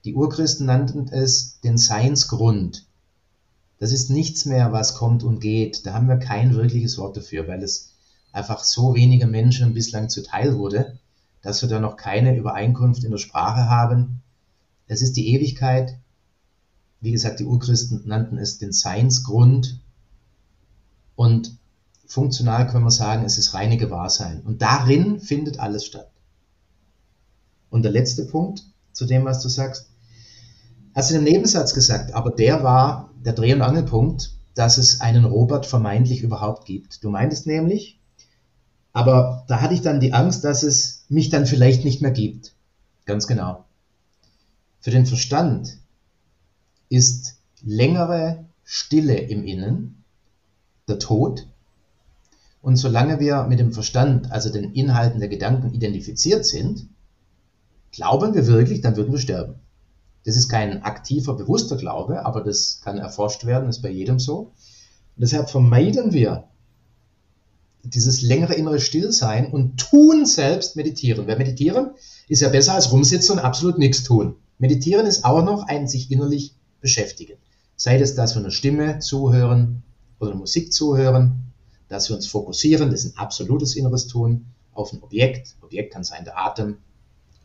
Die 0.04 0.14
Urchristen 0.14 0.66
nannten 0.66 1.08
es 1.08 1.60
den 1.60 1.78
Seinsgrund. 1.78 2.86
Das 3.78 3.92
ist 3.92 4.10
nichts 4.10 4.46
mehr, 4.46 4.72
was 4.72 4.94
kommt 4.94 5.22
und 5.22 5.40
geht. 5.40 5.86
Da 5.86 5.94
haben 5.94 6.08
wir 6.08 6.16
kein 6.16 6.54
wirkliches 6.54 6.98
Wort 6.98 7.16
dafür, 7.16 7.46
weil 7.48 7.62
es 7.62 7.90
einfach 8.32 8.64
so 8.64 8.94
wenige 8.94 9.26
Menschen 9.26 9.74
bislang 9.74 10.08
zuteil 10.08 10.56
wurde 10.56 10.98
dass 11.44 11.60
wir 11.60 11.68
da 11.68 11.78
noch 11.78 11.96
keine 11.96 12.36
Übereinkunft 12.36 13.04
in 13.04 13.10
der 13.10 13.18
Sprache 13.18 13.68
haben. 13.68 14.22
Es 14.86 15.02
ist 15.02 15.16
die 15.16 15.28
Ewigkeit. 15.34 15.98
Wie 17.00 17.12
gesagt, 17.12 17.38
die 17.38 17.44
Urchristen 17.44 18.02
nannten 18.06 18.38
es 18.38 18.56
den 18.58 18.72
Seinsgrund. 18.72 19.78
Und 21.14 21.58
funktional 22.06 22.66
können 22.66 22.84
wir 22.84 22.90
sagen, 22.90 23.24
es 23.24 23.36
ist 23.36 23.52
reine 23.52 23.76
Gewahrsein. 23.76 24.40
Und 24.40 24.62
darin 24.62 25.20
findet 25.20 25.60
alles 25.60 25.84
statt. 25.84 26.10
Und 27.68 27.82
der 27.82 27.92
letzte 27.92 28.24
Punkt 28.24 28.64
zu 28.92 29.04
dem, 29.04 29.26
was 29.26 29.42
du 29.42 29.50
sagst, 29.50 29.90
hast 30.94 31.10
du 31.10 31.14
in 31.14 31.20
einem 31.20 31.30
Nebensatz 31.30 31.74
gesagt, 31.74 32.14
aber 32.14 32.30
der 32.30 32.62
war 32.62 33.10
der 33.22 33.34
Dreh- 33.34 33.52
und 33.52 33.62
Angelpunkt, 33.62 34.32
dass 34.54 34.78
es 34.78 35.02
einen 35.02 35.26
Robert 35.26 35.66
vermeintlich 35.66 36.22
überhaupt 36.22 36.64
gibt. 36.64 37.04
Du 37.04 37.10
meintest 37.10 37.46
nämlich, 37.46 38.00
aber 38.94 39.44
da 39.48 39.60
hatte 39.60 39.74
ich 39.74 39.82
dann 39.82 40.00
die 40.00 40.14
Angst, 40.14 40.44
dass 40.44 40.62
es 40.62 40.93
mich 41.08 41.30
dann 41.30 41.46
vielleicht 41.46 41.84
nicht 41.84 42.02
mehr 42.02 42.10
gibt. 42.10 42.52
Ganz 43.04 43.26
genau. 43.26 43.64
Für 44.80 44.90
den 44.90 45.06
Verstand 45.06 45.78
ist 46.88 47.36
längere 47.62 48.44
Stille 48.64 49.16
im 49.16 49.44
Innen 49.44 50.04
der 50.88 50.98
Tod. 50.98 51.46
Und 52.62 52.76
solange 52.76 53.20
wir 53.20 53.44
mit 53.44 53.58
dem 53.58 53.72
Verstand, 53.72 54.32
also 54.32 54.50
den 54.50 54.72
Inhalten 54.72 55.20
der 55.20 55.28
Gedanken 55.28 55.72
identifiziert 55.72 56.46
sind, 56.46 56.88
glauben 57.92 58.34
wir 58.34 58.46
wirklich, 58.46 58.80
dann 58.80 58.96
würden 58.96 59.12
wir 59.12 59.18
sterben. 59.18 59.56
Das 60.24 60.36
ist 60.36 60.48
kein 60.48 60.82
aktiver, 60.82 61.34
bewusster 61.34 61.76
Glaube, 61.76 62.24
aber 62.24 62.42
das 62.42 62.80
kann 62.80 62.96
erforscht 62.96 63.44
werden, 63.44 63.68
ist 63.68 63.82
bei 63.82 63.90
jedem 63.90 64.18
so. 64.18 64.52
Und 65.16 65.20
deshalb 65.20 65.50
vermeiden 65.50 66.12
wir 66.12 66.44
dieses 67.84 68.22
längere 68.22 68.54
innere 68.54 68.80
Stillsein 68.80 69.50
und 69.50 69.78
tun 69.78 70.26
selbst 70.26 70.76
meditieren. 70.76 71.26
Wer 71.26 71.36
meditieren 71.36 71.90
ist 72.28 72.42
ja 72.42 72.48
besser 72.48 72.74
als 72.74 72.90
rumsitzen 72.90 73.38
und 73.38 73.44
absolut 73.44 73.78
nichts 73.78 74.02
tun. 74.02 74.36
Meditieren 74.58 75.06
ist 75.06 75.24
auch 75.24 75.44
noch 75.44 75.66
ein 75.66 75.88
sich 75.88 76.10
innerlich 76.10 76.54
beschäftigen. 76.80 77.36
Sei 77.76 77.98
es, 77.98 78.14
dass 78.14 78.34
wir 78.34 78.40
einer 78.40 78.50
Stimme 78.50 79.00
zuhören 79.00 79.82
oder 80.20 80.34
Musik 80.34 80.72
zuhören, 80.72 81.52
dass 81.88 82.08
wir 82.08 82.16
uns 82.16 82.26
fokussieren, 82.26 82.90
das 82.90 83.04
ist 83.04 83.14
ein 83.14 83.18
absolutes 83.18 83.76
inneres 83.76 84.06
Tun, 84.06 84.46
auf 84.72 84.92
ein 84.92 85.02
Objekt. 85.02 85.56
Objekt 85.60 85.92
kann 85.92 86.04
sein 86.04 86.24
der 86.24 86.38
Atem, 86.38 86.78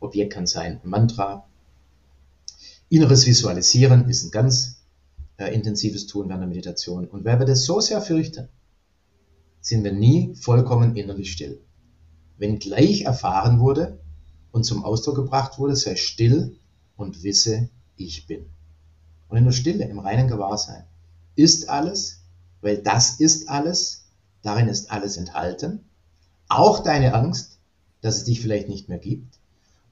Objekt 0.00 0.32
kann 0.32 0.46
sein 0.46 0.80
ein 0.82 0.88
Mantra. 0.88 1.46
Inneres 2.88 3.26
Visualisieren 3.26 4.08
ist 4.08 4.24
ein 4.24 4.30
ganz 4.30 4.82
äh, 5.36 5.52
intensives 5.54 6.06
Tun 6.06 6.28
während 6.28 6.42
der 6.42 6.48
Meditation. 6.48 7.06
Und 7.06 7.24
wer 7.24 7.38
wir 7.38 7.46
das 7.46 7.64
so 7.64 7.80
sehr 7.80 8.00
fürchten, 8.00 8.48
sind 9.60 9.84
wir 9.84 9.92
nie 9.92 10.34
vollkommen 10.34 10.96
innerlich 10.96 11.32
still. 11.32 11.60
Wenn 12.38 12.58
gleich 12.58 13.02
erfahren 13.02 13.60
wurde 13.60 13.98
und 14.52 14.64
zum 14.64 14.84
Ausdruck 14.84 15.16
gebracht 15.16 15.58
wurde, 15.58 15.76
sei 15.76 15.96
still 15.96 16.56
und 16.96 17.22
wisse, 17.22 17.68
ich 17.96 18.26
bin. 18.26 18.46
Und 19.28 19.38
in 19.38 19.44
der 19.44 19.52
Stille, 19.52 19.84
im 19.84 19.98
reinen 19.98 20.28
Gewahrsein, 20.28 20.84
ist 21.36 21.68
alles, 21.68 22.22
weil 22.60 22.78
das 22.78 23.20
ist 23.20 23.48
alles, 23.48 24.04
darin 24.42 24.68
ist 24.68 24.90
alles 24.90 25.16
enthalten, 25.16 25.84
auch 26.48 26.82
deine 26.82 27.14
Angst, 27.14 27.58
dass 28.00 28.16
es 28.16 28.24
dich 28.24 28.40
vielleicht 28.40 28.68
nicht 28.68 28.88
mehr 28.88 28.98
gibt. 28.98 29.38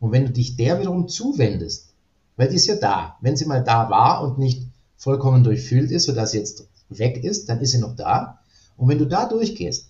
Und 0.01 0.13
wenn 0.13 0.27
du 0.27 0.33
dich 0.33 0.57
der 0.57 0.81
wiederum 0.81 1.09
zuwendest, 1.09 1.95
weil 2.37 2.49
die 2.49 2.57
ist 2.57 2.67
ja 2.67 2.77
da, 2.77 3.17
wenn 3.21 3.37
sie 3.37 3.47
mal 3.47 3.63
da 3.63 3.91
war 3.91 4.23
und 4.23 4.39
nicht 4.39 4.67
vollkommen 4.97 5.45
durchfühlt 5.45 5.91
ist, 5.91 6.05
sodass 6.05 6.33
sie 6.33 6.39
jetzt 6.39 6.67
weg 6.89 7.23
ist, 7.23 7.49
dann 7.49 7.61
ist 7.61 7.73
sie 7.73 7.79
noch 7.79 7.95
da. 7.95 8.41
Und 8.79 8.89
wenn 8.89 8.99
du 8.99 9.07
da 9.07 9.29
durchgehst 9.29 9.89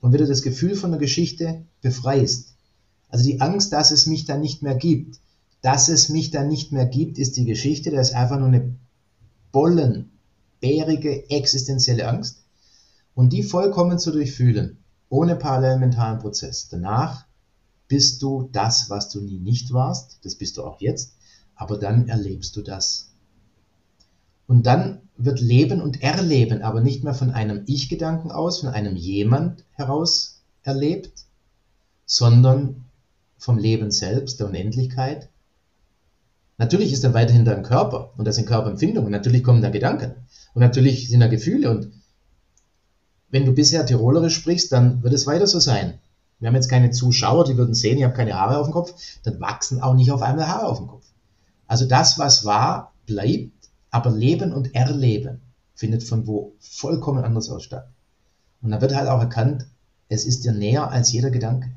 und 0.00 0.12
wieder 0.12 0.26
das 0.26 0.42
Gefühl 0.42 0.74
von 0.74 0.90
der 0.90 0.98
Geschichte 0.98 1.64
befreist, 1.82 2.54
also 3.08 3.24
die 3.24 3.40
Angst, 3.40 3.72
dass 3.72 3.92
es 3.92 4.06
mich 4.06 4.24
dann 4.24 4.40
nicht 4.40 4.62
mehr 4.62 4.74
gibt, 4.74 5.20
dass 5.60 5.88
es 5.88 6.08
mich 6.08 6.30
dann 6.30 6.48
nicht 6.48 6.72
mehr 6.72 6.86
gibt, 6.86 7.18
ist 7.18 7.36
die 7.36 7.44
Geschichte, 7.44 7.90
das 7.90 8.08
ist 8.08 8.16
einfach 8.16 8.38
nur 8.38 8.48
eine 8.48 8.74
bollenbärige 9.52 11.30
existenzielle 11.30 12.08
Angst. 12.08 12.38
Und 13.14 13.34
die 13.34 13.42
vollkommen 13.42 13.98
zu 13.98 14.10
durchfühlen, 14.10 14.78
ohne 15.10 15.36
parallelen 15.36 15.80
mentalen 15.80 16.18
Prozess. 16.18 16.68
Danach 16.70 17.26
bist 17.86 18.22
du 18.22 18.48
das, 18.50 18.88
was 18.88 19.10
du 19.10 19.20
nie 19.20 19.38
nicht 19.38 19.74
warst, 19.74 20.18
das 20.24 20.36
bist 20.36 20.56
du 20.56 20.64
auch 20.64 20.80
jetzt, 20.80 21.12
aber 21.54 21.76
dann 21.76 22.08
erlebst 22.08 22.56
du 22.56 22.62
das. 22.62 23.10
Und 24.46 24.64
dann 24.64 25.02
wird 25.24 25.40
Leben 25.40 25.80
und 25.80 26.02
Erleben 26.02 26.62
aber 26.62 26.80
nicht 26.80 27.04
mehr 27.04 27.14
von 27.14 27.30
einem 27.30 27.62
Ich-Gedanken 27.66 28.30
aus, 28.30 28.60
von 28.60 28.70
einem 28.70 28.96
Jemand 28.96 29.64
heraus 29.72 30.42
erlebt, 30.62 31.12
sondern 32.06 32.84
vom 33.38 33.58
Leben 33.58 33.90
selbst, 33.90 34.40
der 34.40 34.48
Unendlichkeit. 34.48 35.28
Natürlich 36.58 36.92
ist 36.92 37.04
dann 37.04 37.14
weiterhin 37.14 37.44
dein 37.44 37.62
Körper 37.62 38.12
und 38.16 38.26
das 38.26 38.36
sind 38.36 38.46
Körperempfindungen, 38.46 39.10
natürlich 39.10 39.42
kommen 39.42 39.62
da 39.62 39.70
Gedanken 39.70 40.14
und 40.54 40.60
natürlich 40.60 41.08
sind 41.08 41.20
da 41.20 41.26
Gefühle 41.28 41.70
und 41.70 41.90
wenn 43.30 43.46
du 43.46 43.52
bisher 43.52 43.86
Tirolerisch 43.86 44.34
sprichst, 44.34 44.70
dann 44.72 45.02
wird 45.02 45.14
es 45.14 45.26
weiter 45.26 45.46
so 45.46 45.58
sein. 45.58 45.98
Wir 46.38 46.48
haben 46.48 46.54
jetzt 46.54 46.68
keine 46.68 46.90
Zuschauer, 46.90 47.44
die 47.44 47.56
würden 47.56 47.74
sehen, 47.74 47.96
ich 47.96 48.04
habe 48.04 48.14
keine 48.14 48.34
Haare 48.34 48.58
auf 48.58 48.66
dem 48.66 48.72
Kopf, 48.72 48.94
dann 49.22 49.40
wachsen 49.40 49.80
auch 49.80 49.94
nicht 49.94 50.10
auf 50.10 50.22
einmal 50.22 50.48
Haare 50.48 50.66
auf 50.66 50.78
dem 50.78 50.88
Kopf. 50.88 51.06
Also 51.66 51.86
das, 51.86 52.18
was 52.18 52.44
war, 52.44 52.92
bleibt 53.06 53.61
aber 53.92 54.10
Leben 54.10 54.52
und 54.52 54.74
Erleben 54.74 55.40
findet 55.74 56.02
von 56.02 56.26
wo 56.26 56.54
vollkommen 56.58 57.24
anders 57.24 57.48
aus 57.50 57.62
statt. 57.62 57.88
Und 58.62 58.70
da 58.70 58.80
wird 58.80 58.94
halt 58.94 59.08
auch 59.08 59.20
erkannt, 59.20 59.66
es 60.08 60.24
ist 60.24 60.44
dir 60.44 60.52
näher 60.52 60.90
als 60.90 61.12
jeder 61.12 61.30
Gedanke. 61.30 61.70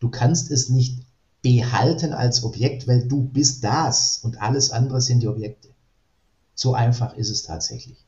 Du 0.00 0.08
kannst 0.08 0.50
es 0.50 0.68
nicht 0.68 1.04
behalten 1.42 2.12
als 2.12 2.42
Objekt, 2.42 2.88
weil 2.88 3.06
du 3.06 3.22
bist 3.22 3.62
das 3.62 4.18
und 4.22 4.40
alles 4.40 4.70
andere 4.70 5.00
sind 5.00 5.20
die 5.20 5.28
Objekte. 5.28 5.68
So 6.54 6.74
einfach 6.74 7.14
ist 7.14 7.30
es 7.30 7.42
tatsächlich. 7.42 7.98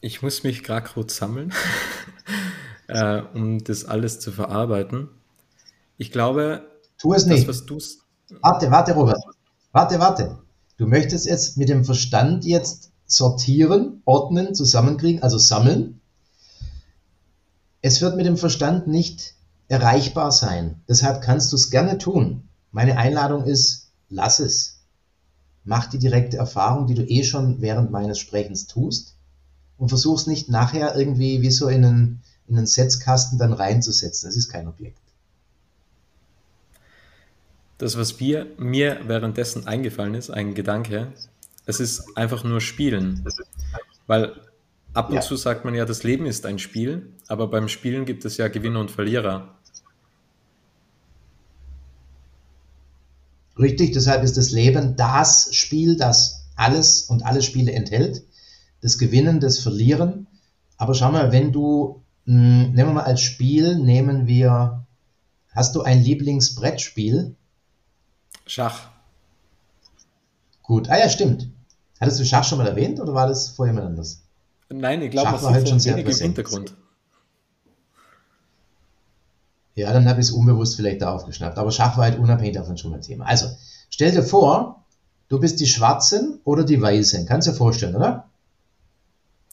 Ich 0.00 0.22
muss 0.22 0.42
mich 0.42 0.62
gerade 0.62 0.88
kurz 0.88 1.16
sammeln, 1.16 1.52
äh, 2.88 3.22
um 3.34 3.62
das 3.64 3.84
alles 3.84 4.20
zu 4.20 4.32
verarbeiten. 4.32 5.08
Ich 5.96 6.12
glaube, 6.12 6.73
tu 6.98 7.12
es 7.12 7.26
nicht. 7.26 7.48
Das, 7.48 7.64
warte, 8.40 8.70
warte, 8.70 8.92
Robert. 8.92 9.22
Warte, 9.72 9.98
warte. 9.98 10.38
Du 10.76 10.86
möchtest 10.86 11.26
jetzt 11.26 11.56
mit 11.56 11.68
dem 11.68 11.84
Verstand 11.84 12.44
jetzt 12.44 12.90
sortieren, 13.06 14.02
ordnen, 14.04 14.54
zusammenkriegen, 14.54 15.22
also 15.22 15.38
sammeln. 15.38 16.00
Es 17.80 18.00
wird 18.00 18.16
mit 18.16 18.26
dem 18.26 18.36
Verstand 18.36 18.86
nicht 18.86 19.34
erreichbar 19.68 20.32
sein. 20.32 20.82
Deshalb 20.88 21.22
kannst 21.22 21.52
du 21.52 21.56
es 21.56 21.70
gerne 21.70 21.98
tun. 21.98 22.48
Meine 22.70 22.96
Einladung 22.96 23.44
ist, 23.44 23.90
lass 24.08 24.38
es. 24.40 24.80
Mach 25.64 25.86
die 25.86 25.98
direkte 25.98 26.36
Erfahrung, 26.36 26.86
die 26.86 26.94
du 26.94 27.02
eh 27.02 27.24
schon 27.24 27.60
während 27.60 27.90
meines 27.90 28.18
Sprechens 28.18 28.66
tust 28.66 29.14
und 29.78 29.88
versuch's 29.88 30.26
nicht 30.26 30.48
nachher 30.48 30.96
irgendwie 30.96 31.42
wie 31.42 31.50
so 31.50 31.68
in 31.68 31.84
einen, 31.84 32.22
in 32.46 32.56
einen 32.56 32.66
Setzkasten 32.66 33.38
dann 33.38 33.52
reinzusetzen. 33.52 34.28
Das 34.28 34.36
ist 34.36 34.48
kein 34.48 34.68
Objekt. 34.68 34.98
Das, 37.84 37.98
was 37.98 38.18
wir, 38.18 38.46
mir 38.56 39.00
währenddessen 39.08 39.66
eingefallen 39.66 40.14
ist, 40.14 40.30
ein 40.30 40.54
Gedanke, 40.54 41.12
es 41.66 41.80
ist 41.80 42.16
einfach 42.16 42.42
nur 42.42 42.62
Spielen. 42.62 43.26
Weil 44.06 44.40
ab 44.94 45.10
und 45.10 45.16
ja. 45.16 45.20
zu 45.20 45.36
sagt 45.36 45.66
man 45.66 45.74
ja, 45.74 45.84
das 45.84 46.02
Leben 46.02 46.24
ist 46.24 46.46
ein 46.46 46.58
Spiel, 46.58 47.12
aber 47.28 47.46
beim 47.46 47.68
Spielen 47.68 48.06
gibt 48.06 48.24
es 48.24 48.38
ja 48.38 48.48
Gewinner 48.48 48.80
und 48.80 48.90
Verlierer. 48.90 49.54
Richtig, 53.58 53.92
deshalb 53.92 54.24
ist 54.24 54.38
das 54.38 54.50
Leben 54.50 54.96
das 54.96 55.54
Spiel, 55.54 55.98
das 55.98 56.46
alles 56.56 57.02
und 57.02 57.26
alle 57.26 57.42
Spiele 57.42 57.72
enthält. 57.72 58.22
Das 58.80 58.96
Gewinnen, 58.96 59.40
das 59.40 59.58
Verlieren. 59.58 60.26
Aber 60.78 60.94
schau 60.94 61.12
mal, 61.12 61.32
wenn 61.32 61.52
du, 61.52 62.02
mh, 62.24 62.34
hm, 62.34 62.72
nehmen 62.72 62.88
wir 62.88 62.94
mal 62.94 63.02
als 63.02 63.20
Spiel, 63.20 63.76
nehmen 63.76 64.26
wir, 64.26 64.86
hast 65.50 65.76
du 65.76 65.82
ein 65.82 66.02
Lieblingsbrettspiel? 66.02 67.36
Schach. 68.46 68.88
Gut, 70.62 70.88
ah 70.90 70.98
ja, 70.98 71.08
stimmt. 71.08 71.48
Hattest 72.00 72.20
du 72.20 72.24
Schach 72.24 72.44
schon 72.44 72.58
mal 72.58 72.66
erwähnt 72.66 73.00
oder 73.00 73.14
war 73.14 73.26
das 73.26 73.50
vorher 73.50 73.74
mal 73.74 73.84
anders? 73.84 74.22
Nein, 74.70 75.02
ich 75.02 75.10
glaube, 75.10 75.32
das 75.32 75.42
war 75.42 75.52
halt 75.52 75.68
schon 75.68 75.80
sehr 75.80 75.96
wenig 75.96 76.20
im 76.20 76.26
Hintergrund. 76.26 76.74
Ja, 79.74 79.92
dann 79.92 80.08
habe 80.08 80.20
ich 80.20 80.28
es 80.28 80.32
unbewusst 80.32 80.76
vielleicht 80.76 81.02
da 81.02 81.12
aufgeschnappt. 81.12 81.58
Aber 81.58 81.70
Schach 81.70 81.96
war 81.96 82.04
halt 82.04 82.18
unabhängig 82.18 82.54
davon 82.54 82.78
schon 82.78 82.92
mal 82.92 83.00
Thema. 83.00 83.26
Also, 83.26 83.48
stell 83.90 84.12
dir 84.12 84.22
vor, 84.22 84.84
du 85.28 85.40
bist 85.40 85.60
die 85.60 85.66
Schwarzen 85.66 86.40
oder 86.44 86.64
die 86.64 86.80
Weißen. 86.80 87.26
Kannst 87.26 87.48
du 87.48 87.52
dir 87.52 87.56
vorstellen, 87.56 87.96
oder? 87.96 88.28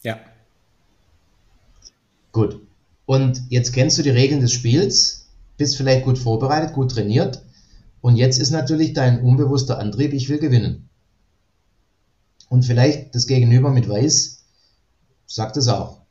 Ja. 0.02 0.18
Gut. 2.30 2.60
Und 3.04 3.42
jetzt 3.50 3.72
kennst 3.72 3.98
du 3.98 4.02
die 4.02 4.10
Regeln 4.10 4.40
des 4.40 4.52
Spiels, 4.52 5.26
bist 5.56 5.76
vielleicht 5.76 6.04
gut 6.04 6.18
vorbereitet, 6.18 6.72
gut 6.72 6.92
trainiert. 6.92 7.42
Und 8.02 8.16
jetzt 8.16 8.38
ist 8.38 8.50
natürlich 8.50 8.92
dein 8.92 9.22
unbewusster 9.22 9.78
Antrieb, 9.78 10.12
ich 10.12 10.28
will 10.28 10.38
gewinnen. 10.38 10.90
Und 12.50 12.64
vielleicht 12.64 13.14
das 13.14 13.26
Gegenüber 13.26 13.70
mit 13.70 13.88
Weiß 13.88 14.44
sagt 15.26 15.56
es 15.56 15.68
auch. 15.68 16.02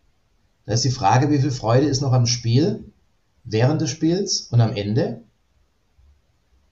Da 0.66 0.74
ist 0.74 0.86
die 0.86 0.90
Frage, 0.90 1.30
wie 1.30 1.40
viel 1.40 1.52
Freude 1.52 1.86
ist 1.86 2.02
noch 2.02 2.14
am 2.14 2.26
Spiel, 2.26 2.86
während 3.44 3.82
des 3.82 3.90
Spiels 3.90 4.48
und 4.50 4.62
am 4.62 4.74
Ende. 4.74 5.22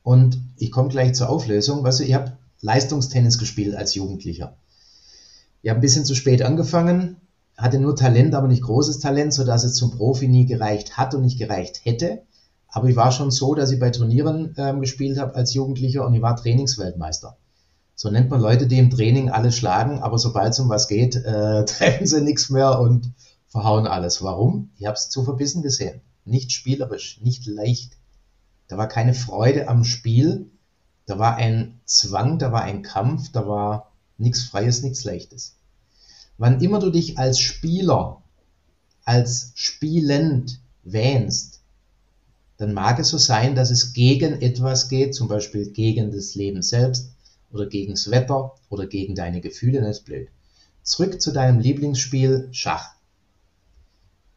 Und 0.04 0.40
ich 0.58 0.72
komme 0.72 0.90
gleich 0.90 1.14
zur 1.14 1.30
Auflösung. 1.30 1.84
Weißt 1.84 2.00
du, 2.00 2.06
ihr 2.06 2.16
habt 2.16 2.32
Leistungstennis 2.62 3.38
gespielt 3.38 3.76
als 3.76 3.96
Jugendlicher. 3.96 4.56
Ihr 5.62 5.72
habt 5.72 5.80
ein 5.80 5.82
bisschen 5.82 6.06
zu 6.06 6.16
spät 6.16 6.42
angefangen, 6.42 7.18
hatte 7.58 7.80
nur 7.80 7.96
Talent, 7.96 8.34
aber 8.36 8.48
nicht 8.48 8.64
großes 8.64 9.00
Talent, 9.00 9.34
sodass 9.34 9.66
es 9.66 9.76
zum 9.76 9.92
Profi 9.92 10.30
nie 10.30 10.46
gereicht 10.46 10.98
hat 10.98 11.14
und 11.14 11.24
nicht 11.24 11.38
gereicht 11.38 11.82
hätte. 11.84 12.22
Aber 12.72 12.88
ich 12.88 12.96
war 12.96 13.12
schon 13.12 13.32
so, 13.32 13.56
dass 13.56 13.72
ich 13.72 13.80
bei 13.80 13.90
Turnieren 13.90 14.54
äh, 14.58 14.74
gespielt 14.80 15.20
habe 15.20 15.36
als 15.36 15.54
Jugendlicher 15.54 16.06
und 16.06 16.14
ich 16.14 16.22
war 16.22 16.36
Trainingsweltmeister. 16.36 17.36
So 17.96 18.10
nennt 18.10 18.30
man 18.30 18.42
Leute, 18.42 18.68
die 18.68 18.78
im 18.78 18.90
Training 18.90 19.30
alles 19.30 19.58
schlagen, 19.58 20.00
aber 20.00 20.18
sobald 20.18 20.54
es 20.54 20.60
um 20.60 20.70
was 20.70 20.88
geht, 20.88 21.16
äh, 21.16 21.66
treffen 21.66 22.06
sie 22.06 22.22
nichts 22.22 22.50
mehr 22.50 22.80
und 22.80 23.12
verhauen 23.48 23.88
alles. 23.88 24.22
Warum? 24.22 24.70
Ich 24.78 24.86
habe 24.86 24.96
es 24.96 25.10
zu 25.10 25.24
verbissen 25.24 25.64
gesehen 25.64 26.02
nicht 26.30 26.52
spielerisch, 26.52 27.20
nicht 27.22 27.46
leicht. 27.46 27.98
Da 28.68 28.78
war 28.78 28.88
keine 28.88 29.14
Freude 29.14 29.68
am 29.68 29.84
Spiel, 29.84 30.50
da 31.06 31.18
war 31.18 31.36
ein 31.36 31.80
Zwang, 31.86 32.38
da 32.38 32.52
war 32.52 32.62
ein 32.62 32.84
Kampf, 32.84 33.32
da 33.32 33.48
war 33.48 33.92
nichts 34.18 34.44
Freies, 34.44 34.84
nichts 34.84 35.04
Leichtes. 35.04 35.56
Wann 36.38 36.62
immer 36.62 36.80
du 36.80 36.92
dich 36.92 37.18
als 37.18 37.40
Spieler, 37.40 38.22
als 39.04 39.52
spielend 39.56 40.60
wähnst, 40.84 41.59
dann 42.60 42.74
mag 42.74 43.00
es 43.00 43.08
so 43.08 43.18
sein, 43.18 43.56
dass 43.56 43.72
es 43.72 43.94
gegen 43.94 44.42
etwas 44.42 44.90
geht, 44.90 45.16
zum 45.16 45.30
Beispiel 45.30 45.72
gegen 45.72 46.12
das 46.12 46.36
Leben 46.36 46.62
selbst 46.62 47.14
oder 47.52 47.66
gegen 47.66 47.94
das 47.94 48.12
Wetter 48.12 48.54
oder 48.70 48.86
gegen 48.86 49.16
deine 49.16 49.40
Gefühle, 49.40 49.80
das 49.80 50.00
ist 50.00 50.06
blöd. 50.06 50.28
Zurück 50.84 51.22
zu 51.22 51.32
deinem 51.32 51.60
Lieblingsspiel 51.60 52.50
Schach. 52.52 52.96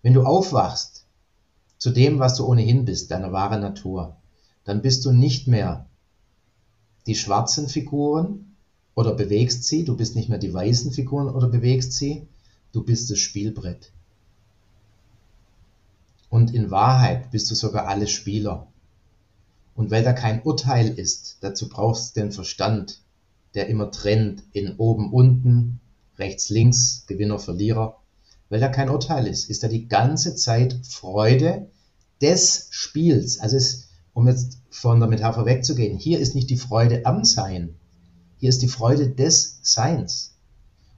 Wenn 0.03 0.15
du 0.15 0.23
aufwachst 0.23 1.05
zu 1.79 1.91
dem, 1.91 2.21
was 2.21 2.37
du 2.37 2.47
ohnehin 2.47 2.85
bist, 2.85 3.11
deiner 3.11 3.33
wahren 3.33 3.61
Natur, 3.61 4.17
dann 4.63 4.83
bist 4.83 5.05
du 5.05 5.11
nicht 5.11 5.49
mehr 5.49 5.87
die 7.09 7.17
schwarzen 7.17 7.69
Figuren 7.69 8.55
oder 8.95 9.15
bewegst 9.15 9.65
sie, 9.65 9.85
du 9.85 9.97
bist 9.97 10.15
nicht 10.15 10.29
mehr 10.29 10.39
die 10.39 10.55
weißen 10.55 10.93
Figuren 10.93 11.29
oder 11.29 11.49
bewegst 11.49 11.95
sie, 11.95 12.29
du 12.71 12.85
bist 12.85 13.11
das 13.11 13.19
Spielbrett. 13.19 13.91
Und 16.33 16.55
in 16.55 16.71
Wahrheit 16.71 17.31
bist 17.31 17.51
du 17.51 17.55
sogar 17.55 17.89
alle 17.89 18.09
Spieler. 18.09 18.67
Und 19.75 19.91
weil 19.91 20.03
da 20.03 20.15
kein 20.15 20.43
Urteil 20.43 20.89
ist, 20.89 21.37
dazu 21.43 21.69
brauchst 21.69 22.17
du 22.17 22.21
den 22.23 22.33
Verstand, 22.33 23.03
der 23.53 23.67
immer 23.67 23.91
trennt 23.91 24.43
in 24.53 24.77
oben, 24.77 25.13
unten, 25.13 25.81
rechts, 26.17 26.49
links, 26.49 27.05
Gewinner, 27.07 27.39
Verlierer. 27.39 27.99
Weil 28.49 28.61
da 28.61 28.69
kein 28.69 28.89
Urteil 28.89 29.27
ist, 29.27 29.51
ist 29.51 29.63
da 29.63 29.69
die 29.69 29.89
ganze 29.89 30.35
Zeit 30.35 30.81
Freude 30.87 31.69
des 32.23 32.69
Spiels. 32.71 33.39
Also 33.39 33.59
es, 33.59 33.89
um 34.15 34.27
jetzt 34.27 34.57
von 34.71 35.01
der 35.01 35.11
Metapher 35.11 35.45
wegzugehen, 35.45 35.99
hier 35.99 36.19
ist 36.19 36.35
nicht 36.35 36.49
die 36.49 36.57
Freude 36.57 37.05
am 37.05 37.27
Sein, 37.27 37.75
hier 38.39 38.49
ist 38.49 38.63
die 38.63 38.69
Freude 38.69 39.11
des 39.11 39.59
Seins. 39.61 40.33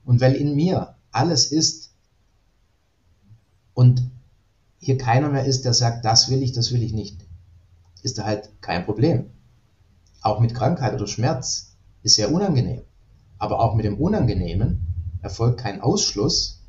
Und 0.05 0.21
weil 0.21 0.35
in 0.35 0.55
mir 0.55 0.95
alles 1.11 1.51
ist 1.51 1.91
und 3.73 4.01
hier 4.79 4.97
keiner 4.97 5.29
mehr 5.29 5.45
ist, 5.45 5.65
der 5.65 5.73
sagt, 5.73 6.05
das 6.05 6.29
will 6.29 6.43
ich, 6.43 6.51
das 6.51 6.71
will 6.71 6.83
ich 6.83 6.93
nicht, 6.93 7.25
ist 8.03 8.17
da 8.17 8.23
halt 8.23 8.49
kein 8.61 8.85
Problem. 8.85 9.31
Auch 10.21 10.39
mit 10.39 10.53
Krankheit 10.53 10.93
oder 10.93 11.07
Schmerz 11.07 11.75
ist 12.03 12.15
sehr 12.15 12.31
unangenehm. 12.31 12.81
Aber 13.37 13.59
auch 13.59 13.75
mit 13.75 13.85
dem 13.85 13.99
Unangenehmen 13.99 15.19
erfolgt 15.21 15.59
kein 15.59 15.81
Ausschluss 15.81 16.63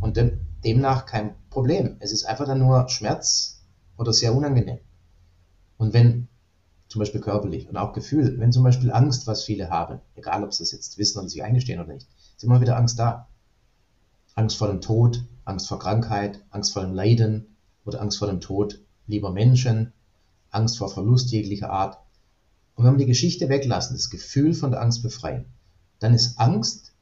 und 0.00 0.18
demnach 0.64 1.06
kein 1.06 1.34
Problem. 1.50 1.96
Es 2.00 2.12
ist 2.12 2.24
einfach 2.24 2.46
dann 2.46 2.58
nur 2.58 2.88
Schmerz 2.88 3.64
oder 3.96 4.12
sehr 4.12 4.34
unangenehm. 4.34 4.78
Und 5.78 5.92
wenn 5.92 6.28
zum 6.88 7.00
Beispiel 7.00 7.20
körperlich 7.20 7.68
und 7.68 7.76
auch 7.76 7.92
Gefühl, 7.92 8.38
wenn 8.38 8.52
zum 8.52 8.62
Beispiel 8.62 8.92
Angst, 8.92 9.26
was 9.26 9.44
viele 9.44 9.70
haben, 9.70 10.00
egal 10.14 10.44
ob 10.44 10.52
sie 10.52 10.62
das 10.62 10.72
jetzt 10.72 10.98
wissen 10.98 11.18
oder 11.18 11.28
sich 11.28 11.42
eingestehen 11.42 11.80
oder 11.80 11.92
nicht, 11.92 12.06
ist 12.36 12.44
immer 12.44 12.60
wieder 12.60 12.76
Angst 12.76 12.98
da. 12.98 13.28
Angst 14.36 14.58
vor 14.58 14.68
dem 14.68 14.82
Tod, 14.82 15.24
Angst 15.46 15.66
vor 15.66 15.78
Krankheit, 15.78 16.44
Angst 16.50 16.74
vor 16.74 16.82
dem 16.82 16.92
Leiden 16.92 17.56
oder 17.86 18.02
Angst 18.02 18.18
vor 18.18 18.28
dem 18.28 18.42
Tod 18.42 18.82
lieber 19.06 19.32
Menschen, 19.32 19.94
Angst 20.50 20.76
vor 20.76 20.90
Verlust 20.90 21.30
jeglicher 21.32 21.70
Art. 21.70 21.98
Und 22.74 22.84
wenn 22.84 22.92
wir 22.92 22.98
die 22.98 23.06
Geschichte 23.06 23.48
weglassen, 23.48 23.96
das 23.96 24.10
Gefühl 24.10 24.52
von 24.52 24.70
der 24.70 24.82
Angst 24.82 25.02
befreien, 25.02 25.46
dann 26.00 26.12
ist 26.12 26.38
Angst 26.38 26.92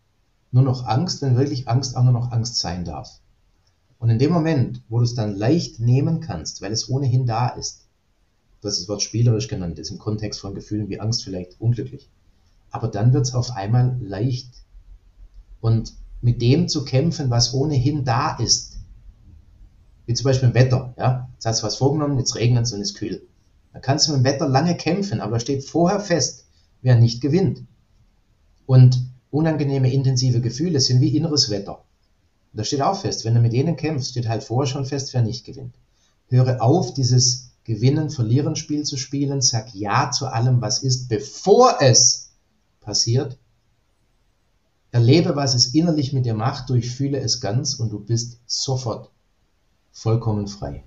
nur 0.52 0.62
noch 0.62 0.86
Angst, 0.86 1.22
wenn 1.22 1.36
wirklich 1.36 1.66
Angst 1.66 1.96
auch 1.96 2.04
nur 2.04 2.12
noch 2.12 2.30
Angst 2.30 2.58
sein 2.58 2.84
darf. 2.84 3.20
Und 3.98 4.10
in 4.10 4.20
dem 4.20 4.32
Moment, 4.32 4.82
wo 4.88 4.98
du 4.98 5.04
es 5.04 5.16
dann 5.16 5.34
leicht 5.34 5.80
nehmen 5.80 6.20
kannst, 6.20 6.62
weil 6.62 6.70
es 6.70 6.88
ohnehin 6.88 7.26
da 7.26 7.48
ist, 7.48 7.88
du 8.60 8.68
hast 8.68 8.78
das 8.78 8.88
Wort 8.88 9.02
spielerisch 9.02 9.48
genannt, 9.48 9.80
ist 9.80 9.90
im 9.90 9.98
Kontext 9.98 10.38
von 10.38 10.54
Gefühlen 10.54 10.88
wie 10.88 11.00
Angst 11.00 11.24
vielleicht 11.24 11.60
unglücklich. 11.60 12.08
Aber 12.70 12.86
dann 12.86 13.12
wird 13.12 13.26
es 13.26 13.34
auf 13.34 13.50
einmal 13.50 13.98
leicht. 14.00 14.52
Und 15.60 15.94
mit 16.24 16.40
dem 16.40 16.68
zu 16.68 16.86
kämpfen, 16.86 17.28
was 17.28 17.52
ohnehin 17.52 18.02
da 18.06 18.36
ist, 18.38 18.78
wie 20.06 20.14
zum 20.14 20.24
Beispiel 20.24 20.48
im 20.48 20.54
Wetter, 20.54 20.94
ja, 20.96 21.28
jetzt 21.34 21.44
hast 21.44 21.60
du 21.60 21.66
was 21.66 21.76
vorgenommen, 21.76 22.18
jetzt 22.18 22.34
regnet 22.34 22.64
es 22.64 22.72
und 22.72 22.80
ist 22.80 22.94
kühl. 22.94 23.26
Da 23.74 23.78
kannst 23.78 24.08
du 24.08 24.12
mit 24.12 24.20
dem 24.20 24.24
Wetter 24.24 24.48
lange 24.48 24.74
kämpfen, 24.74 25.20
aber 25.20 25.38
steht 25.38 25.64
vorher 25.64 26.00
fest, 26.00 26.46
wer 26.80 26.96
nicht 26.96 27.20
gewinnt. 27.20 27.64
Und 28.64 29.06
unangenehme, 29.30 29.92
intensive 29.92 30.40
Gefühle 30.40 30.80
sind 30.80 31.02
wie 31.02 31.14
inneres 31.14 31.50
Wetter. 31.50 31.84
Und 32.52 32.58
da 32.58 32.64
steht 32.64 32.80
auch 32.80 32.98
fest, 32.98 33.26
wenn 33.26 33.34
du 33.34 33.40
mit 33.40 33.52
denen 33.52 33.76
kämpfst, 33.76 34.12
steht 34.12 34.28
halt 34.28 34.44
vorher 34.44 34.70
schon 34.70 34.86
fest, 34.86 35.12
wer 35.12 35.20
nicht 35.20 35.44
gewinnt. 35.44 35.74
Höre 36.28 36.62
auf, 36.62 36.94
dieses 36.94 37.50
Gewinnen-Verlieren-Spiel 37.64 38.84
zu 38.84 38.96
spielen, 38.96 39.42
sag 39.42 39.74
Ja 39.74 40.10
zu 40.10 40.26
allem, 40.28 40.62
was 40.62 40.82
ist, 40.82 41.08
bevor 41.08 41.82
es 41.82 42.30
passiert. 42.80 43.36
Erlebe, 44.94 45.34
was 45.34 45.54
es 45.56 45.74
innerlich 45.74 46.12
mit 46.12 46.24
dir 46.24 46.34
macht, 46.34 46.70
durchfühle 46.70 47.18
es 47.18 47.40
ganz 47.40 47.74
und 47.74 47.90
du 47.90 47.98
bist 47.98 48.38
sofort 48.46 49.10
vollkommen 49.90 50.46
frei. 50.46 50.84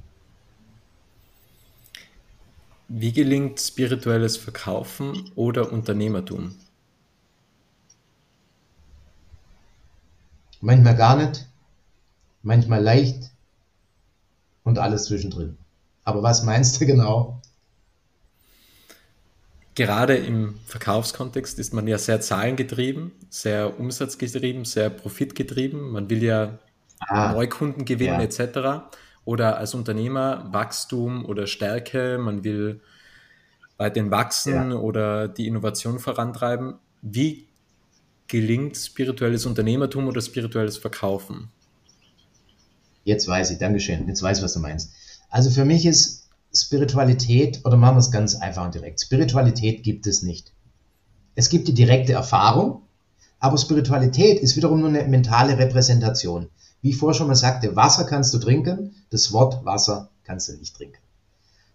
Wie 2.87 3.11
gelingt 3.11 3.59
spirituelles 3.59 4.37
Verkaufen 4.37 5.29
oder 5.35 5.73
Unternehmertum? 5.73 6.55
Manchmal 10.61 10.95
gar 10.95 11.17
nicht, 11.17 11.45
manchmal 12.43 12.81
leicht 12.81 13.31
und 14.63 14.79
alles 14.79 15.03
zwischendrin. 15.03 15.57
Aber 16.05 16.23
was 16.23 16.43
meinst 16.43 16.79
du 16.79 16.85
genau? 16.93 17.36
Gerade 19.77 20.15
im 20.17 20.55
Verkaufskontext 20.65 21.59
ist 21.59 21.71
man 21.71 21.85
ja 21.85 21.99
sehr 21.99 22.19
zahlengetrieben, 22.19 23.11
sehr 23.29 23.79
umsatzgetrieben, 23.79 24.65
sehr 24.65 24.89
profitgetrieben. 24.89 25.91
Man 25.91 26.09
will 26.09 26.23
ja 26.23 26.57
ah, 26.97 27.33
Neukunden 27.33 27.85
gewinnen 27.85 28.19
ja. 28.19 28.25
etc. 28.25 28.97
Oder 29.23 29.59
als 29.59 29.75
Unternehmer 29.75 30.51
Wachstum 30.51 31.25
oder 31.25 31.45
Stärke, 31.45 32.17
man 32.17 32.43
will 32.43 32.81
weiterhin 33.77 34.09
wachsen 34.09 34.71
ja. 34.71 34.77
oder 34.77 35.27
die 35.27 35.45
Innovation 35.45 35.99
vorantreiben. 35.99 36.79
Wie 37.03 37.47
gelingt 38.27 38.77
spirituelles 38.77 39.45
Unternehmertum 39.45 40.07
oder 40.07 40.21
spirituelles 40.21 40.79
Verkaufen? 40.79 41.51
Jetzt 43.03 43.27
weiß 43.27 43.51
ich, 43.51 43.59
Dankeschön. 43.59 44.07
Jetzt 44.07 44.23
weiß 44.23 44.39
ich, 44.39 44.43
was 44.43 44.53
du 44.53 44.59
meinst. 44.59 44.91
Also 45.29 45.51
für 45.51 45.65
mich 45.65 45.85
ist 45.85 46.16
Spiritualität, 46.53 47.61
oder 47.65 47.77
machen 47.77 47.95
wir 47.95 47.99
es 47.99 48.11
ganz 48.11 48.35
einfach 48.35 48.65
und 48.65 48.75
direkt, 48.75 49.01
Spiritualität 49.01 49.83
gibt 49.83 50.07
es 50.07 50.23
nicht. 50.23 50.53
Es 51.35 51.49
gibt 51.49 51.67
die 51.67 51.73
direkte 51.73 52.13
Erfahrung, 52.13 52.83
aber 53.39 53.57
Spiritualität 53.57 54.39
ist 54.39 54.55
wiederum 54.55 54.79
nur 54.79 54.89
eine 54.89 55.07
mentale 55.07 55.57
Repräsentation. 55.57 56.49
Wie 56.81 56.89
ich 56.89 56.97
vorher 56.97 57.17
schon 57.17 57.27
mal 57.27 57.35
sagte, 57.35 57.75
Wasser 57.75 58.05
kannst 58.05 58.33
du 58.33 58.39
trinken, 58.39 58.95
das 59.09 59.31
Wort 59.31 59.63
Wasser 59.65 60.09
kannst 60.23 60.49
du 60.49 60.53
nicht 60.53 60.75
trinken. 60.75 61.01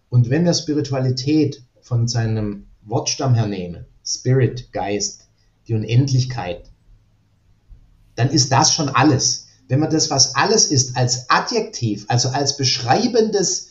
Und 0.09 0.29
wenn 0.29 0.45
wir 0.45 0.53
Spiritualität 0.53 1.63
von 1.81 2.07
seinem 2.07 2.67
Wortstamm 2.81 3.35
her 3.35 3.47
nehmen, 3.47 3.85
Spirit, 4.05 4.71
Geist, 4.73 5.27
die 5.67 5.73
Unendlichkeit, 5.73 6.69
dann 8.15 8.29
ist 8.29 8.51
das 8.51 8.73
schon 8.73 8.89
alles. 8.89 9.47
Wenn 9.69 9.79
man 9.79 9.89
das, 9.89 10.09
was 10.09 10.35
alles 10.35 10.67
ist, 10.67 10.97
als 10.97 11.29
Adjektiv, 11.29 12.05
also 12.09 12.29
als 12.29 12.57
beschreibendes 12.57 13.69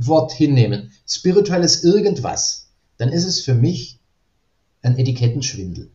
Zuwort 0.00 0.32
hinnehmen, 0.32 0.92
spirituelles 1.06 1.84
irgendwas, 1.84 2.68
dann 2.98 3.10
ist 3.10 3.24
es 3.24 3.40
für 3.40 3.54
mich 3.54 4.00
ein 4.82 4.98
Etikettenschwindel. 4.98 5.90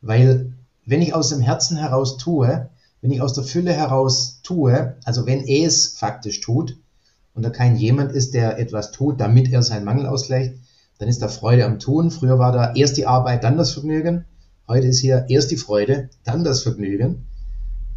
Weil 0.00 0.52
wenn 0.86 1.02
ich 1.02 1.14
aus 1.14 1.30
dem 1.30 1.40
Herzen 1.40 1.76
heraus 1.76 2.18
tue, 2.18 2.70
wenn 3.00 3.10
ich 3.10 3.20
aus 3.20 3.34
der 3.34 3.44
Fülle 3.44 3.72
heraus 3.72 4.40
tue, 4.42 4.96
also 5.04 5.26
wenn 5.26 5.46
es 5.46 5.88
faktisch 5.88 6.40
tut, 6.40 6.76
und 7.34 7.42
da 7.42 7.50
kein 7.50 7.76
jemand 7.76 8.12
ist, 8.12 8.32
der 8.32 8.58
etwas 8.58 8.92
tut, 8.92 9.20
damit 9.20 9.52
er 9.52 9.62
seinen 9.62 9.84
Mangel 9.84 10.06
ausgleicht, 10.06 10.54
dann 10.98 11.08
ist 11.08 11.20
da 11.20 11.26
Freude 11.26 11.64
am 11.64 11.80
Tun. 11.80 12.12
Früher 12.12 12.38
war 12.38 12.52
da 12.52 12.74
erst 12.74 12.96
die 12.96 13.06
Arbeit, 13.06 13.42
dann 13.42 13.58
das 13.58 13.72
Vergnügen. 13.72 14.24
Heute 14.68 14.86
ist 14.86 15.00
hier 15.00 15.26
erst 15.28 15.50
die 15.50 15.56
Freude, 15.56 16.10
dann 16.22 16.44
das 16.44 16.62
Vergnügen. 16.62 17.26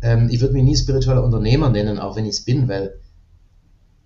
Ähm, 0.02 0.30
ich 0.32 0.42
würde 0.42 0.56
mich 0.56 0.64
nie 0.64 0.76
spiritueller 0.76 1.24
Unternehmer 1.24 1.70
nennen, 1.70 2.00
auch 2.00 2.16
wenn 2.16 2.26
ich 2.26 2.32
es 2.32 2.46
bin, 2.46 2.68
weil, 2.68 3.00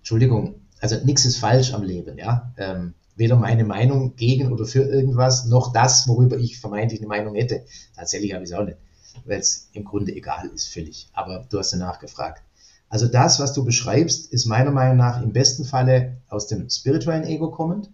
Entschuldigung, 0.00 0.56
also 0.82 0.96
nichts 1.04 1.24
ist 1.24 1.36
falsch 1.36 1.72
am 1.72 1.84
Leben, 1.84 2.18
ja. 2.18 2.52
Ähm, 2.58 2.94
weder 3.14 3.36
meine 3.36 3.64
Meinung 3.64 4.16
gegen 4.16 4.52
oder 4.52 4.64
für 4.64 4.82
irgendwas, 4.82 5.44
noch 5.44 5.72
das, 5.72 6.08
worüber 6.08 6.36
ich 6.38 6.58
vermeintlich 6.58 7.00
eine 7.00 7.08
Meinung 7.08 7.36
hätte. 7.36 7.64
Tatsächlich 7.94 8.32
habe 8.32 8.42
ich 8.42 8.50
es 8.50 8.56
auch 8.56 8.64
nicht, 8.64 8.78
weil 9.24 9.38
es 9.38 9.68
im 9.74 9.84
Grunde 9.84 10.12
egal 10.12 10.48
ist, 10.48 10.66
völlig. 10.66 11.08
Aber 11.12 11.46
du 11.48 11.58
hast 11.58 11.72
danach 11.72 12.00
gefragt. 12.00 12.42
Also 12.88 13.06
das, 13.06 13.38
was 13.38 13.52
du 13.52 13.64
beschreibst, 13.64 14.32
ist 14.32 14.46
meiner 14.46 14.72
Meinung 14.72 14.96
nach 14.96 15.22
im 15.22 15.32
besten 15.32 15.64
Falle 15.64 16.16
aus 16.28 16.48
dem 16.48 16.68
spirituellen 16.68 17.24
Ego 17.24 17.50
kommend. 17.50 17.88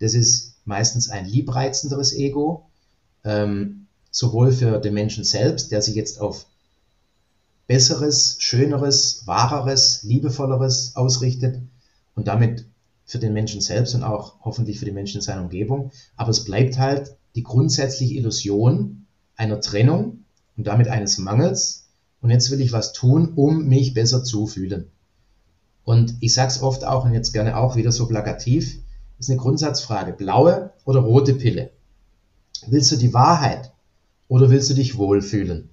Das 0.00 0.14
ist 0.14 0.56
meistens 0.64 1.08
ein 1.08 1.26
liebreizenderes 1.26 2.12
Ego, 2.12 2.66
ähm, 3.24 3.86
sowohl 4.10 4.50
für 4.50 4.80
den 4.80 4.94
Menschen 4.94 5.22
selbst, 5.22 5.70
der 5.70 5.80
sich 5.80 5.94
jetzt 5.94 6.20
auf 6.20 6.46
Besseres, 7.68 8.36
Schöneres, 8.40 9.22
Wahreres, 9.26 10.02
Liebevolleres 10.02 10.96
ausrichtet 10.96 11.60
und 12.16 12.26
damit 12.26 12.66
für 13.04 13.20
den 13.20 13.32
Menschen 13.32 13.60
selbst 13.60 13.94
und 13.94 14.02
auch 14.02 14.34
hoffentlich 14.40 14.80
für 14.80 14.84
die 14.84 14.90
Menschen 14.90 15.18
in 15.18 15.22
seiner 15.22 15.42
Umgebung. 15.42 15.92
Aber 16.16 16.30
es 16.30 16.42
bleibt 16.42 16.76
halt 16.78 17.16
die 17.36 17.44
grundsätzliche 17.44 18.14
Illusion 18.14 19.06
einer 19.36 19.60
Trennung 19.60 20.24
und 20.56 20.66
damit 20.66 20.88
eines 20.88 21.18
Mangels, 21.18 21.84
und 22.20 22.30
jetzt 22.30 22.50
will 22.50 22.60
ich 22.60 22.72
was 22.72 22.92
tun, 22.92 23.34
um 23.36 23.66
mich 23.68 23.94
besser 23.94 24.24
zu 24.24 24.46
fühlen. 24.48 24.90
Und 25.84 26.16
ich 26.20 26.34
sage 26.34 26.48
es 26.48 26.62
oft 26.62 26.84
auch 26.84 27.04
und 27.04 27.12
jetzt 27.12 27.32
gerne 27.32 27.56
auch 27.56 27.76
wieder 27.76 27.92
so 27.92 28.08
plakativ, 28.08 28.80
ist 29.20 29.30
eine 29.30 29.38
Grundsatzfrage, 29.38 30.12
blaue 30.12 30.72
oder 30.84 31.00
rote 31.00 31.34
Pille. 31.34 31.70
Willst 32.66 32.90
du 32.90 32.96
die 32.96 33.14
Wahrheit 33.14 33.72
oder 34.26 34.50
willst 34.50 34.68
du 34.70 34.74
dich 34.74 34.96
wohlfühlen? 34.96 35.70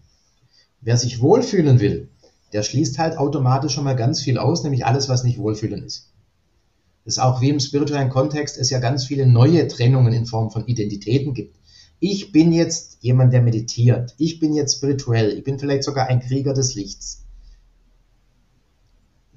Wer 0.82 0.98
sich 0.98 1.22
wohlfühlen 1.22 1.80
will, 1.80 2.10
der 2.52 2.62
schließt 2.62 3.00
halt 3.00 3.18
automatisch 3.18 3.74
schon 3.74 3.86
mal 3.86 3.96
ganz 3.96 4.22
viel 4.22 4.38
aus, 4.38 4.64
nämlich 4.64 4.86
alles, 4.86 5.10
was 5.10 5.24
nicht 5.24 5.40
wohlfühlen 5.40 5.84
ist. 5.84 6.13
Ist 7.06 7.20
auch 7.20 7.42
wie 7.42 7.50
im 7.50 7.60
spirituellen 7.60 8.10
Kontext 8.10 8.58
es 8.58 8.70
ja 8.70 8.80
ganz 8.80 9.06
viele 9.06 9.28
neue 9.28 9.68
Trennungen 9.68 10.14
in 10.14 10.26
Form 10.26 10.52
von 10.52 10.66
Identitäten 10.68 11.34
gibt 11.34 11.58
ich 12.06 12.34
bin 12.34 12.52
jetzt 12.52 12.98
jemand, 13.00 13.32
der 13.32 13.42
meditiert, 13.42 14.14
ich 14.18 14.42
bin 14.42 14.54
jetzt 14.54 14.76
spirituell, 14.76 15.38
ich 15.38 15.46
bin 15.46 15.58
vielleicht 15.58 15.86
sogar 15.86 16.08
ein 16.08 16.20
Krieger 16.20 16.54
des 16.54 16.76
Lichts. 16.76 17.24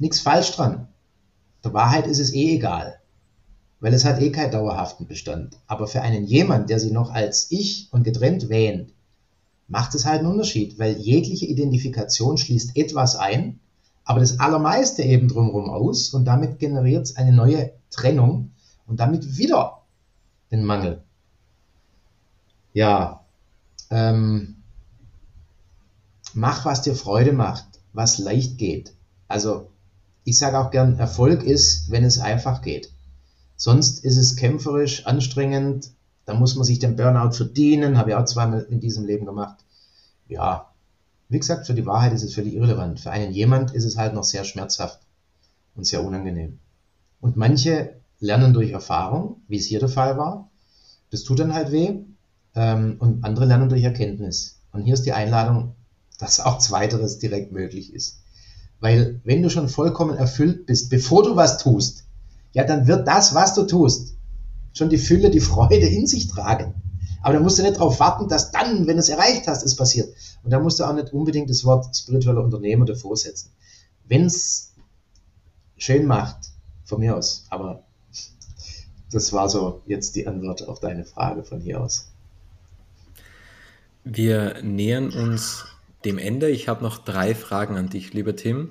Nichts 0.00 0.18
falsch 0.18 0.50
dran. 0.50 0.88
Der 1.62 1.72
Wahrheit 1.74 2.08
ist 2.08 2.18
es 2.18 2.34
eh 2.34 2.56
egal, 2.56 3.00
weil 3.78 3.94
es 3.94 4.04
hat 4.04 4.20
eh 4.20 4.32
keinen 4.32 4.50
dauerhaften 4.50 5.06
Bestand. 5.06 5.56
Aber 5.68 5.86
für 5.86 6.02
einen 6.02 6.24
jemand, 6.24 6.68
der 6.68 6.80
sich 6.80 6.90
noch 6.90 7.12
als 7.12 7.52
ich 7.52 7.86
und 7.92 8.02
getrennt 8.02 8.48
wähnt, 8.48 8.92
macht 9.68 9.94
es 9.94 10.04
halt 10.04 10.22
einen 10.22 10.32
Unterschied, 10.32 10.76
weil 10.76 10.98
jegliche 10.98 11.46
Identifikation 11.46 12.36
schließt 12.36 12.76
etwas 12.76 13.14
ein, 13.14 13.60
aber 14.06 14.20
das 14.20 14.40
Allermeiste 14.40 15.02
eben 15.02 15.28
drumherum 15.28 15.68
aus 15.68 16.14
und 16.14 16.24
damit 16.24 16.58
generiert 16.58 17.04
es 17.04 17.16
eine 17.16 17.32
neue 17.32 17.72
Trennung 17.90 18.52
und 18.86 19.00
damit 19.00 19.36
wieder 19.36 19.82
den 20.50 20.64
Mangel 20.64 21.02
ja, 22.76 23.24
ähm, 23.88 24.56
mach, 26.34 26.66
was 26.66 26.82
dir 26.82 26.94
Freude 26.94 27.32
macht, 27.32 27.64
was 27.94 28.18
leicht 28.18 28.58
geht. 28.58 28.92
Also 29.28 29.70
ich 30.24 30.36
sage 30.36 30.58
auch 30.58 30.70
gern, 30.70 30.98
Erfolg 30.98 31.42
ist, 31.42 31.90
wenn 31.90 32.04
es 32.04 32.18
einfach 32.18 32.60
geht. 32.60 32.92
Sonst 33.56 34.04
ist 34.04 34.18
es 34.18 34.36
kämpferisch, 34.36 35.06
anstrengend, 35.06 35.90
da 36.26 36.34
muss 36.34 36.54
man 36.54 36.64
sich 36.64 36.78
den 36.78 36.96
Burnout 36.96 37.32
verdienen, 37.32 37.96
habe 37.96 38.10
ich 38.10 38.16
auch 38.16 38.26
zweimal 38.26 38.66
in 38.68 38.78
diesem 38.78 39.06
Leben 39.06 39.24
gemacht. 39.24 39.56
Ja, 40.28 40.70
wie 41.28 41.38
gesagt, 41.38 41.66
für 41.66 41.74
die 41.74 41.86
Wahrheit 41.86 42.12
ist 42.12 42.22
es 42.22 42.34
völlig 42.34 42.54
irrelevant. 42.54 43.00
Für 43.00 43.10
einen 43.10 43.32
jemand 43.32 43.74
ist 43.74 43.84
es 43.84 43.96
halt 43.96 44.14
noch 44.14 44.24
sehr 44.24 44.44
schmerzhaft 44.44 45.00
und 45.74 45.86
sehr 45.86 46.04
unangenehm. 46.04 46.58
Und 47.20 47.36
manche 47.36 47.94
lernen 48.20 48.52
durch 48.52 48.70
Erfahrung, 48.70 49.42
wie 49.48 49.58
es 49.58 49.66
hier 49.66 49.80
der 49.80 49.88
Fall 49.88 50.16
war. 50.16 50.50
Das 51.10 51.24
tut 51.24 51.38
dann 51.38 51.54
halt 51.54 51.72
weh, 51.72 51.98
ähm, 52.54 52.96
und 52.98 53.24
andere 53.24 53.44
lernen 53.44 53.68
durch 53.68 53.82
Erkenntnis. 53.82 54.58
Und 54.72 54.82
hier 54.82 54.94
ist 54.94 55.06
die 55.06 55.12
Einladung, 55.12 55.74
dass 56.18 56.40
auch 56.40 56.58
Zweiteres 56.58 57.18
direkt 57.18 57.52
möglich 57.52 57.92
ist. 57.92 58.20
Weil 58.80 59.20
wenn 59.24 59.42
du 59.42 59.50
schon 59.50 59.68
vollkommen 59.68 60.16
erfüllt 60.16 60.66
bist, 60.66 60.90
bevor 60.90 61.22
du 61.22 61.36
was 61.36 61.58
tust, 61.58 62.04
ja, 62.52 62.64
dann 62.64 62.86
wird 62.86 63.06
das, 63.06 63.34
was 63.34 63.54
du 63.54 63.64
tust, 63.64 64.16
schon 64.72 64.88
die 64.88 64.98
Fülle, 64.98 65.30
die 65.30 65.40
Freude 65.40 65.86
in 65.86 66.06
sich 66.06 66.28
tragen. 66.28 66.74
Aber 67.22 67.34
da 67.34 67.40
musst 67.40 67.58
du 67.58 67.62
nicht 67.62 67.76
darauf 67.76 67.98
warten, 68.00 68.28
dass 68.28 68.50
dann, 68.50 68.86
wenn 68.86 68.96
du 68.96 69.00
es 69.00 69.08
erreicht 69.08 69.46
hast, 69.46 69.64
es 69.64 69.76
passiert. 69.76 70.14
Und 70.42 70.50
da 70.50 70.60
musst 70.60 70.78
du 70.78 70.84
auch 70.84 70.92
nicht 70.92 71.12
unbedingt 71.12 71.50
das 71.50 71.64
Wort 71.64 71.96
spiritueller 71.96 72.42
Unternehmer 72.42 72.84
davor 72.84 73.16
setzen. 73.16 73.50
Wenn 74.04 74.26
es 74.26 74.72
schön 75.76 76.06
macht, 76.06 76.50
von 76.84 77.00
mir 77.00 77.16
aus. 77.16 77.46
Aber 77.50 77.84
das 79.10 79.32
war 79.32 79.48
so 79.48 79.82
jetzt 79.86 80.16
die 80.16 80.26
Antwort 80.26 80.66
auf 80.66 80.80
deine 80.80 81.04
Frage 81.04 81.42
von 81.42 81.60
hier 81.60 81.80
aus. 81.80 82.12
Wir 84.04 84.62
nähern 84.62 85.10
uns 85.10 85.64
dem 86.04 86.18
Ende. 86.18 86.48
Ich 86.48 86.68
habe 86.68 86.84
noch 86.84 86.98
drei 86.98 87.34
Fragen 87.34 87.76
an 87.76 87.88
dich, 87.88 88.12
lieber 88.12 88.36
Tim. 88.36 88.70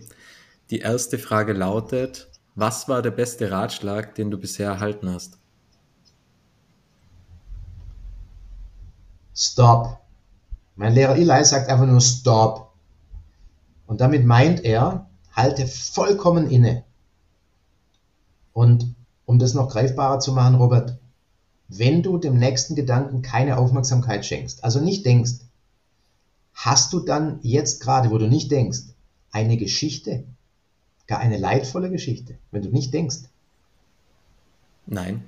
Die 0.69 0.79
erste 0.79 1.19
Frage 1.19 1.53
lautet, 1.53 2.29
was 2.55 2.87
war 2.87 3.01
der 3.01 3.11
beste 3.11 3.51
Ratschlag, 3.51 4.15
den 4.15 4.31
du 4.31 4.37
bisher 4.37 4.69
erhalten 4.69 5.09
hast? 5.09 5.37
Stop. 9.35 9.99
Mein 10.75 10.93
Lehrer 10.93 11.15
Eli 11.15 11.43
sagt 11.45 11.69
einfach 11.69 11.85
nur 11.85 12.01
Stop. 12.01 12.71
Und 13.85 14.01
damit 14.01 14.25
meint 14.25 14.63
er, 14.63 15.09
halte 15.31 15.67
vollkommen 15.67 16.49
inne. 16.49 16.83
Und 18.53 18.95
um 19.25 19.37
das 19.37 19.53
noch 19.53 19.69
greifbarer 19.69 20.19
zu 20.19 20.31
machen, 20.31 20.55
Robert, 20.55 20.97
wenn 21.67 22.03
du 22.03 22.17
dem 22.17 22.37
nächsten 22.37 22.75
Gedanken 22.75 23.21
keine 23.21 23.57
Aufmerksamkeit 23.57 24.25
schenkst, 24.25 24.63
also 24.63 24.79
nicht 24.79 25.05
denkst, 25.05 25.33
hast 26.53 26.93
du 26.93 26.99
dann 26.99 27.39
jetzt 27.41 27.81
gerade, 27.81 28.11
wo 28.11 28.17
du 28.17 28.27
nicht 28.27 28.51
denkst, 28.51 28.81
eine 29.31 29.57
Geschichte, 29.57 30.23
gar 31.07 31.19
eine 31.19 31.37
leidvolle 31.37 31.89
Geschichte, 31.89 32.37
wenn 32.51 32.61
du 32.61 32.69
nicht 32.69 32.93
denkst. 32.93 33.23
Nein. 34.85 35.23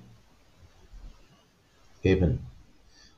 Eben. 2.04 2.40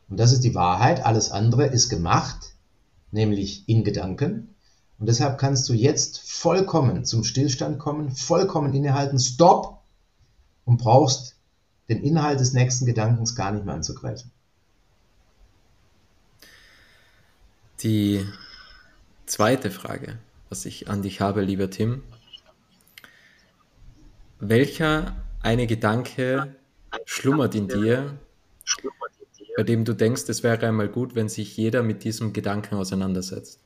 Und 0.10 0.18
das 0.20 0.32
ist 0.32 0.44
die 0.44 0.56
Wahrheit. 0.56 1.06
Alles 1.06 1.32
andere 1.32 1.66
ist 1.66 1.90
gemacht, 1.90 2.54
nämlich 3.12 3.68
in 3.68 3.84
Gedanken. 3.84 4.56
Und 4.98 5.08
deshalb 5.08 5.38
kannst 5.38 5.70
du 5.70 5.74
jetzt 5.74 6.20
vollkommen 6.30 7.06
zum 7.06 7.24
Stillstand 7.24 7.80
kommen, 7.80 8.12
vollkommen 8.12 8.74
innehalten, 8.74 9.20
stopp 9.20 9.82
und 10.66 10.78
brauchst 10.78 11.38
den 11.88 12.04
Inhalt 12.04 12.40
des 12.40 12.54
nächsten 12.54 12.86
Gedankens 12.86 13.36
gar 13.36 13.52
nicht 13.52 13.66
mehr 13.66 13.76
anzugreifen. 13.76 14.32
Die 17.82 18.26
zweite 19.26 19.72
Frage, 19.72 20.18
was 20.50 20.66
ich 20.66 20.90
an 20.90 21.02
dich 21.02 21.22
habe, 21.22 21.42
lieber 21.42 21.70
Tim. 21.70 22.04
Welcher 24.40 25.16
eine 25.42 25.66
Gedanke 25.66 26.56
schlummert 27.06 27.56
in 27.56 27.70
dir, 27.70 28.18
bei 29.60 29.64
dem 29.64 29.84
du 29.84 29.92
denkst, 29.92 30.24
es 30.30 30.42
wäre 30.42 30.66
einmal 30.66 30.88
gut, 30.88 31.16
wenn 31.16 31.28
sich 31.28 31.58
jeder 31.58 31.84
mit 31.84 32.06
diesem 32.06 32.32
Gedanken 32.32 32.76
auseinandersetzt? 32.76 33.60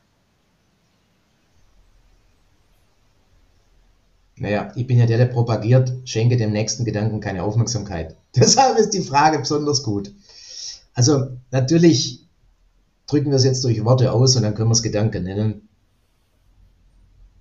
Naja, 4.35 4.71
ich 4.75 4.87
bin 4.87 4.97
ja 4.97 5.05
der, 5.05 5.19
der 5.19 5.27
propagiert, 5.27 5.93
schenke 6.05 6.35
dem 6.35 6.51
nächsten 6.51 6.83
Gedanken 6.83 7.19
keine 7.19 7.43
Aufmerksamkeit. 7.43 8.15
Deshalb 8.35 8.79
ist 8.79 8.95
die 8.95 9.03
Frage 9.03 9.37
besonders 9.37 9.83
gut. 9.83 10.11
Also 10.95 11.27
natürlich 11.51 12.25
drücken 13.05 13.29
wir 13.29 13.35
es 13.35 13.43
jetzt 13.43 13.63
durch 13.63 13.85
Worte 13.85 14.13
aus 14.13 14.35
und 14.35 14.41
dann 14.41 14.55
können 14.55 14.69
wir 14.69 14.73
es 14.73 14.81
Gedanken 14.81 15.25
nennen. 15.25 15.69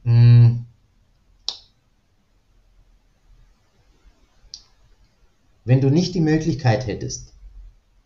Hm. 0.05 0.67
Wenn 5.65 5.81
du 5.81 5.89
nicht 5.89 6.15
die 6.15 6.21
Möglichkeit 6.21 6.87
hättest, 6.87 7.33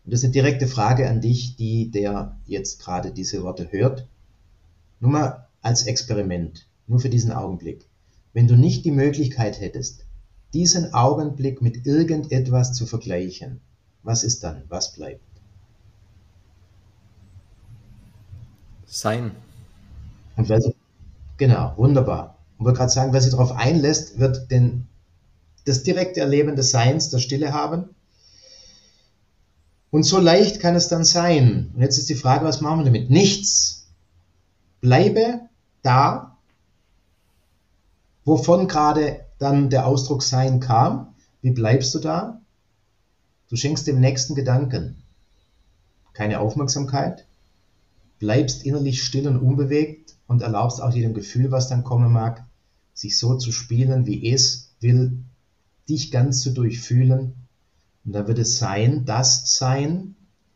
und 0.07 0.13
das 0.13 0.21
ist 0.21 0.23
eine 0.23 0.31
direkte 0.31 0.67
Frage 0.67 1.09
an 1.09 1.19
dich, 1.19 1.57
die 1.57 1.91
der 1.91 2.37
jetzt 2.45 2.79
gerade 2.79 3.11
diese 3.11 3.43
Worte 3.43 3.73
hört, 3.73 4.07
nur 5.01 5.11
mal 5.11 5.47
als 5.61 5.85
Experiment, 5.85 6.65
nur 6.87 7.01
für 7.01 7.09
diesen 7.09 7.33
Augenblick. 7.33 7.85
Wenn 8.31 8.47
du 8.47 8.55
nicht 8.55 8.85
die 8.85 8.91
Möglichkeit 8.91 9.59
hättest, 9.59 10.05
diesen 10.53 10.93
Augenblick 10.93 11.61
mit 11.61 11.85
irgendetwas 11.85 12.71
zu 12.71 12.85
vergleichen, 12.85 13.59
was 14.01 14.23
ist 14.23 14.45
dann? 14.45 14.63
Was 14.69 14.93
bleibt? 14.93 15.19
Sein. 18.85 19.31
Und 20.37 20.47
sie, 20.47 20.73
genau, 21.35 21.73
wunderbar. 21.75 22.37
Und 22.57 22.65
wollte 22.65 22.77
gerade 22.77 22.93
sagen, 22.93 23.11
wer 23.11 23.19
sich 23.19 23.31
darauf 23.31 23.51
einlässt, 23.51 24.19
wird 24.19 24.51
den, 24.51 24.87
das 25.65 25.83
direkte 25.83 26.21
Erleben 26.21 26.55
des 26.55 26.71
Seins, 26.71 27.09
der 27.09 27.19
Stille 27.19 27.51
haben. 27.51 27.89
Und 29.89 30.03
so 30.03 30.19
leicht 30.19 30.59
kann 30.59 30.75
es 30.75 30.87
dann 30.89 31.05
sein. 31.05 31.71
Und 31.73 31.81
jetzt 31.81 31.97
ist 31.97 32.09
die 32.09 32.15
Frage, 32.15 32.45
was 32.45 32.61
machen 32.61 32.79
wir 32.79 32.85
damit? 32.85 33.09
Nichts. 33.09 33.87
Bleibe 34.81 35.41
da, 35.81 36.37
wovon 38.25 38.67
gerade 38.67 39.21
dann 39.39 39.69
der 39.69 39.87
Ausdruck 39.87 40.23
Sein 40.23 40.59
kam. 40.59 41.15
Wie 41.41 41.51
bleibst 41.51 41.95
du 41.95 41.99
da? 41.99 42.41
Du 43.49 43.55
schenkst 43.55 43.87
dem 43.87 43.99
nächsten 43.99 44.35
Gedanken 44.35 45.03
keine 46.17 46.39
Aufmerksamkeit, 46.39 47.27
bleibst 48.17 48.65
innerlich 48.65 49.03
still 49.03 49.27
und 49.27 49.37
unbewegt 49.37 50.15
und 50.25 50.41
erlaubst 50.41 50.81
auch 50.81 50.93
jedem 50.93 51.13
Gefühl, 51.13 51.51
was 51.51 51.69
dann 51.69 51.83
kommen 51.83 52.11
mag, 52.11 52.43
sich 52.95 53.19
so 53.19 53.35
zu 53.35 53.51
spielen, 53.51 54.07
wie 54.07 54.33
es 54.33 54.71
will, 54.79 55.23
dich 55.87 56.09
ganz 56.09 56.41
zu 56.41 56.49
durchfühlen. 56.49 57.46
Und 58.07 58.13
da 58.13 58.25
wird 58.25 58.39
es 58.39 58.57
sein, 58.57 59.03
das 59.03 59.57
sein, 59.57 60.15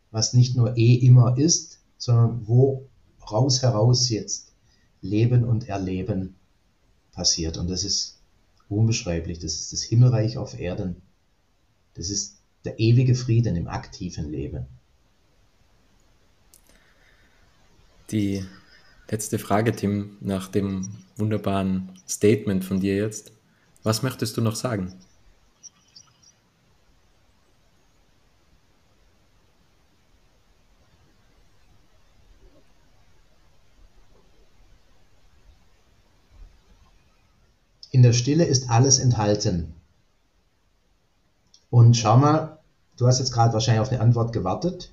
was 0.10 0.34
nicht 0.34 0.56
nur 0.56 0.78
eh 0.78 0.96
immer 0.96 1.38
ist, 1.38 1.80
sondern 1.98 2.48
wo 2.48 2.88
raus 3.30 3.62
heraus 3.62 4.10
jetzt 4.10 4.54
Leben 5.02 5.44
und 5.44 5.68
Erleben 5.68 6.36
passiert. 7.12 7.58
Und 7.58 7.70
das 7.70 7.84
ist 7.84 8.22
unbeschreiblich. 8.70 9.40
Das 9.40 9.54
ist 9.54 9.74
das 9.74 9.84
Himmelreich 9.84 10.38
auf 10.38 10.58
Erden. 10.58 11.02
Das 11.96 12.10
ist 12.10 12.38
der 12.64 12.80
ewige 12.80 13.16
Frieden 13.16 13.58
im 13.58 13.68
aktiven 13.68 14.32
Leben. 14.32 14.66
Die 18.12 18.46
letzte 19.10 19.40
Frage, 19.40 19.76
Tim, 19.76 20.16
nach 20.22 20.48
dem 20.48 20.90
wunderbaren 21.18 21.90
Statement 22.08 22.64
von 22.64 22.80
dir 22.80 22.96
jetzt. 22.96 23.34
Was 23.84 24.04
möchtest 24.04 24.38
du 24.38 24.42
noch 24.42 24.56
sagen? 24.56 24.94
In 38.02 38.08
der 38.08 38.14
Stille 38.14 38.46
ist 38.46 38.72
alles 38.72 38.98
enthalten. 38.98 39.76
Und 41.70 41.96
schau 41.96 42.18
mal, 42.18 42.58
du 42.98 43.06
hast 43.06 43.20
jetzt 43.20 43.32
gerade 43.32 43.54
wahrscheinlich 43.54 43.80
auf 43.80 43.92
eine 43.92 44.02
Antwort 44.02 44.34
gewartet. 44.34 44.92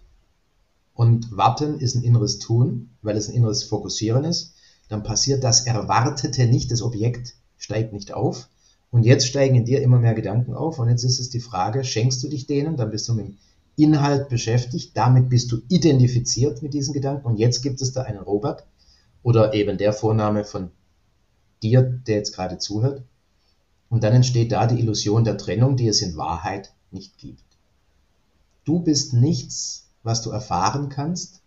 Und 0.92 1.34
warten 1.34 1.80
ist 1.80 1.94
ein 1.94 2.02
inneres 2.02 2.38
Tun, 2.38 2.90
weil 3.00 3.16
es 3.16 3.30
ein 3.30 3.34
inneres 3.34 3.64
Fokussieren 3.64 4.24
ist. 4.24 4.52
Dann 4.90 5.04
passiert 5.04 5.42
das 5.42 5.64
Erwartete 5.64 6.48
nicht, 6.48 6.70
das 6.70 6.82
Objekt 6.82 7.36
steigt 7.56 7.94
nicht 7.94 8.12
auf. 8.12 8.50
Und 8.90 9.04
jetzt 9.04 9.26
steigen 9.26 9.54
in 9.54 9.64
dir 9.64 9.80
immer 9.80 9.98
mehr 9.98 10.12
Gedanken 10.12 10.52
auf. 10.52 10.78
Und 10.78 10.90
jetzt 10.90 11.04
ist 11.04 11.18
es 11.18 11.30
die 11.30 11.40
Frage, 11.40 11.84
schenkst 11.84 12.22
du 12.22 12.28
dich 12.28 12.46
denen? 12.46 12.76
Dann 12.76 12.90
bist 12.90 13.08
du 13.08 13.14
mit 13.14 13.24
dem 13.24 13.38
Inhalt 13.76 14.28
beschäftigt. 14.28 14.94
Damit 14.94 15.30
bist 15.30 15.50
du 15.50 15.62
identifiziert 15.68 16.60
mit 16.60 16.74
diesen 16.74 16.92
Gedanken. 16.92 17.26
Und 17.26 17.38
jetzt 17.38 17.62
gibt 17.62 17.80
es 17.80 17.90
da 17.94 18.02
einen 18.02 18.20
Robert 18.20 18.66
oder 19.22 19.54
eben 19.54 19.78
der 19.78 19.94
Vorname 19.94 20.44
von 20.44 20.72
dir, 21.62 21.82
der 21.82 22.16
jetzt 22.16 22.34
gerade 22.34 22.58
zuhört. 22.58 23.02
Und 23.88 24.04
dann 24.04 24.14
entsteht 24.14 24.52
da 24.52 24.66
die 24.66 24.80
Illusion 24.80 25.24
der 25.24 25.38
Trennung, 25.38 25.76
die 25.76 25.88
es 25.88 26.02
in 26.02 26.16
Wahrheit 26.16 26.72
nicht 26.90 27.18
gibt. 27.18 27.44
Du 28.64 28.80
bist 28.80 29.14
nichts 29.14 29.88
was 30.02 30.22
du 30.22 30.30
erfahren 30.30 30.88
kannst. 30.88 31.40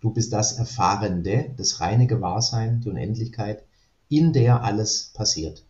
Du 0.00 0.10
bist 0.10 0.32
das 0.32 0.52
Erfahrende, 0.52 1.50
das 1.56 1.80
reine 1.80 2.06
Gewahrsein, 2.06 2.80
die 2.80 2.88
Unendlichkeit, 2.88 3.64
in 4.08 4.32
der 4.32 4.62
alles 4.62 5.10
passiert. 5.12 5.64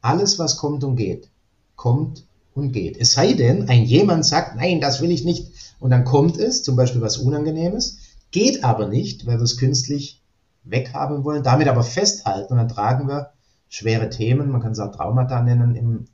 Alles, 0.00 0.38
was 0.38 0.56
kommt 0.56 0.82
und 0.82 0.96
geht, 0.96 1.28
kommt 1.76 2.26
und 2.54 2.72
geht. 2.72 2.96
Es 2.96 3.12
sei 3.12 3.34
denn, 3.34 3.68
ein 3.68 3.84
jemand 3.84 4.26
sagt, 4.26 4.56
nein, 4.56 4.80
das 4.80 5.00
will 5.00 5.12
ich 5.12 5.24
nicht, 5.24 5.52
und 5.78 5.90
dann 5.90 6.04
kommt 6.04 6.36
es, 6.36 6.62
zum 6.62 6.76
Beispiel 6.76 7.00
was 7.00 7.18
Unangenehmes, 7.18 7.98
geht 8.32 8.64
aber 8.64 8.88
nicht, 8.88 9.26
weil 9.26 9.38
wir 9.38 9.44
es 9.44 9.56
künstlich 9.56 10.20
weghaben 10.64 11.24
wollen, 11.24 11.42
damit 11.42 11.68
aber 11.68 11.82
festhalten 11.82 12.52
und 12.52 12.58
dann 12.58 12.68
tragen 12.68 13.08
wir 13.08 13.32
schwere 13.68 14.10
Themen, 14.10 14.50
man 14.50 14.60
kann 14.60 14.72
es 14.72 14.78
auch 14.78 14.94
Traumata 14.94 15.42
nennen 15.42 15.74
im 15.76 16.06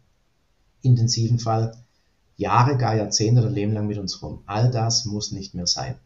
intensiven 0.83 1.39
Fall, 1.39 1.77
Jahre, 2.37 2.77
gar 2.77 2.95
Jahrzehnte 2.95 3.41
oder 3.41 3.51
Leben 3.51 3.73
lang 3.73 3.89
mit 3.89 3.99
uns 3.99 4.23
rum. 4.23 4.43
All 4.47 4.71
das 4.71 5.05
muss 5.05 5.33
nicht 5.33 5.55
mehr 5.55 5.67
sein. 5.67 5.97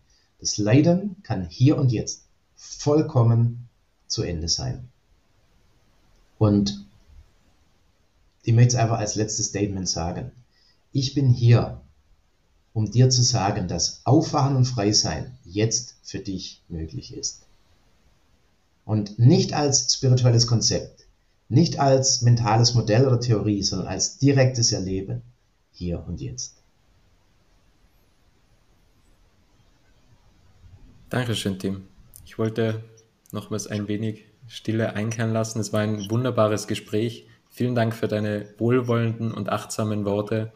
Das 0.41 0.57
Leiden 0.57 1.17
kann 1.23 1.47
hier 1.47 1.77
und 1.77 1.93
jetzt 1.93 2.25
vollkommen 2.57 3.69
zu 4.07 4.23
Ende 4.23 4.49
sein. 4.49 4.89
Und 6.39 6.87
ich 8.43 8.55
möchte 8.55 8.75
es 8.77 8.83
einfach 8.83 8.99
als 8.99 9.15
letztes 9.15 9.47
Statement 9.49 9.89
sagen. 9.89 10.33
Ich 10.91 11.15
bin 11.15 11.29
hier, 11.29 11.81
um 12.73 12.91
dir 12.91 13.11
zu 13.11 13.23
sagen, 13.23 13.69
dass 13.69 14.01
Aufwachen 14.05 14.57
und 14.57 14.65
Freisein 14.65 15.39
jetzt 15.45 15.97
für 16.03 16.19
dich 16.19 16.63
möglich 16.69 17.15
ist. 17.15 17.43
Und 18.85 19.19
nicht 19.19 19.55
als 19.55 19.95
spirituelles 19.95 20.47
Konzept, 20.47 21.07
nicht 21.49 21.79
als 21.79 22.23
mentales 22.23 22.75
Modell 22.75 23.07
oder 23.07 23.21
Theorie, 23.21 23.63
sondern 23.63 23.89
als 23.89 24.19
direktes 24.19 24.73
Erleben 24.73 25.23
hier 25.73 26.05
und 26.07 26.21
jetzt. 26.21 26.57
Dankeschön, 31.11 31.59
Tim. 31.59 31.85
Ich 32.25 32.39
wollte 32.39 32.83
nochmals 33.33 33.67
ein 33.67 33.87
wenig 33.87 34.25
Stille 34.49 34.95
einkehren 34.95 35.33
lassen. 35.33 35.61
Es 35.61 35.73
war 35.73 35.81
ein 35.81 36.11
wunderbares 36.11 36.67
Gespräch. 36.67 37.29
Vielen 37.51 37.75
Dank 37.75 37.95
für 37.95 38.09
deine 38.09 38.47
wohlwollenden 38.57 39.33
und 39.33 39.51
achtsamen 39.51 40.07
Worte. 40.07 40.53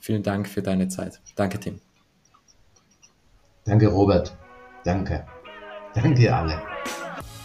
Vielen 0.00 0.22
Dank 0.22 0.48
für 0.48 0.62
deine 0.62 0.86
Zeit. 0.86 1.20
Danke, 1.34 1.58
Tim. 1.58 1.80
Danke, 3.64 3.88
Robert. 3.88 4.36
Danke. 4.84 5.26
Danke 5.94 6.34
alle. 6.34 6.62